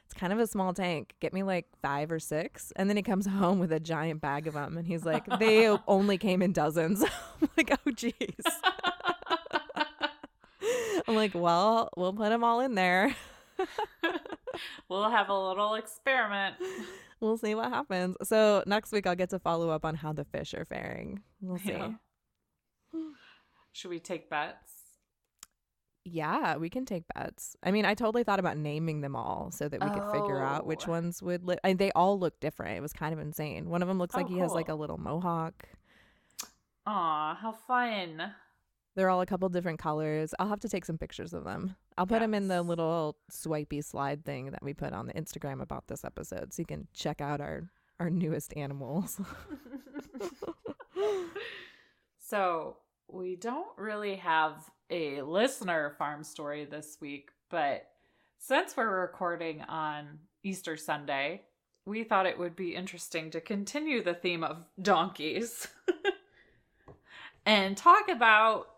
"It's 0.06 0.14
kind 0.14 0.32
of 0.32 0.38
a 0.38 0.46
small 0.46 0.72
tank. 0.74 1.14
Get 1.20 1.32
me 1.32 1.42
like 1.42 1.66
five 1.82 2.10
or 2.12 2.18
six. 2.18 2.72
And 2.76 2.88
then 2.88 2.96
he 2.96 3.02
comes 3.02 3.26
home 3.40 3.58
with 3.58 3.72
a 3.72 3.80
giant 3.80 4.20
bag 4.20 4.46
of 4.46 4.54
them, 4.54 4.76
and 4.76 4.86
he's 4.86 5.04
like, 5.04 5.26
"They 5.38 5.68
only 5.88 6.18
came 6.18 6.42
in 6.42 6.52
dozens." 6.52 7.02
I'm 7.42 7.48
like, 7.56 7.70
"Oh, 7.72 7.90
jeez." 7.90 8.44
I'm 11.06 11.14
like, 11.14 11.34
"Well, 11.34 11.90
we'll 11.96 12.12
put 12.12 12.30
them 12.30 12.44
all 12.44 12.60
in 12.60 12.74
there. 12.74 13.14
we'll 14.88 15.10
have 15.10 15.28
a 15.28 15.38
little 15.48 15.74
experiment. 15.74 16.56
We'll 17.20 17.36
see 17.38 17.54
what 17.54 17.70
happens." 17.70 18.16
So 18.22 18.62
next 18.66 18.92
week, 18.92 19.06
I'll 19.06 19.14
get 19.14 19.30
to 19.30 19.38
follow 19.38 19.70
up 19.70 19.84
on 19.84 19.94
how 19.96 20.12
the 20.12 20.24
fish 20.24 20.54
are 20.54 20.64
faring. 20.64 21.22
We'll 21.40 21.58
see. 21.58 21.72
Yeah. 21.72 21.92
Should 23.72 23.90
we 23.90 24.00
take 24.00 24.30
bets? 24.30 24.73
Yeah, 26.04 26.56
we 26.56 26.68
can 26.68 26.84
take 26.84 27.04
bets. 27.14 27.56
I 27.62 27.70
mean, 27.70 27.86
I 27.86 27.94
totally 27.94 28.24
thought 28.24 28.38
about 28.38 28.58
naming 28.58 29.00
them 29.00 29.16
all 29.16 29.50
so 29.50 29.68
that 29.68 29.80
we 29.82 29.88
could 29.88 30.10
figure 30.12 30.42
out 30.42 30.66
which 30.66 30.86
Oh. 30.86 30.90
ones 30.92 31.22
would 31.22 31.44
live. 31.44 31.58
And 31.64 31.78
they 31.78 31.90
all 31.92 32.18
look 32.18 32.38
different. 32.40 32.76
It 32.76 32.82
was 32.82 32.92
kind 32.92 33.14
of 33.14 33.18
insane. 33.20 33.70
One 33.70 33.80
of 33.80 33.88
them 33.88 33.98
looks 33.98 34.14
Oh, 34.14 34.18
like 34.18 34.28
he 34.28 34.38
has 34.38 34.52
like 34.52 34.68
oh, 34.68 34.72
a 34.72 34.76
cool. 34.76 34.80
little 34.80 34.98
mohawk. 34.98 35.66
Aw, 36.86 37.34
how 37.36 37.52
fun. 37.52 38.34
They're 38.94 39.08
all 39.08 39.22
a 39.22 39.26
couple 39.26 39.48
different 39.48 39.78
colors. 39.78 40.34
I'll 40.38 40.48
have 40.48 40.60
to 40.60 40.68
take 40.68 40.84
some 40.84 40.98
pictures 40.98 41.32
of 41.32 41.44
them. 41.44 41.74
I'll 41.96 42.06
put 42.06 42.20
them 42.20 42.34
in 42.34 42.48
the 42.48 42.56
Yes. 42.56 42.64
little 42.66 43.16
swipey 43.30 43.80
slide 43.80 44.24
thing 44.24 44.50
that 44.50 44.62
we 44.62 44.74
put 44.74 44.92
on 44.92 45.06
the 45.06 45.14
Instagram 45.14 45.62
about 45.62 45.86
this 45.88 46.04
episode 46.04 46.52
so 46.52 46.60
you 46.60 46.66
can 46.66 46.86
check 46.92 47.20
out 47.20 47.40
our 47.40 47.70
our 47.98 48.10
newest 48.10 48.54
animals. 48.56 49.20
So, 52.18 52.78
we 53.06 53.36
don't 53.36 53.68
really 53.76 54.16
have 54.16 54.68
a 54.94 55.22
listener 55.22 55.94
farm 55.98 56.22
story 56.22 56.64
this 56.64 56.98
week, 57.00 57.30
but 57.50 57.88
since 58.38 58.76
we're 58.76 59.00
recording 59.00 59.60
on 59.62 60.20
Easter 60.44 60.76
Sunday, 60.76 61.42
we 61.84 62.04
thought 62.04 62.26
it 62.26 62.38
would 62.38 62.54
be 62.54 62.76
interesting 62.76 63.28
to 63.32 63.40
continue 63.40 64.04
the 64.04 64.14
theme 64.14 64.44
of 64.44 64.64
donkeys 64.80 65.66
and 67.46 67.76
talk 67.76 68.08
about 68.08 68.68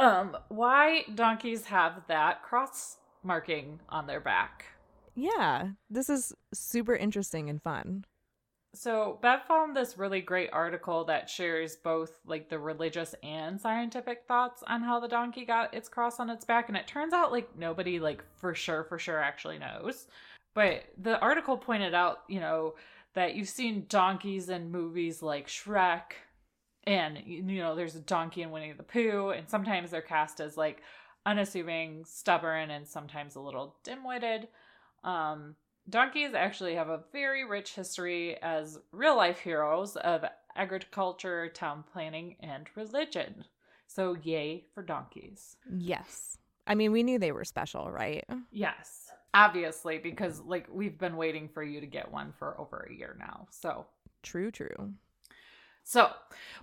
um 0.00 0.36
why 0.48 1.04
donkeys 1.14 1.66
have 1.66 2.02
that 2.08 2.42
cross 2.42 2.96
marking 3.22 3.78
on 3.88 4.08
their 4.08 4.20
back. 4.20 4.64
yeah, 5.14 5.68
this 5.88 6.10
is 6.10 6.34
super 6.52 6.96
interesting 6.96 7.48
and 7.48 7.62
fun. 7.62 8.04
So 8.74 9.18
Bev 9.22 9.44
found 9.44 9.76
this 9.76 9.96
really 9.96 10.20
great 10.20 10.50
article 10.52 11.04
that 11.04 11.30
shares 11.30 11.76
both 11.76 12.18
like 12.26 12.48
the 12.48 12.58
religious 12.58 13.14
and 13.22 13.60
scientific 13.60 14.24
thoughts 14.26 14.64
on 14.66 14.82
how 14.82 14.98
the 14.98 15.08
donkey 15.08 15.44
got 15.44 15.72
its 15.72 15.88
cross 15.88 16.18
on 16.18 16.28
its 16.28 16.44
back, 16.44 16.68
and 16.68 16.76
it 16.76 16.88
turns 16.88 17.12
out 17.12 17.30
like 17.30 17.56
nobody 17.56 18.00
like 18.00 18.24
for 18.36 18.54
sure 18.54 18.82
for 18.84 18.98
sure 18.98 19.18
actually 19.18 19.58
knows. 19.58 20.08
But 20.54 20.84
the 21.00 21.20
article 21.20 21.56
pointed 21.56 21.94
out, 21.94 22.22
you 22.28 22.40
know, 22.40 22.74
that 23.14 23.34
you've 23.36 23.48
seen 23.48 23.86
donkeys 23.88 24.48
in 24.48 24.72
movies 24.72 25.22
like 25.22 25.46
Shrek, 25.46 26.14
and 26.84 27.18
you 27.24 27.42
know 27.42 27.76
there's 27.76 27.94
a 27.94 28.00
donkey 28.00 28.42
in 28.42 28.50
Winnie 28.50 28.72
the 28.72 28.82
Pooh, 28.82 29.30
and 29.30 29.48
sometimes 29.48 29.92
they're 29.92 30.02
cast 30.02 30.40
as 30.40 30.56
like 30.56 30.82
unassuming, 31.26 32.04
stubborn, 32.04 32.70
and 32.70 32.86
sometimes 32.88 33.36
a 33.36 33.40
little 33.40 33.76
dim-witted. 33.84 34.48
Um, 35.04 35.54
donkeys 35.88 36.34
actually 36.34 36.74
have 36.74 36.88
a 36.88 37.02
very 37.12 37.44
rich 37.44 37.74
history 37.74 38.36
as 38.42 38.78
real 38.92 39.16
life 39.16 39.38
heroes 39.38 39.96
of 39.96 40.24
agriculture, 40.56 41.48
town 41.48 41.84
planning, 41.92 42.36
and 42.40 42.66
religion. 42.74 43.44
So, 43.86 44.16
yay 44.22 44.64
for 44.74 44.82
donkeys. 44.82 45.56
Yes. 45.70 46.38
I 46.66 46.74
mean, 46.74 46.92
we 46.92 47.02
knew 47.02 47.18
they 47.18 47.32
were 47.32 47.44
special, 47.44 47.90
right? 47.90 48.24
Yes. 48.50 49.10
Obviously, 49.34 49.98
because 49.98 50.40
like 50.40 50.66
we've 50.72 50.98
been 50.98 51.16
waiting 51.16 51.48
for 51.48 51.62
you 51.62 51.80
to 51.80 51.86
get 51.86 52.10
one 52.10 52.32
for 52.38 52.58
over 52.58 52.88
a 52.88 52.94
year 52.94 53.16
now. 53.18 53.46
So, 53.50 53.86
true, 54.22 54.50
true. 54.50 54.94
So, 55.82 56.10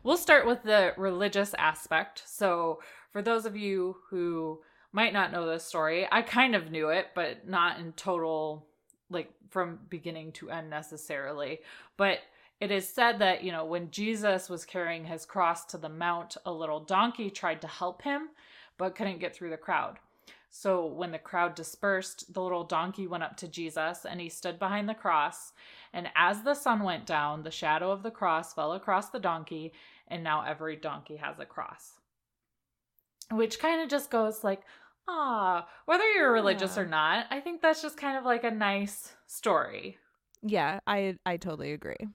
we'll 0.04 0.18
start 0.18 0.48
with 0.48 0.64
the 0.64 0.94
religious 0.98 1.54
aspect. 1.58 2.24
So, 2.26 2.80
for 3.12 3.22
those 3.22 3.46
of 3.46 3.56
you 3.56 3.98
who 4.10 4.62
might 4.92 5.14
not 5.14 5.32
know 5.32 5.46
this 5.46 5.64
story, 5.64 6.08
I 6.12 6.22
kind 6.22 6.56
of 6.56 6.72
knew 6.72 6.90
it, 6.90 7.08
but 7.14 7.48
not 7.48 7.80
in 7.80 7.94
total, 7.94 8.68
like 9.12 9.32
from 9.50 9.80
beginning 9.90 10.32
to 10.34 10.50
end 10.50 10.70
necessarily. 10.70 11.60
But 11.98 12.20
it 12.60 12.72
is 12.72 12.88
said 12.88 13.20
that, 13.20 13.44
you 13.44 13.52
know, 13.52 13.66
when 13.66 13.92
Jesus 13.92 14.50
was 14.50 14.66
carrying 14.66 15.06
his 15.06 15.26
cross 15.26 15.66
to 15.66 15.78
the 15.78 15.90
mount, 15.90 16.38
a 16.46 16.52
little 16.52 16.80
donkey 16.80 17.30
tried 17.30 17.62
to 17.62 17.68
help 17.68 18.02
him, 18.04 18.30
but 18.78 18.96
couldn't 18.96 19.20
get 19.20 19.36
through 19.36 19.50
the 19.50 19.58
crowd. 19.58 19.98
So 20.54 20.86
when 20.86 21.12
the 21.12 21.18
crowd 21.18 21.56
dispersed, 21.56 22.34
the 22.34 22.42
little 22.42 22.66
donkey 22.66 23.08
went 23.08 23.24
up 23.24 23.38
to 23.38 23.48
Jesus 23.48 24.06
and 24.06 24.20
he 24.20 24.28
stood 24.28 24.60
behind 24.60 24.90
the 24.90 24.94
cross. 24.94 25.54
And 25.94 26.10
as 26.16 26.44
the 26.44 26.54
sun 26.54 26.84
went 26.84 27.06
down, 27.06 27.44
the 27.44 27.52
shadow 27.52 27.90
of 27.90 28.04
the 28.04 28.12
cross 28.12 28.54
fell 28.54 28.74
across 28.74 29.10
the 29.10 29.20
donkey, 29.20 29.72
and 30.08 30.24
now 30.24 30.44
every 30.46 30.76
donkey 30.76 31.16
has 31.16 31.40
a 31.40 31.46
cross. 31.46 31.94
Which 33.32 33.60
kind 33.60 33.82
of 33.82 33.90
just 33.90 34.12
goes 34.12 34.44
like, 34.44 34.62
ah, 35.08 35.68
whether 35.86 36.08
you're 36.12 36.32
religious 36.32 36.78
Yeah. 36.78 36.84
or 36.84 36.86
not, 36.86 37.26
I 37.30 37.40
think 37.40 37.62
that's 37.62 37.82
just 37.82 37.98
kind 37.98 38.18
of 38.18 38.26
like 38.26 38.44
a 38.44 38.52
nice 38.52 39.14
story. 39.28 39.98
Yeah, 40.42 40.80
I 40.88 41.18
I 41.26 41.38
totally 41.38 41.74
agree. 41.74 42.08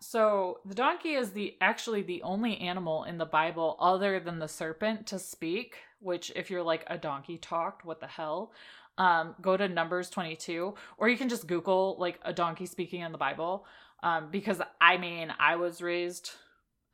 So 0.00 0.58
the 0.64 0.74
donkey 0.74 1.12
is 1.14 1.30
the 1.30 1.56
actually 1.60 2.02
the 2.02 2.22
only 2.22 2.58
animal 2.58 3.04
in 3.04 3.18
the 3.18 3.24
Bible 3.26 3.76
other 3.78 4.18
than 4.18 4.40
the 4.40 4.48
serpent 4.48 5.06
to 5.08 5.18
speak, 5.18 5.76
which 6.00 6.32
if 6.34 6.50
you're 6.50 6.62
like 6.62 6.84
a 6.88 6.98
donkey 6.98 7.38
talked, 7.38 7.84
what 7.84 8.00
the 8.00 8.08
hell? 8.08 8.52
Um, 8.98 9.34
go 9.40 9.56
to 9.56 9.68
Numbers 9.68 10.10
22, 10.10 10.74
or 10.98 11.08
you 11.08 11.16
can 11.16 11.28
just 11.28 11.46
Google 11.46 11.96
like 11.98 12.18
a 12.24 12.32
donkey 12.32 12.66
speaking 12.66 13.00
in 13.00 13.12
the 13.12 13.18
Bible. 13.18 13.64
Um, 14.02 14.28
because 14.30 14.60
I 14.80 14.96
mean, 14.98 15.32
I 15.38 15.56
was 15.56 15.80
raised 15.80 16.32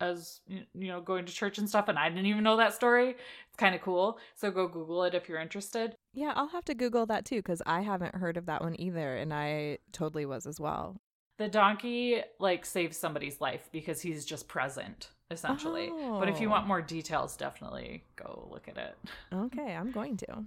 as 0.01 0.41
you 0.47 0.65
know 0.75 1.01
going 1.01 1.27
to 1.27 1.33
church 1.33 1.59
and 1.59 1.69
stuff, 1.69 1.89
and 1.89 1.99
I 1.99 2.09
didn't 2.09 2.27
even 2.27 2.45
know 2.45 2.57
that 2.57 2.75
story. 2.75 3.11
It's 3.11 3.57
kind 3.57 3.75
of 3.75 3.81
cool. 3.81 4.19
So 4.35 4.51
go 4.51 4.69
Google 4.69 5.05
it 5.05 5.15
if 5.15 5.29
you're 5.29 5.41
interested. 5.41 5.95
Yeah, 6.13 6.33
I'll 6.37 6.49
have 6.49 6.65
to 6.67 6.75
Google 6.75 7.07
that 7.07 7.25
too 7.25 7.37
because 7.37 7.63
I 7.67 7.81
haven't 7.83 8.15
heard 8.15 8.37
of 8.37 8.47
that 8.47 8.63
one 8.63 8.81
either, 8.81 9.17
and 9.17 9.33
I 9.35 9.79
totally 9.93 10.27
was 10.27 10.47
as 10.47 10.59
well. 10.61 10.97
The 11.39 11.49
donkey 11.49 12.21
like 12.41 12.67
saves 12.67 12.97
somebody's 12.97 13.41
life 13.41 13.69
because 13.73 14.01
he's 14.01 14.25
just 14.25 14.49
present 14.49 15.11
essentially. 15.31 15.93
But 16.19 16.29
if 16.29 16.41
you 16.41 16.49
Oh. 16.49 16.51
want 16.51 16.67
more 16.67 16.83
details, 16.83 17.37
definitely 17.37 18.03
go 18.17 18.49
look 18.51 18.67
at 18.67 18.77
it. 18.79 18.97
Okay, 19.33 19.75
I'm 19.75 19.91
going 19.93 20.17
to. 20.19 20.45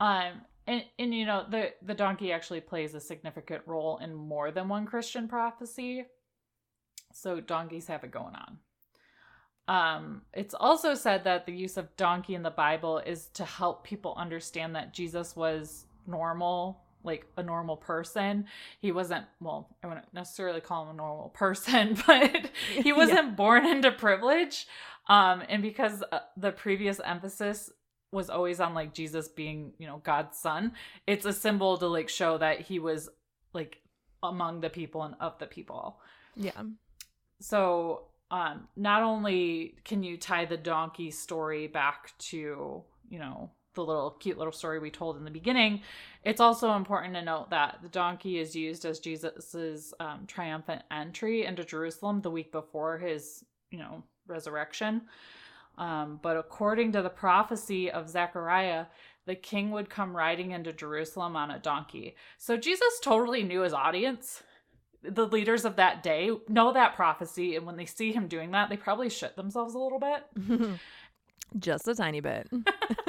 Um 0.00 0.42
and, 0.66 0.84
and 0.98 1.14
you 1.14 1.24
know 1.26 1.44
the 1.48 1.72
the 1.82 1.94
donkey 1.94 2.32
actually 2.32 2.60
plays 2.60 2.94
a 2.94 3.00
significant 3.00 3.62
role 3.66 3.98
in 3.98 4.14
more 4.14 4.50
than 4.50 4.68
one 4.68 4.86
Christian 4.86 5.28
prophecy. 5.28 6.04
So 7.14 7.40
donkeys 7.40 7.86
have 7.86 8.04
it 8.04 8.10
going 8.10 8.34
on. 8.34 8.58
Um, 9.68 10.22
it's 10.34 10.54
also 10.54 10.94
said 10.94 11.24
that 11.24 11.46
the 11.46 11.52
use 11.52 11.76
of 11.76 11.96
donkey 11.96 12.34
in 12.34 12.42
the 12.42 12.50
Bible 12.50 12.98
is 12.98 13.26
to 13.34 13.44
help 13.44 13.84
people 13.84 14.14
understand 14.16 14.74
that 14.74 14.92
Jesus 14.92 15.36
was 15.36 15.86
normal, 16.06 16.82
like 17.04 17.26
a 17.36 17.42
normal 17.42 17.76
person. 17.76 18.46
He 18.80 18.92
wasn't, 18.92 19.24
well, 19.40 19.68
I 19.82 19.86
wouldn't 19.86 20.12
necessarily 20.12 20.60
call 20.60 20.84
him 20.84 20.90
a 20.90 20.94
normal 20.94 21.28
person, 21.34 21.96
but 22.06 22.50
he 22.74 22.92
wasn't 22.92 23.36
born 23.36 23.64
into 23.66 23.92
privilege. 23.92 24.66
Um, 25.08 25.42
and 25.48 25.62
because 25.62 26.02
uh, 26.10 26.20
the 26.36 26.52
previous 26.52 27.00
emphasis 27.04 27.70
was 28.10 28.30
always 28.30 28.60
on 28.60 28.74
like 28.74 28.94
Jesus 28.94 29.28
being, 29.28 29.72
you 29.78 29.86
know, 29.86 30.00
God's 30.04 30.38
son, 30.38 30.72
it's 31.06 31.24
a 31.24 31.32
symbol 31.32 31.78
to 31.78 31.86
like 31.86 32.08
show 32.08 32.36
that 32.38 32.60
he 32.60 32.78
was 32.78 33.08
like 33.52 33.78
among 34.22 34.60
the 34.60 34.70
people 34.70 35.02
and 35.02 35.14
of 35.20 35.38
the 35.38 35.46
people. 35.46 35.98
Yeah. 36.36 36.62
So, 37.42 38.04
um, 38.30 38.68
not 38.76 39.02
only 39.02 39.74
can 39.84 40.02
you 40.02 40.16
tie 40.16 40.46
the 40.46 40.56
donkey 40.56 41.10
story 41.10 41.66
back 41.66 42.16
to, 42.30 42.82
you 43.10 43.18
know, 43.18 43.50
the 43.74 43.84
little 43.84 44.10
cute 44.10 44.38
little 44.38 44.52
story 44.52 44.78
we 44.78 44.90
told 44.90 45.16
in 45.16 45.24
the 45.24 45.30
beginning, 45.30 45.80
it's 46.24 46.40
also 46.40 46.74
important 46.74 47.14
to 47.14 47.22
note 47.22 47.50
that 47.50 47.78
the 47.82 47.88
donkey 47.88 48.38
is 48.38 48.54
used 48.54 48.84
as 48.84 49.00
Jesus's 49.00 49.92
um, 49.98 50.24
triumphant 50.26 50.82
entry 50.90 51.44
into 51.44 51.64
Jerusalem 51.64 52.20
the 52.20 52.30
week 52.30 52.52
before 52.52 52.98
his, 52.98 53.44
you 53.70 53.78
know, 53.78 54.02
resurrection. 54.26 55.02
Um, 55.78 56.20
but 56.22 56.36
according 56.36 56.92
to 56.92 57.02
the 57.02 57.10
prophecy 57.10 57.90
of 57.90 58.08
Zechariah, 58.08 58.86
the 59.26 59.34
king 59.34 59.70
would 59.70 59.90
come 59.90 60.16
riding 60.16 60.50
into 60.52 60.72
Jerusalem 60.72 61.34
on 61.36 61.50
a 61.50 61.58
donkey. 61.58 62.14
So 62.38 62.56
Jesus 62.56 63.00
totally 63.02 63.42
knew 63.42 63.62
his 63.62 63.72
audience 63.72 64.42
the 65.02 65.26
leaders 65.26 65.64
of 65.64 65.76
that 65.76 66.02
day 66.02 66.30
know 66.48 66.72
that 66.72 66.94
prophecy 66.94 67.56
and 67.56 67.66
when 67.66 67.76
they 67.76 67.86
see 67.86 68.12
him 68.12 68.28
doing 68.28 68.52
that 68.52 68.68
they 68.68 68.76
probably 68.76 69.08
shit 69.08 69.36
themselves 69.36 69.74
a 69.74 69.78
little 69.78 70.00
bit 70.00 70.78
Just 71.58 71.86
a 71.86 71.94
tiny 71.94 72.20
bit. 72.20 72.48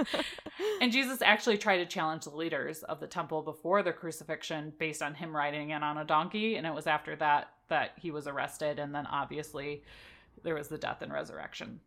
and 0.82 0.91
jesus 0.91 1.22
actually 1.22 1.58
tried 1.58 1.78
to 1.78 1.86
challenge 1.86 2.26
the 2.26 2.36
leaders 2.36 2.84
of 2.84 3.00
the 3.00 3.08
temple 3.08 3.41
before 3.41 3.84
the 3.84 3.94
crucifixion 3.94 4.74
based 4.78 5.02
on 5.02 5.14
him 5.14 5.36
riding 5.36 5.70
in 5.70 5.84
on 5.84 5.98
a 5.98 6.06
donkey 6.06 6.56
and 6.56 6.68
it 6.68 6.74
was 6.74 6.88
after 6.88 7.16
that 7.16 7.50
that 7.70 7.91
he 7.98 8.12
was 8.12 8.28
arrested 8.28 8.80
and 8.80 8.94
then 8.94 9.06
obviously 9.08 9.84
there 10.44 10.56
was 10.56 10.68
the 10.68 10.78
death 10.78 11.02
and 11.02 11.14
resurrection 11.14 11.80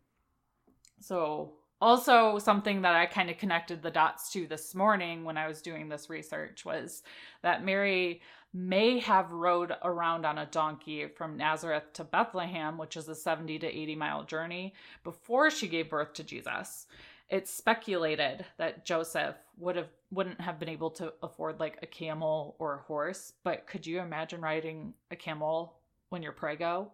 so 0.99 1.53
also 1.79 2.39
something 2.39 2.81
that 2.81 2.95
i 2.95 3.05
kind 3.05 3.29
of 3.29 3.37
connected 3.37 3.81
the 3.81 3.91
dots 3.91 4.31
to 4.31 4.47
this 4.47 4.73
morning 4.73 5.23
when 5.23 5.37
i 5.37 5.47
was 5.47 5.61
doing 5.61 5.87
this 5.87 6.09
research 6.09 6.65
was 6.65 7.03
that 7.43 7.63
mary 7.63 8.21
may 8.57 8.97
have 8.99 9.31
rode 9.31 9.73
around 9.83 10.25
on 10.25 10.39
a 10.39 10.47
donkey 10.47 11.07
from 11.07 11.37
Nazareth 11.37 11.93
to 11.93 12.03
Bethlehem, 12.03 12.77
which 12.77 12.97
is 12.97 13.07
a 13.07 13.15
70 13.15 13.59
to 13.59 13.67
80 13.67 13.95
mile 13.95 14.23
journey, 14.23 14.73
before 15.03 15.51
she 15.51 15.67
gave 15.67 15.89
birth 15.89 16.13
to 16.13 16.23
Jesus. 16.23 16.87
It's 17.29 17.51
speculated 17.51 18.45
that 18.57 18.85
Joseph 18.85 19.35
would 19.57 19.75
have 19.75 19.89
wouldn't 20.11 20.41
have 20.41 20.59
been 20.59 20.69
able 20.69 20.89
to 20.91 21.13
afford 21.21 21.59
like 21.59 21.77
a 21.81 21.85
camel 21.85 22.55
or 22.57 22.75
a 22.75 22.81
horse, 22.83 23.33
but 23.43 23.67
could 23.67 23.85
you 23.85 23.99
imagine 23.99 24.41
riding 24.41 24.93
a 25.11 25.15
camel 25.15 25.75
when 26.09 26.23
you're 26.23 26.31
prego? 26.31 26.91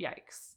Yikes. 0.00 0.54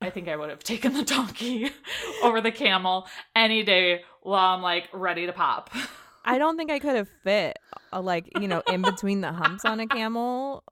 I 0.00 0.08
think 0.08 0.28
I 0.28 0.36
would 0.36 0.48
have 0.48 0.64
taken 0.64 0.94
the 0.94 1.04
donkey 1.04 1.70
over 2.22 2.40
the 2.40 2.50
camel 2.50 3.06
any 3.36 3.62
day 3.62 4.02
while 4.22 4.54
I'm 4.54 4.62
like 4.62 4.88
ready 4.92 5.26
to 5.26 5.32
pop. 5.32 5.70
I 6.34 6.38
don't 6.38 6.56
think 6.56 6.70
I 6.70 6.78
could 6.78 6.96
have 6.96 7.08
fit, 7.24 7.58
uh, 7.92 8.00
like, 8.00 8.28
you 8.36 8.48
know, 8.48 8.62
in 8.68 8.84
between 8.84 9.20
the 9.20 9.32
humps 9.32 9.64
on 9.64 9.80
a 9.80 9.86
camel 9.86 10.64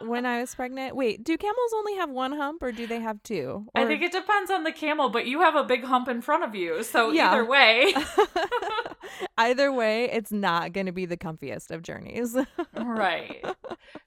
when 0.00 0.26
I 0.26 0.40
was 0.40 0.54
pregnant. 0.54 0.94
Wait, 0.96 1.24
do 1.24 1.36
camels 1.38 1.72
only 1.74 1.94
have 1.96 2.10
one 2.10 2.32
hump 2.32 2.62
or 2.62 2.72
do 2.72 2.86
they 2.86 3.00
have 3.00 3.22
two? 3.22 3.66
I 3.74 3.84
think 3.86 4.02
it 4.02 4.12
depends 4.12 4.50
on 4.50 4.64
the 4.64 4.72
camel, 4.72 5.08
but 5.08 5.26
you 5.26 5.40
have 5.40 5.54
a 5.54 5.64
big 5.64 5.84
hump 5.84 6.08
in 6.08 6.20
front 6.20 6.44
of 6.44 6.54
you. 6.54 6.82
So 6.82 7.10
Yeah. 7.12 7.28
either 7.30 7.44
way, 7.44 7.94
Either 9.38 9.72
way, 9.72 10.10
it's 10.10 10.32
not 10.32 10.72
going 10.72 10.86
to 10.86 10.92
be 10.92 11.06
the 11.06 11.16
comfiest 11.16 11.70
of 11.70 11.82
journeys. 11.82 12.36
right. 12.74 13.44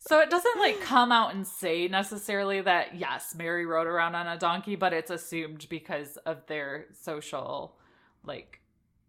So 0.02 0.20
it 0.22 0.30
doesn't 0.30 0.60
like 0.60 0.80
come 0.82 1.12
out 1.12 1.34
and 1.36 1.46
say 1.46 1.88
necessarily 1.88 2.62
that 2.62 2.96
yes, 2.96 3.36
Mary 3.38 3.66
rode 3.66 3.86
around 3.88 4.16
on 4.16 4.28
a 4.28 4.38
donkey, 4.38 4.76
but 4.76 4.94
it's 4.94 5.12
assumed 5.12 5.68
because 5.70 6.18
of 6.26 6.46
their 6.48 6.86
social 6.94 7.76
like 8.24 8.62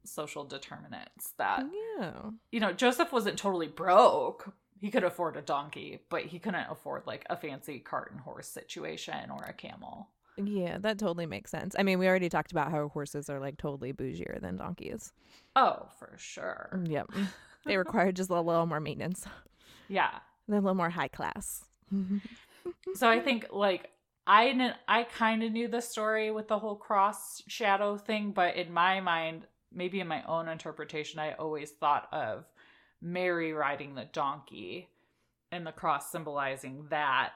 social 0.05 0.45
determinants 0.45 1.33
that 1.39 1.65
yeah. 1.99 2.31
you 2.51 2.61
know, 2.61 2.73
Joseph 2.73 3.13
wasn't 3.13 3.39
totally 3.39 3.69
broke. 3.69 4.53
He 4.81 4.91
could 4.91 5.05
afford 5.05 5.37
a 5.37 5.43
donkey, 5.43 6.01
but 6.09 6.23
he 6.23 6.39
couldn't 6.39 6.71
afford 6.71 7.07
like 7.07 7.27
a 7.29 7.37
fancy 7.37 7.79
cart 7.79 8.13
and 8.13 8.21
horse 8.21 8.49
situation 8.49 9.31
or 9.31 9.45
a 9.45 9.53
camel. 9.53 10.09
Yeah, 10.37 10.79
that 10.79 10.99
totally 10.99 11.27
makes 11.27 11.51
sense. 11.51 11.77
I 11.79 11.83
mean, 11.83 11.99
we 11.99 12.09
already 12.09 12.29
talked 12.29 12.53
about 12.53 12.71
how 12.71 12.89
horses 12.89 13.29
are 13.29 13.41
like 13.41 13.59
totally 13.59 13.93
bougier 13.93 14.41
than 14.41 14.57
donkeys. 14.57 15.13
Oh, 15.55 15.89
for 15.99 16.15
sure. 16.17 16.71
Mm, 16.75 16.91
yep. 16.91 17.11
they 17.67 17.77
require 17.77 18.13
just 18.13 18.31
a 18.31 18.41
little 18.41 18.67
more 18.67 18.81
maintenance. 18.81 19.27
Yeah. 19.89 20.11
They're 20.49 20.59
a 20.59 20.63
little 20.63 20.75
more 20.75 20.91
high 20.91 21.09
class. 21.09 21.65
So 22.95 23.09
I 23.09 23.21
think 23.21 23.47
like 23.51 23.91
I 24.27 24.75
I 24.87 25.05
kind 25.05 25.43
of 25.43 25.53
knew 25.53 25.69
the 25.69 25.81
story 25.81 26.31
with 26.31 26.49
the 26.49 26.59
whole 26.59 26.77
cross 26.77 27.43
shadow 27.49 27.97
thing, 27.97 28.33
but 28.33 28.55
in 28.57 28.73
my 28.73 29.01
mind, 29.01 29.47
maybe 29.73 30.01
in 30.01 30.09
my 30.09 30.23
own 30.25 30.49
interpretation, 30.49 31.19
I 31.19 31.33
always 31.35 31.71
thought 31.71 32.09
of 32.13 32.45
Mary 33.01 33.53
riding 33.53 33.95
the 33.95 34.07
donkey 34.13 34.89
and 35.53 35.67
the 35.67 35.73
cross 35.73 36.11
symbolizing 36.11 36.87
that 36.91 37.33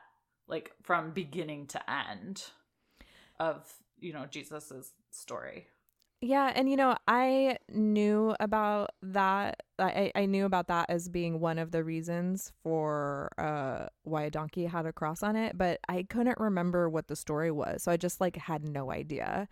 like 0.47 0.72
from 0.82 1.12
beginning 1.12 1.66
to 1.66 1.91
end 1.91 2.45
of 3.41 3.72
you 3.99 4.12
know 4.12 4.26
jesus's 4.26 4.93
story 5.11 5.66
Yeah, 6.20 6.53
and 6.55 6.70
you 6.70 6.76
know, 6.76 6.97
I 7.07 7.59
knew 7.68 8.35
about 8.41 8.91
that. 9.03 9.62
I, 9.78 10.11
I 10.14 10.24
knew 10.24 10.47
about 10.47 10.68
that 10.68 10.87
as 10.89 11.09
being 11.11 11.39
one 11.39 11.59
of 11.59 11.70
the 11.70 11.85
reasons 11.85 12.53
for 12.62 13.30
uh 13.37 13.89
why 14.05 14.22
a 14.24 14.30
donkey 14.30 14.64
had 14.64 14.87
a 14.87 14.93
cross 14.93 15.22
on 15.22 15.37
it, 15.37 15.59
but 15.59 15.80
I 15.89 16.05
couldn't 16.05 16.39
remember 16.41 16.89
what 16.89 17.09
the 17.09 17.16
story 17.16 17.51
was. 17.51 17.82
So 17.82 17.93
I 17.93 17.99
just 17.99 18.20
like 18.20 18.37
had 18.37 18.64
no 18.64 18.91
idea. 18.91 19.49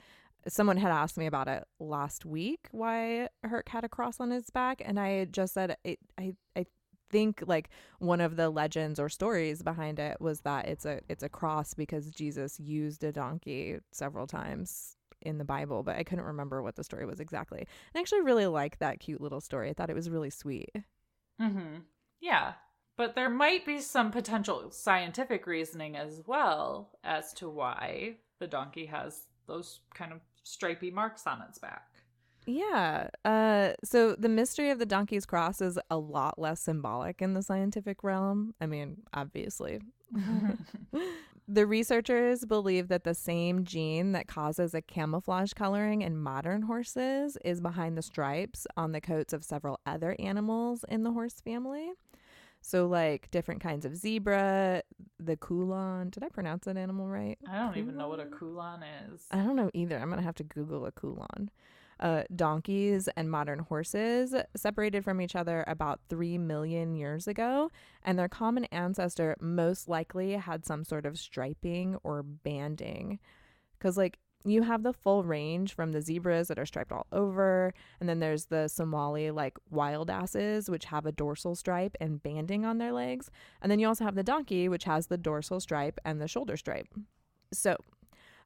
Someone 0.48 0.76
had 0.76 0.90
asked 0.90 1.16
me 1.16 1.26
about 1.26 1.48
it 1.48 1.64
last 1.78 2.24
week 2.24 2.68
why 2.72 3.28
Herc 3.44 3.68
had 3.68 3.84
a 3.84 3.88
cross 3.88 4.20
on 4.20 4.30
his 4.30 4.50
back, 4.50 4.82
and 4.84 4.98
I 4.98 5.26
just 5.26 5.54
said 5.54 5.76
it, 5.84 5.98
I 6.18 6.34
I 6.56 6.66
think 7.10 7.42
like 7.46 7.68
one 7.98 8.20
of 8.20 8.36
the 8.36 8.48
legends 8.50 8.98
or 8.98 9.08
stories 9.08 9.62
behind 9.62 9.98
it 9.98 10.20
was 10.20 10.40
that 10.40 10.66
it's 10.68 10.84
a 10.86 11.00
it's 11.08 11.22
a 11.22 11.28
cross 11.28 11.74
because 11.74 12.10
Jesus 12.10 12.58
used 12.58 13.04
a 13.04 13.12
donkey 13.12 13.78
several 13.92 14.26
times 14.26 14.96
in 15.20 15.38
the 15.38 15.44
Bible, 15.44 15.82
but 15.84 15.96
I 15.96 16.02
couldn't 16.02 16.24
remember 16.24 16.62
what 16.62 16.74
the 16.76 16.82
story 16.84 17.06
was 17.06 17.20
exactly. 17.20 17.58
And 17.60 17.66
I 17.94 18.00
actually 18.00 18.22
really 18.22 18.46
liked 18.46 18.80
that 18.80 18.98
cute 18.98 19.20
little 19.20 19.40
story. 19.40 19.70
I 19.70 19.74
thought 19.74 19.90
it 19.90 19.94
was 19.94 20.10
really 20.10 20.30
sweet. 20.30 20.72
mm-hmm 21.40 21.78
yeah 22.20 22.52
but 22.96 23.14
there 23.14 23.30
might 23.30 23.64
be 23.64 23.80
some 23.80 24.10
potential 24.10 24.70
scientific 24.70 25.46
reasoning 25.46 25.96
as 25.96 26.22
well 26.26 26.90
as 27.02 27.32
to 27.34 27.48
why 27.48 28.16
the 28.38 28.46
donkey 28.46 28.86
has 28.86 29.26
those 29.46 29.80
kind 29.94 30.12
of 30.12 30.20
stripy 30.44 30.90
marks 30.90 31.26
on 31.26 31.42
its 31.48 31.58
back 31.58 31.88
Yeah. 32.46 33.08
Uh 33.24 33.72
so 33.84 34.16
the 34.16 34.28
mystery 34.28 34.70
of 34.70 34.78
the 34.78 34.86
donkey's 34.86 35.26
cross 35.26 35.60
is 35.60 35.78
a 35.90 35.96
lot 35.96 36.38
less 36.38 36.60
symbolic 36.60 37.22
in 37.22 37.34
the 37.34 37.42
scientific 37.42 38.02
realm. 38.02 38.54
I 38.60 38.66
mean, 38.66 39.02
obviously. 39.14 39.80
the 41.48 41.66
researchers 41.66 42.44
believe 42.44 42.88
that 42.88 43.04
the 43.04 43.14
same 43.14 43.64
gene 43.64 44.12
that 44.12 44.26
causes 44.26 44.74
a 44.74 44.82
camouflage 44.82 45.52
coloring 45.52 46.02
in 46.02 46.16
modern 46.16 46.62
horses 46.62 47.36
is 47.44 47.60
behind 47.60 47.96
the 47.96 48.02
stripes 48.02 48.66
on 48.76 48.92
the 48.92 49.00
coats 49.00 49.32
of 49.32 49.44
several 49.44 49.80
other 49.86 50.16
animals 50.18 50.84
in 50.88 51.02
the 51.02 51.12
horse 51.12 51.40
family. 51.44 51.92
So, 52.62 52.86
like 52.86 53.30
different 53.30 53.60
kinds 53.60 53.84
of 53.84 53.96
zebra, 53.96 54.82
the 55.18 55.36
kulan. 55.36 56.10
Did 56.10 56.22
I 56.22 56.28
pronounce 56.28 56.64
that 56.64 56.76
animal 56.76 57.08
right? 57.08 57.36
i 57.50 57.58
don't 57.58 57.76
even 57.76 57.96
know 57.96 58.08
what 58.08 58.20
a 58.20 58.26
kulan 58.26 58.82
is 59.12 59.26
I 59.30 59.36
don't 59.38 59.56
know 59.56 59.70
either. 59.74 59.98
I'm 59.98 60.08
gonna 60.08 60.22
have 60.22 60.36
to 60.36 60.44
Google 60.44 60.86
a 60.86 60.92
kulan. 60.92 61.50
Uh, 62.00 62.24
donkeys 62.34 63.06
and 63.16 63.30
modern 63.30 63.60
horses 63.60 64.34
separated 64.56 65.04
from 65.04 65.20
each 65.20 65.36
other 65.36 65.62
about 65.68 66.00
3 66.08 66.36
million 66.38 66.96
years 66.96 67.28
ago, 67.28 67.70
and 68.02 68.18
their 68.18 68.28
common 68.28 68.64
ancestor 68.66 69.36
most 69.40 69.88
likely 69.88 70.32
had 70.32 70.64
some 70.64 70.82
sort 70.84 71.06
of 71.06 71.16
striping 71.18 71.96
or 72.02 72.22
banding. 72.24 73.20
Because, 73.78 73.96
like, 73.96 74.18
you 74.44 74.62
have 74.62 74.82
the 74.82 74.92
full 74.92 75.24
range 75.24 75.74
from 75.74 75.92
the 75.92 76.02
zebras 76.02 76.48
that 76.48 76.58
are 76.58 76.66
striped 76.66 76.92
all 76.92 77.06
over, 77.12 77.72
and 78.00 78.08
then 78.08 78.18
there's 78.18 78.46
the 78.46 78.68
Somali, 78.68 79.30
like, 79.30 79.56
wild 79.70 80.10
asses, 80.10 80.68
which 80.68 80.86
have 80.86 81.06
a 81.06 81.12
dorsal 81.12 81.54
stripe 81.54 81.96
and 82.00 82.22
banding 82.22 82.64
on 82.64 82.78
their 82.78 82.92
legs. 82.92 83.30
And 83.60 83.70
then 83.70 83.78
you 83.78 83.86
also 83.86 84.04
have 84.04 84.14
the 84.14 84.22
donkey, 84.22 84.68
which 84.68 84.84
has 84.84 85.06
the 85.06 85.18
dorsal 85.18 85.60
stripe 85.60 86.00
and 86.04 86.20
the 86.20 86.28
shoulder 86.28 86.56
stripe. 86.56 86.88
So, 87.52 87.76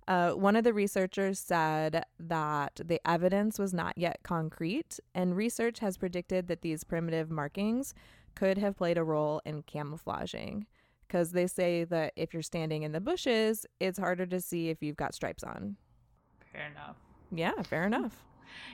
uh, 0.09 0.33
one 0.33 0.55
of 0.55 0.65
the 0.65 0.73
researchers 0.73 1.39
said 1.39 2.05
that 2.21 2.81
the 2.85 3.01
evidence 3.09 3.59
was 3.59 3.75
not 3.75 3.99
yet 3.99 4.21
concrete, 4.23 5.01
and 5.15 5.37
research 5.37 5.81
has 5.81 5.97
predicted 5.97 6.47
that 6.47 6.63
these 6.63 6.85
primitive 6.85 7.31
markings 7.31 7.93
could 8.35 8.59
have 8.59 8.77
played 8.77 8.99
a 8.99 9.05
role 9.05 9.41
in 9.45 9.63
camouflaging. 9.63 10.67
Because 11.07 11.31
they 11.31 11.47
say 11.47 11.85
that 11.85 12.13
if 12.17 12.35
you're 12.35 12.43
standing 12.43 12.83
in 12.83 12.91
the 12.91 13.01
bushes, 13.01 13.65
it's 13.79 13.99
harder 13.99 14.27
to 14.27 14.41
see 14.41 14.71
if 14.71 14.83
you've 14.83 14.97
got 14.97 15.15
stripes 15.15 15.45
on. 15.45 15.77
Fair 16.57 16.67
enough 16.71 16.97
Yeah, 17.31 17.63
fair 17.63 17.87
hmm. 17.95 17.95
enough. 17.95 18.25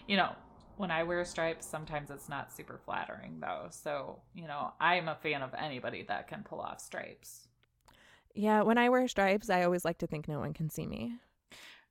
you 0.06 0.16
know, 0.16 0.34
when 0.76 0.90
I 0.90 1.02
wear 1.04 1.24
stripes, 1.24 1.66
sometimes 1.66 2.10
it's 2.10 2.28
not 2.28 2.52
super 2.52 2.78
flattering 2.78 3.40
though. 3.40 3.68
So, 3.70 4.22
you 4.34 4.46
know, 4.46 4.72
I'm 4.80 5.08
a 5.08 5.16
fan 5.16 5.42
of 5.42 5.54
anybody 5.54 6.02
that 6.08 6.28
can 6.28 6.42
pull 6.44 6.60
off 6.60 6.80
stripes. 6.80 7.48
Yeah, 8.34 8.62
when 8.62 8.78
I 8.78 8.88
wear 8.88 9.06
stripes, 9.08 9.50
I 9.50 9.62
always 9.64 9.84
like 9.84 9.98
to 9.98 10.06
think 10.06 10.28
no 10.28 10.38
one 10.40 10.54
can 10.54 10.70
see 10.70 10.86
me. 10.86 11.18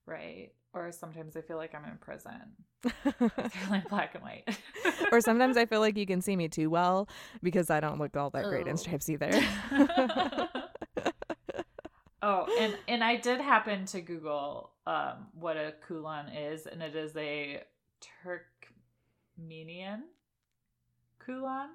Right. 0.05 0.51
Or 0.73 0.91
sometimes 0.91 1.35
I 1.35 1.41
feel 1.41 1.57
like 1.57 1.75
I'm 1.75 1.85
in 1.85 1.97
prison. 1.97 2.55
They're 3.53 3.69
like 3.69 3.89
black 3.89 4.15
and 4.15 4.23
white. 4.23 4.45
or 5.11 5.21
sometimes 5.21 5.57
I 5.57 5.65
feel 5.65 5.79
like 5.81 5.97
you 5.97 6.05
can 6.05 6.21
see 6.21 6.35
me 6.35 6.47
too 6.49 6.69
well 6.69 7.09
because 7.43 7.69
I 7.69 7.79
don't 7.79 7.99
look 7.99 8.15
all 8.17 8.29
that 8.31 8.47
great 8.47 8.67
in 8.67 8.77
stripes 8.77 9.09
either. 9.09 9.49
oh, 12.22 12.47
and 12.59 12.76
and 12.88 13.03
I 13.03 13.15
did 13.17 13.39
happen 13.41 13.86
to 13.88 14.01
Google 14.01 14.72
um 14.88 15.28
what 15.34 15.57
a 15.57 15.74
kulan 15.88 16.30
is, 16.30 16.65
and 16.67 16.82
it 16.82 16.95
is 16.95 17.15
a 17.17 17.63
Turkmenian 18.26 20.01
kulan. 21.26 21.69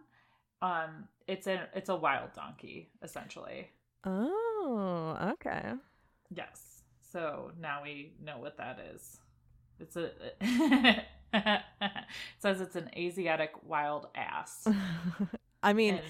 Um, 0.63 1.09
it's 1.29 1.47
a 1.47 1.69
it's 1.75 1.89
a 1.89 1.97
wild 1.97 2.33
donkey 2.35 2.91
essentially. 3.03 3.69
oh, 4.05 5.17
okay. 5.33 5.73
Yes. 6.35 6.83
So 7.13 7.53
now 7.61 7.83
we 7.83 8.13
know 8.23 8.39
what 8.39 8.57
that 8.59 8.79
is. 8.95 9.19
It's 9.79 9.97
a 9.97 10.11
it 11.33 11.63
says 12.39 12.61
it's 12.61 12.77
an 12.77 12.91
Asiatic 12.97 13.53
wild 13.65 14.09
ass. 14.15 14.67
I 15.63 15.73
mean, 15.73 15.95
And- 15.95 16.05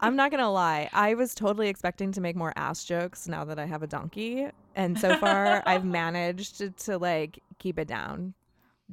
I'm 0.00 0.16
not 0.16 0.30
gonna 0.30 0.50
lie. 0.52 0.88
I 0.92 1.14
was 1.14 1.34
totally 1.34 1.68
expecting 1.68 2.12
to 2.12 2.20
make 2.20 2.36
more 2.36 2.52
ass 2.56 2.84
jokes 2.84 3.28
now 3.28 3.44
that 3.44 3.58
I 3.58 3.66
have 3.66 3.82
a 3.82 3.86
donkey, 3.86 4.48
and 4.74 4.98
so 4.98 5.16
far 5.16 5.62
I've 5.66 5.84
managed 5.84 6.58
to, 6.58 6.70
to 6.70 6.98
like 6.98 7.40
keep 7.58 7.78
it 7.78 7.88
down 7.88 8.34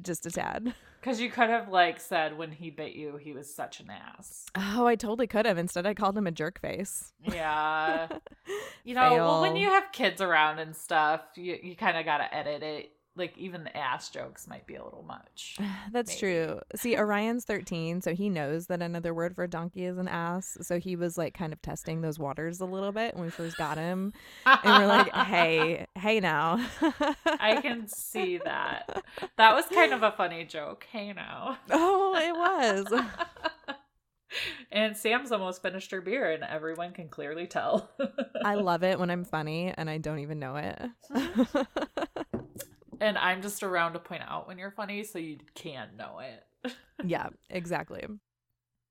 just 0.02 0.26
a 0.26 0.30
tad. 0.30 0.74
Because 1.00 1.20
you 1.20 1.30
could 1.30 1.48
have 1.48 1.68
like 1.68 2.00
said 2.00 2.36
when 2.36 2.50
he 2.50 2.70
bit 2.70 2.92
you, 2.92 3.16
he 3.16 3.32
was 3.32 3.52
such 3.52 3.80
an 3.80 3.90
ass. 3.90 4.46
Oh, 4.56 4.86
I 4.86 4.96
totally 4.96 5.26
could 5.26 5.46
have. 5.46 5.56
Instead, 5.56 5.86
I 5.86 5.94
called 5.94 6.18
him 6.18 6.26
a 6.26 6.32
jerk 6.32 6.60
face. 6.60 7.12
Yeah, 7.22 8.08
you 8.84 8.94
know, 8.94 9.14
well, 9.14 9.40
when 9.40 9.56
you 9.56 9.68
have 9.68 9.92
kids 9.92 10.20
around 10.20 10.58
and 10.58 10.74
stuff, 10.74 11.20
you 11.36 11.56
you 11.62 11.76
kind 11.76 11.96
of 11.96 12.04
gotta 12.04 12.32
edit 12.34 12.62
it. 12.62 12.92
Like 13.18 13.36
even 13.36 13.64
the 13.64 13.76
ass 13.76 14.08
jokes 14.10 14.46
might 14.46 14.66
be 14.66 14.76
a 14.76 14.84
little 14.84 15.02
much. 15.02 15.58
That's 15.92 16.10
Maybe. 16.10 16.34
true. 16.36 16.60
See, 16.76 16.96
Orion's 16.96 17.44
13, 17.44 18.00
so 18.00 18.14
he 18.14 18.30
knows 18.30 18.66
that 18.68 18.80
another 18.80 19.12
word 19.12 19.34
for 19.34 19.46
donkey 19.46 19.84
is 19.84 19.98
an 19.98 20.08
ass. 20.08 20.56
So 20.62 20.78
he 20.78 20.96
was 20.96 21.18
like 21.18 21.34
kind 21.34 21.52
of 21.52 21.60
testing 21.60 22.00
those 22.00 22.18
waters 22.18 22.60
a 22.60 22.66
little 22.66 22.92
bit 22.92 23.14
when 23.14 23.24
we 23.24 23.30
first 23.30 23.56
got 23.56 23.76
him. 23.76 24.12
And 24.46 24.82
we're 24.82 24.86
like, 24.86 25.12
hey, 25.14 25.86
hey 25.96 26.20
now. 26.20 26.64
I 27.26 27.60
can 27.60 27.88
see 27.88 28.38
that. 28.38 29.02
That 29.36 29.54
was 29.54 29.66
kind 29.66 29.92
of 29.92 30.02
a 30.02 30.12
funny 30.12 30.44
joke. 30.44 30.86
Hey 30.90 31.12
now. 31.12 31.58
oh, 31.70 32.14
it 32.16 32.32
was. 32.32 33.02
and 34.72 34.96
Sam's 34.96 35.32
almost 35.32 35.62
finished 35.62 35.90
her 35.90 36.00
beer, 36.00 36.30
and 36.30 36.44
everyone 36.44 36.92
can 36.92 37.08
clearly 37.08 37.46
tell. 37.46 37.90
I 38.44 38.54
love 38.56 38.82
it 38.82 38.98
when 38.98 39.10
I'm 39.10 39.24
funny 39.24 39.72
and 39.76 39.88
I 39.88 39.98
don't 39.98 40.20
even 40.20 40.38
know 40.38 40.56
it. 40.56 40.78
Mm-hmm. 41.10 41.62
And 43.00 43.18
I'm 43.18 43.42
just 43.42 43.62
around 43.62 43.92
to 43.94 43.98
point 43.98 44.22
out 44.26 44.48
when 44.48 44.58
you're 44.58 44.70
funny, 44.70 45.04
so 45.04 45.18
you 45.18 45.38
can 45.54 45.88
know 45.96 46.20
it. 46.20 46.72
yeah, 47.04 47.28
exactly. 47.50 48.04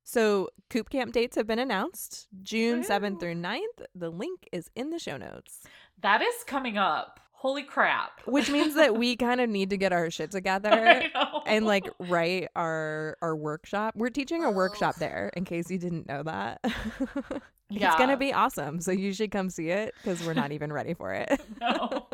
So, 0.04 0.50
Coop 0.70 0.90
Camp 0.90 1.12
dates 1.12 1.36
have 1.36 1.48
been 1.48 1.60
announced 1.60 2.28
June 2.42 2.82
7th 2.84 3.20
through 3.20 3.36
9th. 3.36 3.60
The 3.94 4.10
link 4.10 4.48
is 4.54 4.70
in 4.74 4.90
the 4.90 5.00
show 5.00 5.18
notes, 5.18 5.64
That 6.02 6.22
is 6.22 6.44
coming 6.46 6.78
up. 6.78 7.20
Holy 7.34 7.62
crap! 7.62 8.22
which 8.26 8.50
means 8.50 8.74
that 8.74 8.96
we 8.98 9.16
kind 9.28 9.40
of 9.40 9.48
need 9.48 9.70
to 9.70 9.78
get 9.78 9.94
our 9.94 10.10
shit 10.10 10.32
together. 10.32 11.04
And 11.46 11.66
like 11.68 11.88
write 12.00 12.48
our 12.56 13.16
our 13.22 13.36
workshop. 13.36 13.94
We're 13.96 14.10
teaching 14.10 14.44
a 14.44 14.50
workshop 14.50 14.96
there 14.96 15.30
in 15.36 15.46
case 15.46 15.70
you 15.70 15.78
didn't 15.78 16.08
know 16.08 16.24
that. 16.24 16.62
yeah. 17.70 17.90
It's 17.90 17.96
going 17.98 18.10
to 18.10 18.18
be 18.18 18.34
awesome. 18.34 18.82
So 18.82 18.92
you 18.92 19.14
should 19.14 19.30
come 19.30 19.52
see 19.52 19.70
it 19.70 19.94
cuz 20.04 20.26
we're 20.26 20.34
not 20.34 20.52
even 20.52 20.74
ready 20.74 20.96
for 20.96 21.14
it. 21.14 21.40
no. 21.62 22.08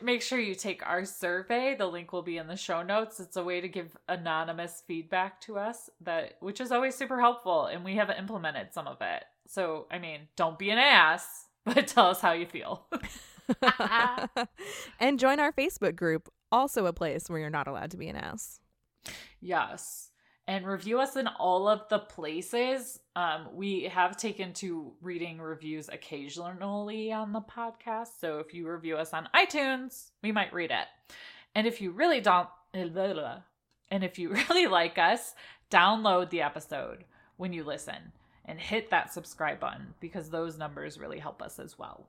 Make 0.00 0.22
sure 0.22 0.38
you 0.38 0.54
take 0.54 0.86
our 0.86 1.04
survey. 1.04 1.74
The 1.74 1.86
link 1.86 2.12
will 2.12 2.22
be 2.22 2.38
in 2.38 2.46
the 2.46 2.56
show 2.56 2.82
notes. 2.82 3.20
It's 3.20 3.36
a 3.36 3.44
way 3.44 3.60
to 3.60 3.68
give 3.68 3.96
anonymous 4.08 4.82
feedback 4.86 5.40
to 5.42 5.58
us 5.58 5.90
that 6.00 6.36
which 6.40 6.60
is 6.60 6.72
always 6.72 6.94
super 6.94 7.20
helpful 7.20 7.66
and 7.66 7.84
we 7.84 7.96
have 7.96 8.10
implemented 8.10 8.72
some 8.72 8.86
of 8.86 8.98
it. 9.00 9.24
So, 9.46 9.86
I 9.90 9.98
mean, 9.98 10.20
don't 10.36 10.58
be 10.58 10.70
an 10.70 10.78
ass, 10.78 11.46
but 11.64 11.86
tell 11.86 12.06
us 12.06 12.20
how 12.20 12.32
you 12.32 12.46
feel. 12.46 12.86
and 15.00 15.18
join 15.18 15.40
our 15.40 15.52
Facebook 15.52 15.96
group, 15.96 16.28
also 16.52 16.86
a 16.86 16.92
place 16.92 17.28
where 17.28 17.38
you're 17.38 17.50
not 17.50 17.68
allowed 17.68 17.90
to 17.90 17.96
be 17.96 18.08
an 18.08 18.16
ass. 18.16 18.60
Yes. 19.40 20.07
And 20.48 20.66
review 20.66 20.98
us 20.98 21.14
in 21.14 21.26
all 21.26 21.68
of 21.68 21.86
the 21.90 21.98
places. 21.98 23.00
Um, 23.14 23.48
we 23.52 23.82
have 23.82 24.16
taken 24.16 24.54
to 24.54 24.94
reading 25.02 25.38
reviews 25.42 25.90
occasionally 25.90 27.12
on 27.12 27.32
the 27.32 27.42
podcast. 27.42 28.18
So 28.18 28.38
if 28.38 28.54
you 28.54 28.66
review 28.66 28.96
us 28.96 29.12
on 29.12 29.28
iTunes, 29.36 30.08
we 30.22 30.32
might 30.32 30.54
read 30.54 30.70
it. 30.70 30.86
And 31.54 31.66
if 31.66 31.82
you 31.82 31.90
really 31.90 32.22
don't, 32.22 32.48
and 32.72 34.02
if 34.02 34.18
you 34.18 34.30
really 34.48 34.66
like 34.66 34.96
us, 34.96 35.34
download 35.70 36.30
the 36.30 36.40
episode 36.40 37.04
when 37.36 37.52
you 37.52 37.62
listen 37.62 38.12
and 38.46 38.58
hit 38.58 38.88
that 38.88 39.12
subscribe 39.12 39.60
button 39.60 39.92
because 40.00 40.30
those 40.30 40.56
numbers 40.56 40.98
really 40.98 41.18
help 41.18 41.42
us 41.42 41.58
as 41.58 41.78
well. 41.78 42.08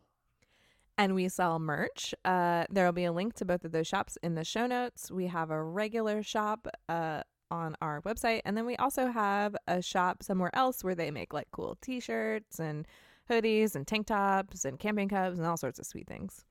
And 0.98 1.14
we 1.14 1.28
sell 1.28 1.60
merch. 1.60 2.16
Uh, 2.24 2.64
there 2.70 2.86
will 2.86 2.94
be 2.94 3.04
a 3.04 3.12
link 3.12 3.34
to 3.36 3.46
both 3.46 3.66
of 3.66 3.74
those 3.74 3.88
shops 3.88 4.18
in 4.24 4.36
the 4.36 4.46
show 4.46 4.66
notes. 4.66 5.12
We 5.12 5.28
have 5.28 5.52
a 5.52 5.62
regular 5.62 6.24
shop 6.24 6.68
uh, 6.88 7.24
on 7.52 7.76
our 7.82 8.02
website, 8.02 8.42
and 8.46 8.58
then 8.58 8.66
we 8.66 8.76
also 8.78 9.08
have 9.08 9.56
a 9.68 9.82
shop 9.82 10.24
somewhere 10.24 10.52
else 10.54 10.84
where 10.84 10.96
they 10.96 11.12
make 11.12 11.34
like 11.34 11.48
cool 11.52 11.78
t 11.82 12.00
shirts 12.00 12.60
and 12.60 12.88
hoodies 13.30 13.76
and 13.76 13.88
tank 13.88 14.08
tops 14.08 14.66
and 14.66 14.80
camping 14.80 15.10
cups 15.10 15.38
and 15.38 15.46
all 15.46 15.58
sorts 15.58 15.80
of 15.80 15.86
sweet 15.86 16.08
things. 16.08 16.46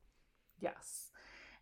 Yes. 0.60 1.08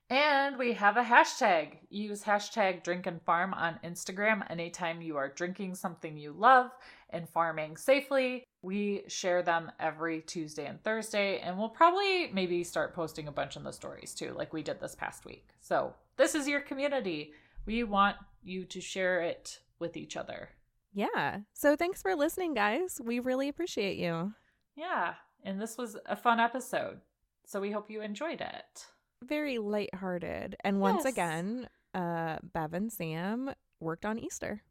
And 0.08 0.56
we 0.56 0.72
have 0.74 0.96
a 0.96 1.02
hashtag. 1.02 1.78
Use 1.90 2.22
hashtag 2.22 2.84
drinkandfarm 2.84 3.56
on 3.56 3.80
Instagram 3.82 4.48
anytime 4.48 5.02
you 5.02 5.16
are 5.16 5.28
drinking 5.28 5.74
something 5.74 6.16
you 6.16 6.32
love 6.32 6.70
and 7.10 7.28
farming 7.28 7.76
safely. 7.76 8.44
We 8.62 9.02
share 9.08 9.42
them 9.42 9.72
every 9.80 10.20
Tuesday 10.20 10.66
and 10.66 10.82
Thursday, 10.84 11.40
and 11.40 11.58
we'll 11.58 11.68
probably 11.68 12.30
maybe 12.32 12.62
start 12.62 12.94
posting 12.94 13.26
a 13.26 13.32
bunch 13.32 13.56
in 13.56 13.64
the 13.64 13.72
stories 13.72 14.14
too, 14.14 14.32
like 14.36 14.52
we 14.52 14.62
did 14.62 14.80
this 14.80 14.94
past 14.94 15.24
week. 15.24 15.48
So, 15.60 15.94
this 16.16 16.34
is 16.34 16.48
your 16.48 16.60
community. 16.60 17.32
We 17.66 17.82
want 17.82 18.16
you 18.46 18.64
to 18.66 18.80
share 18.80 19.20
it 19.20 19.60
with 19.78 19.96
each 19.96 20.16
other. 20.16 20.50
Yeah. 20.92 21.40
So, 21.52 21.76
thanks 21.76 22.00
for 22.02 22.14
listening, 22.14 22.54
guys. 22.54 23.00
We 23.04 23.18
really 23.20 23.48
appreciate 23.48 23.98
you. 23.98 24.32
Yeah. 24.76 25.14
And 25.44 25.60
this 25.60 25.76
was 25.76 25.96
a 26.06 26.16
fun 26.16 26.40
episode. 26.40 27.00
So, 27.44 27.60
we 27.60 27.70
hope 27.70 27.90
you 27.90 28.00
enjoyed 28.00 28.40
it. 28.40 28.86
Very 29.22 29.58
lighthearted. 29.58 30.56
And 30.64 30.80
once 30.80 31.04
Yes. 31.04 31.12
again, 31.12 31.68
uh, 31.94 32.38
Bev 32.42 32.74
and 32.74 32.92
Sam 32.92 33.52
worked 33.80 34.04
on 34.06 34.18
Easter. 34.18 34.62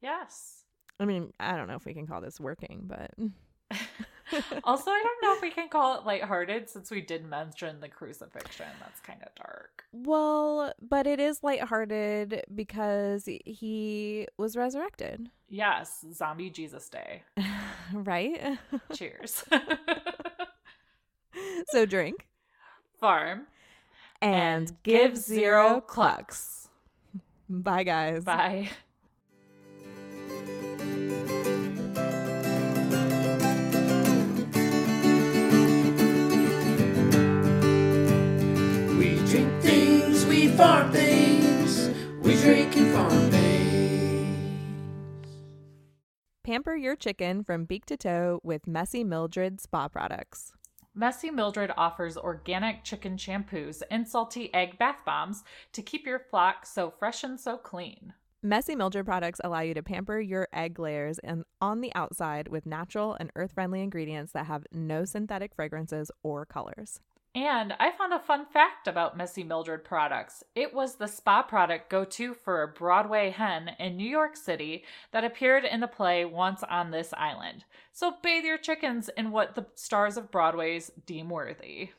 Yes. 0.00 0.64
I 1.00 1.04
mean, 1.04 1.32
I 1.38 1.56
don't 1.56 1.68
know 1.68 1.76
if 1.76 1.84
we 1.84 1.94
can 1.94 2.06
call 2.06 2.20
this 2.20 2.40
working, 2.40 2.82
but 2.86 3.12
also, 4.64 4.90
I 4.90 5.02
don't 5.02 5.22
know 5.22 5.34
if 5.34 5.42
we 5.42 5.50
can 5.50 5.68
call 5.68 5.98
it 5.98 6.04
lighthearted 6.04 6.68
since 6.68 6.90
we 6.90 7.00
did 7.00 7.24
mention 7.24 7.80
the 7.80 7.88
crucifixion. 7.88 8.66
That's 8.80 9.00
kind 9.00 9.20
of 9.22 9.34
dark. 9.34 9.84
well, 9.92 10.72
but 10.80 11.06
it 11.06 11.20
is 11.20 11.42
lighthearted 11.42 12.44
because 12.54 13.28
he 13.44 14.26
was 14.36 14.56
resurrected, 14.56 15.30
Yes, 15.50 16.04
Zombie 16.12 16.50
Jesus 16.50 16.88
Day. 16.88 17.22
right? 17.92 18.58
Cheers. 18.92 19.44
so 21.68 21.86
drink 21.86 22.26
Farm. 23.00 23.46
and, 24.20 24.76
give 24.82 25.16
zero 25.16 25.80
clucks. 25.80 26.68
Bye, 27.48 27.84
guys. 27.84 28.24
Bye. 28.24 28.68
Farm 40.58 40.90
things, 40.90 41.88
we 42.20 42.34
drink 42.34 42.76
and 42.76 42.92
farm 42.92 43.30
things. 43.30 43.46
Pamper 46.42 46.74
your 46.74 46.96
chicken 46.96 47.44
from 47.44 47.64
beak 47.64 47.86
to 47.86 47.96
toe 47.96 48.40
with 48.42 48.66
Messy 48.66 49.04
Mildred 49.04 49.60
spa 49.60 49.86
products. 49.86 50.52
Messy 50.96 51.30
Mildred 51.30 51.70
offers 51.76 52.16
organic 52.16 52.82
chicken 52.82 53.16
shampoos 53.16 53.82
and 53.88 54.08
salty 54.08 54.52
egg 54.52 54.78
bath 54.78 55.04
bombs 55.06 55.44
to 55.72 55.80
keep 55.80 56.04
your 56.04 56.18
flock 56.18 56.66
so 56.66 56.90
fresh 56.90 57.22
and 57.22 57.38
so 57.38 57.56
clean. 57.56 58.14
Messy 58.42 58.74
Mildred 58.74 59.06
products 59.06 59.40
allow 59.44 59.60
you 59.60 59.74
to 59.74 59.82
pamper 59.84 60.18
your 60.18 60.48
egg 60.52 60.80
layers 60.80 61.20
and 61.20 61.44
on 61.60 61.82
the 61.82 61.94
outside 61.94 62.48
with 62.48 62.66
natural 62.66 63.16
and 63.20 63.30
earth-friendly 63.36 63.80
ingredients 63.80 64.32
that 64.32 64.46
have 64.46 64.66
no 64.72 65.04
synthetic 65.04 65.54
fragrances 65.54 66.10
or 66.24 66.44
colors. 66.44 66.98
And 67.34 67.74
I 67.78 67.92
found 67.92 68.12
a 68.12 68.18
fun 68.18 68.46
fact 68.46 68.88
about 68.88 69.16
Messy 69.16 69.44
Mildred 69.44 69.84
products. 69.84 70.42
It 70.54 70.74
was 70.74 70.96
the 70.96 71.06
spa 71.06 71.42
product 71.42 71.90
go 71.90 72.04
to 72.04 72.34
for 72.34 72.62
a 72.62 72.68
Broadway 72.68 73.30
hen 73.30 73.70
in 73.78 73.96
New 73.96 74.08
York 74.08 74.36
City 74.36 74.84
that 75.12 75.24
appeared 75.24 75.64
in 75.64 75.80
the 75.80 75.86
play 75.86 76.24
Once 76.24 76.62
on 76.64 76.90
This 76.90 77.12
Island. 77.16 77.64
So 77.92 78.14
bathe 78.22 78.44
your 78.44 78.58
chickens 78.58 79.08
in 79.16 79.30
what 79.30 79.54
the 79.54 79.66
stars 79.74 80.16
of 80.16 80.30
Broadway's 80.30 80.90
deem 81.06 81.28
worthy. 81.28 81.90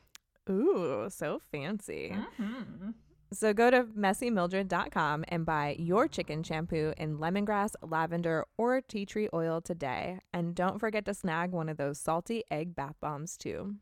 Ooh, 0.48 1.06
so 1.08 1.38
fancy. 1.38 2.14
Mhm. 2.38 2.94
So 3.32 3.54
go 3.54 3.70
to 3.70 3.84
messymildred.com 3.84 5.24
and 5.28 5.46
buy 5.46 5.76
your 5.78 6.08
chicken 6.08 6.42
shampoo 6.42 6.92
in 6.96 7.18
lemongrass, 7.18 7.76
lavender, 7.80 8.44
or 8.58 8.80
tea 8.80 9.06
tree 9.06 9.28
oil 9.32 9.60
today. 9.60 10.18
And 10.32 10.54
don't 10.54 10.80
forget 10.80 11.04
to 11.04 11.14
snag 11.14 11.52
one 11.52 11.68
of 11.68 11.76
those 11.76 12.00
salty 12.00 12.42
egg 12.50 12.74
bath 12.74 12.96
bombs 13.00 13.36
too. 13.36 13.76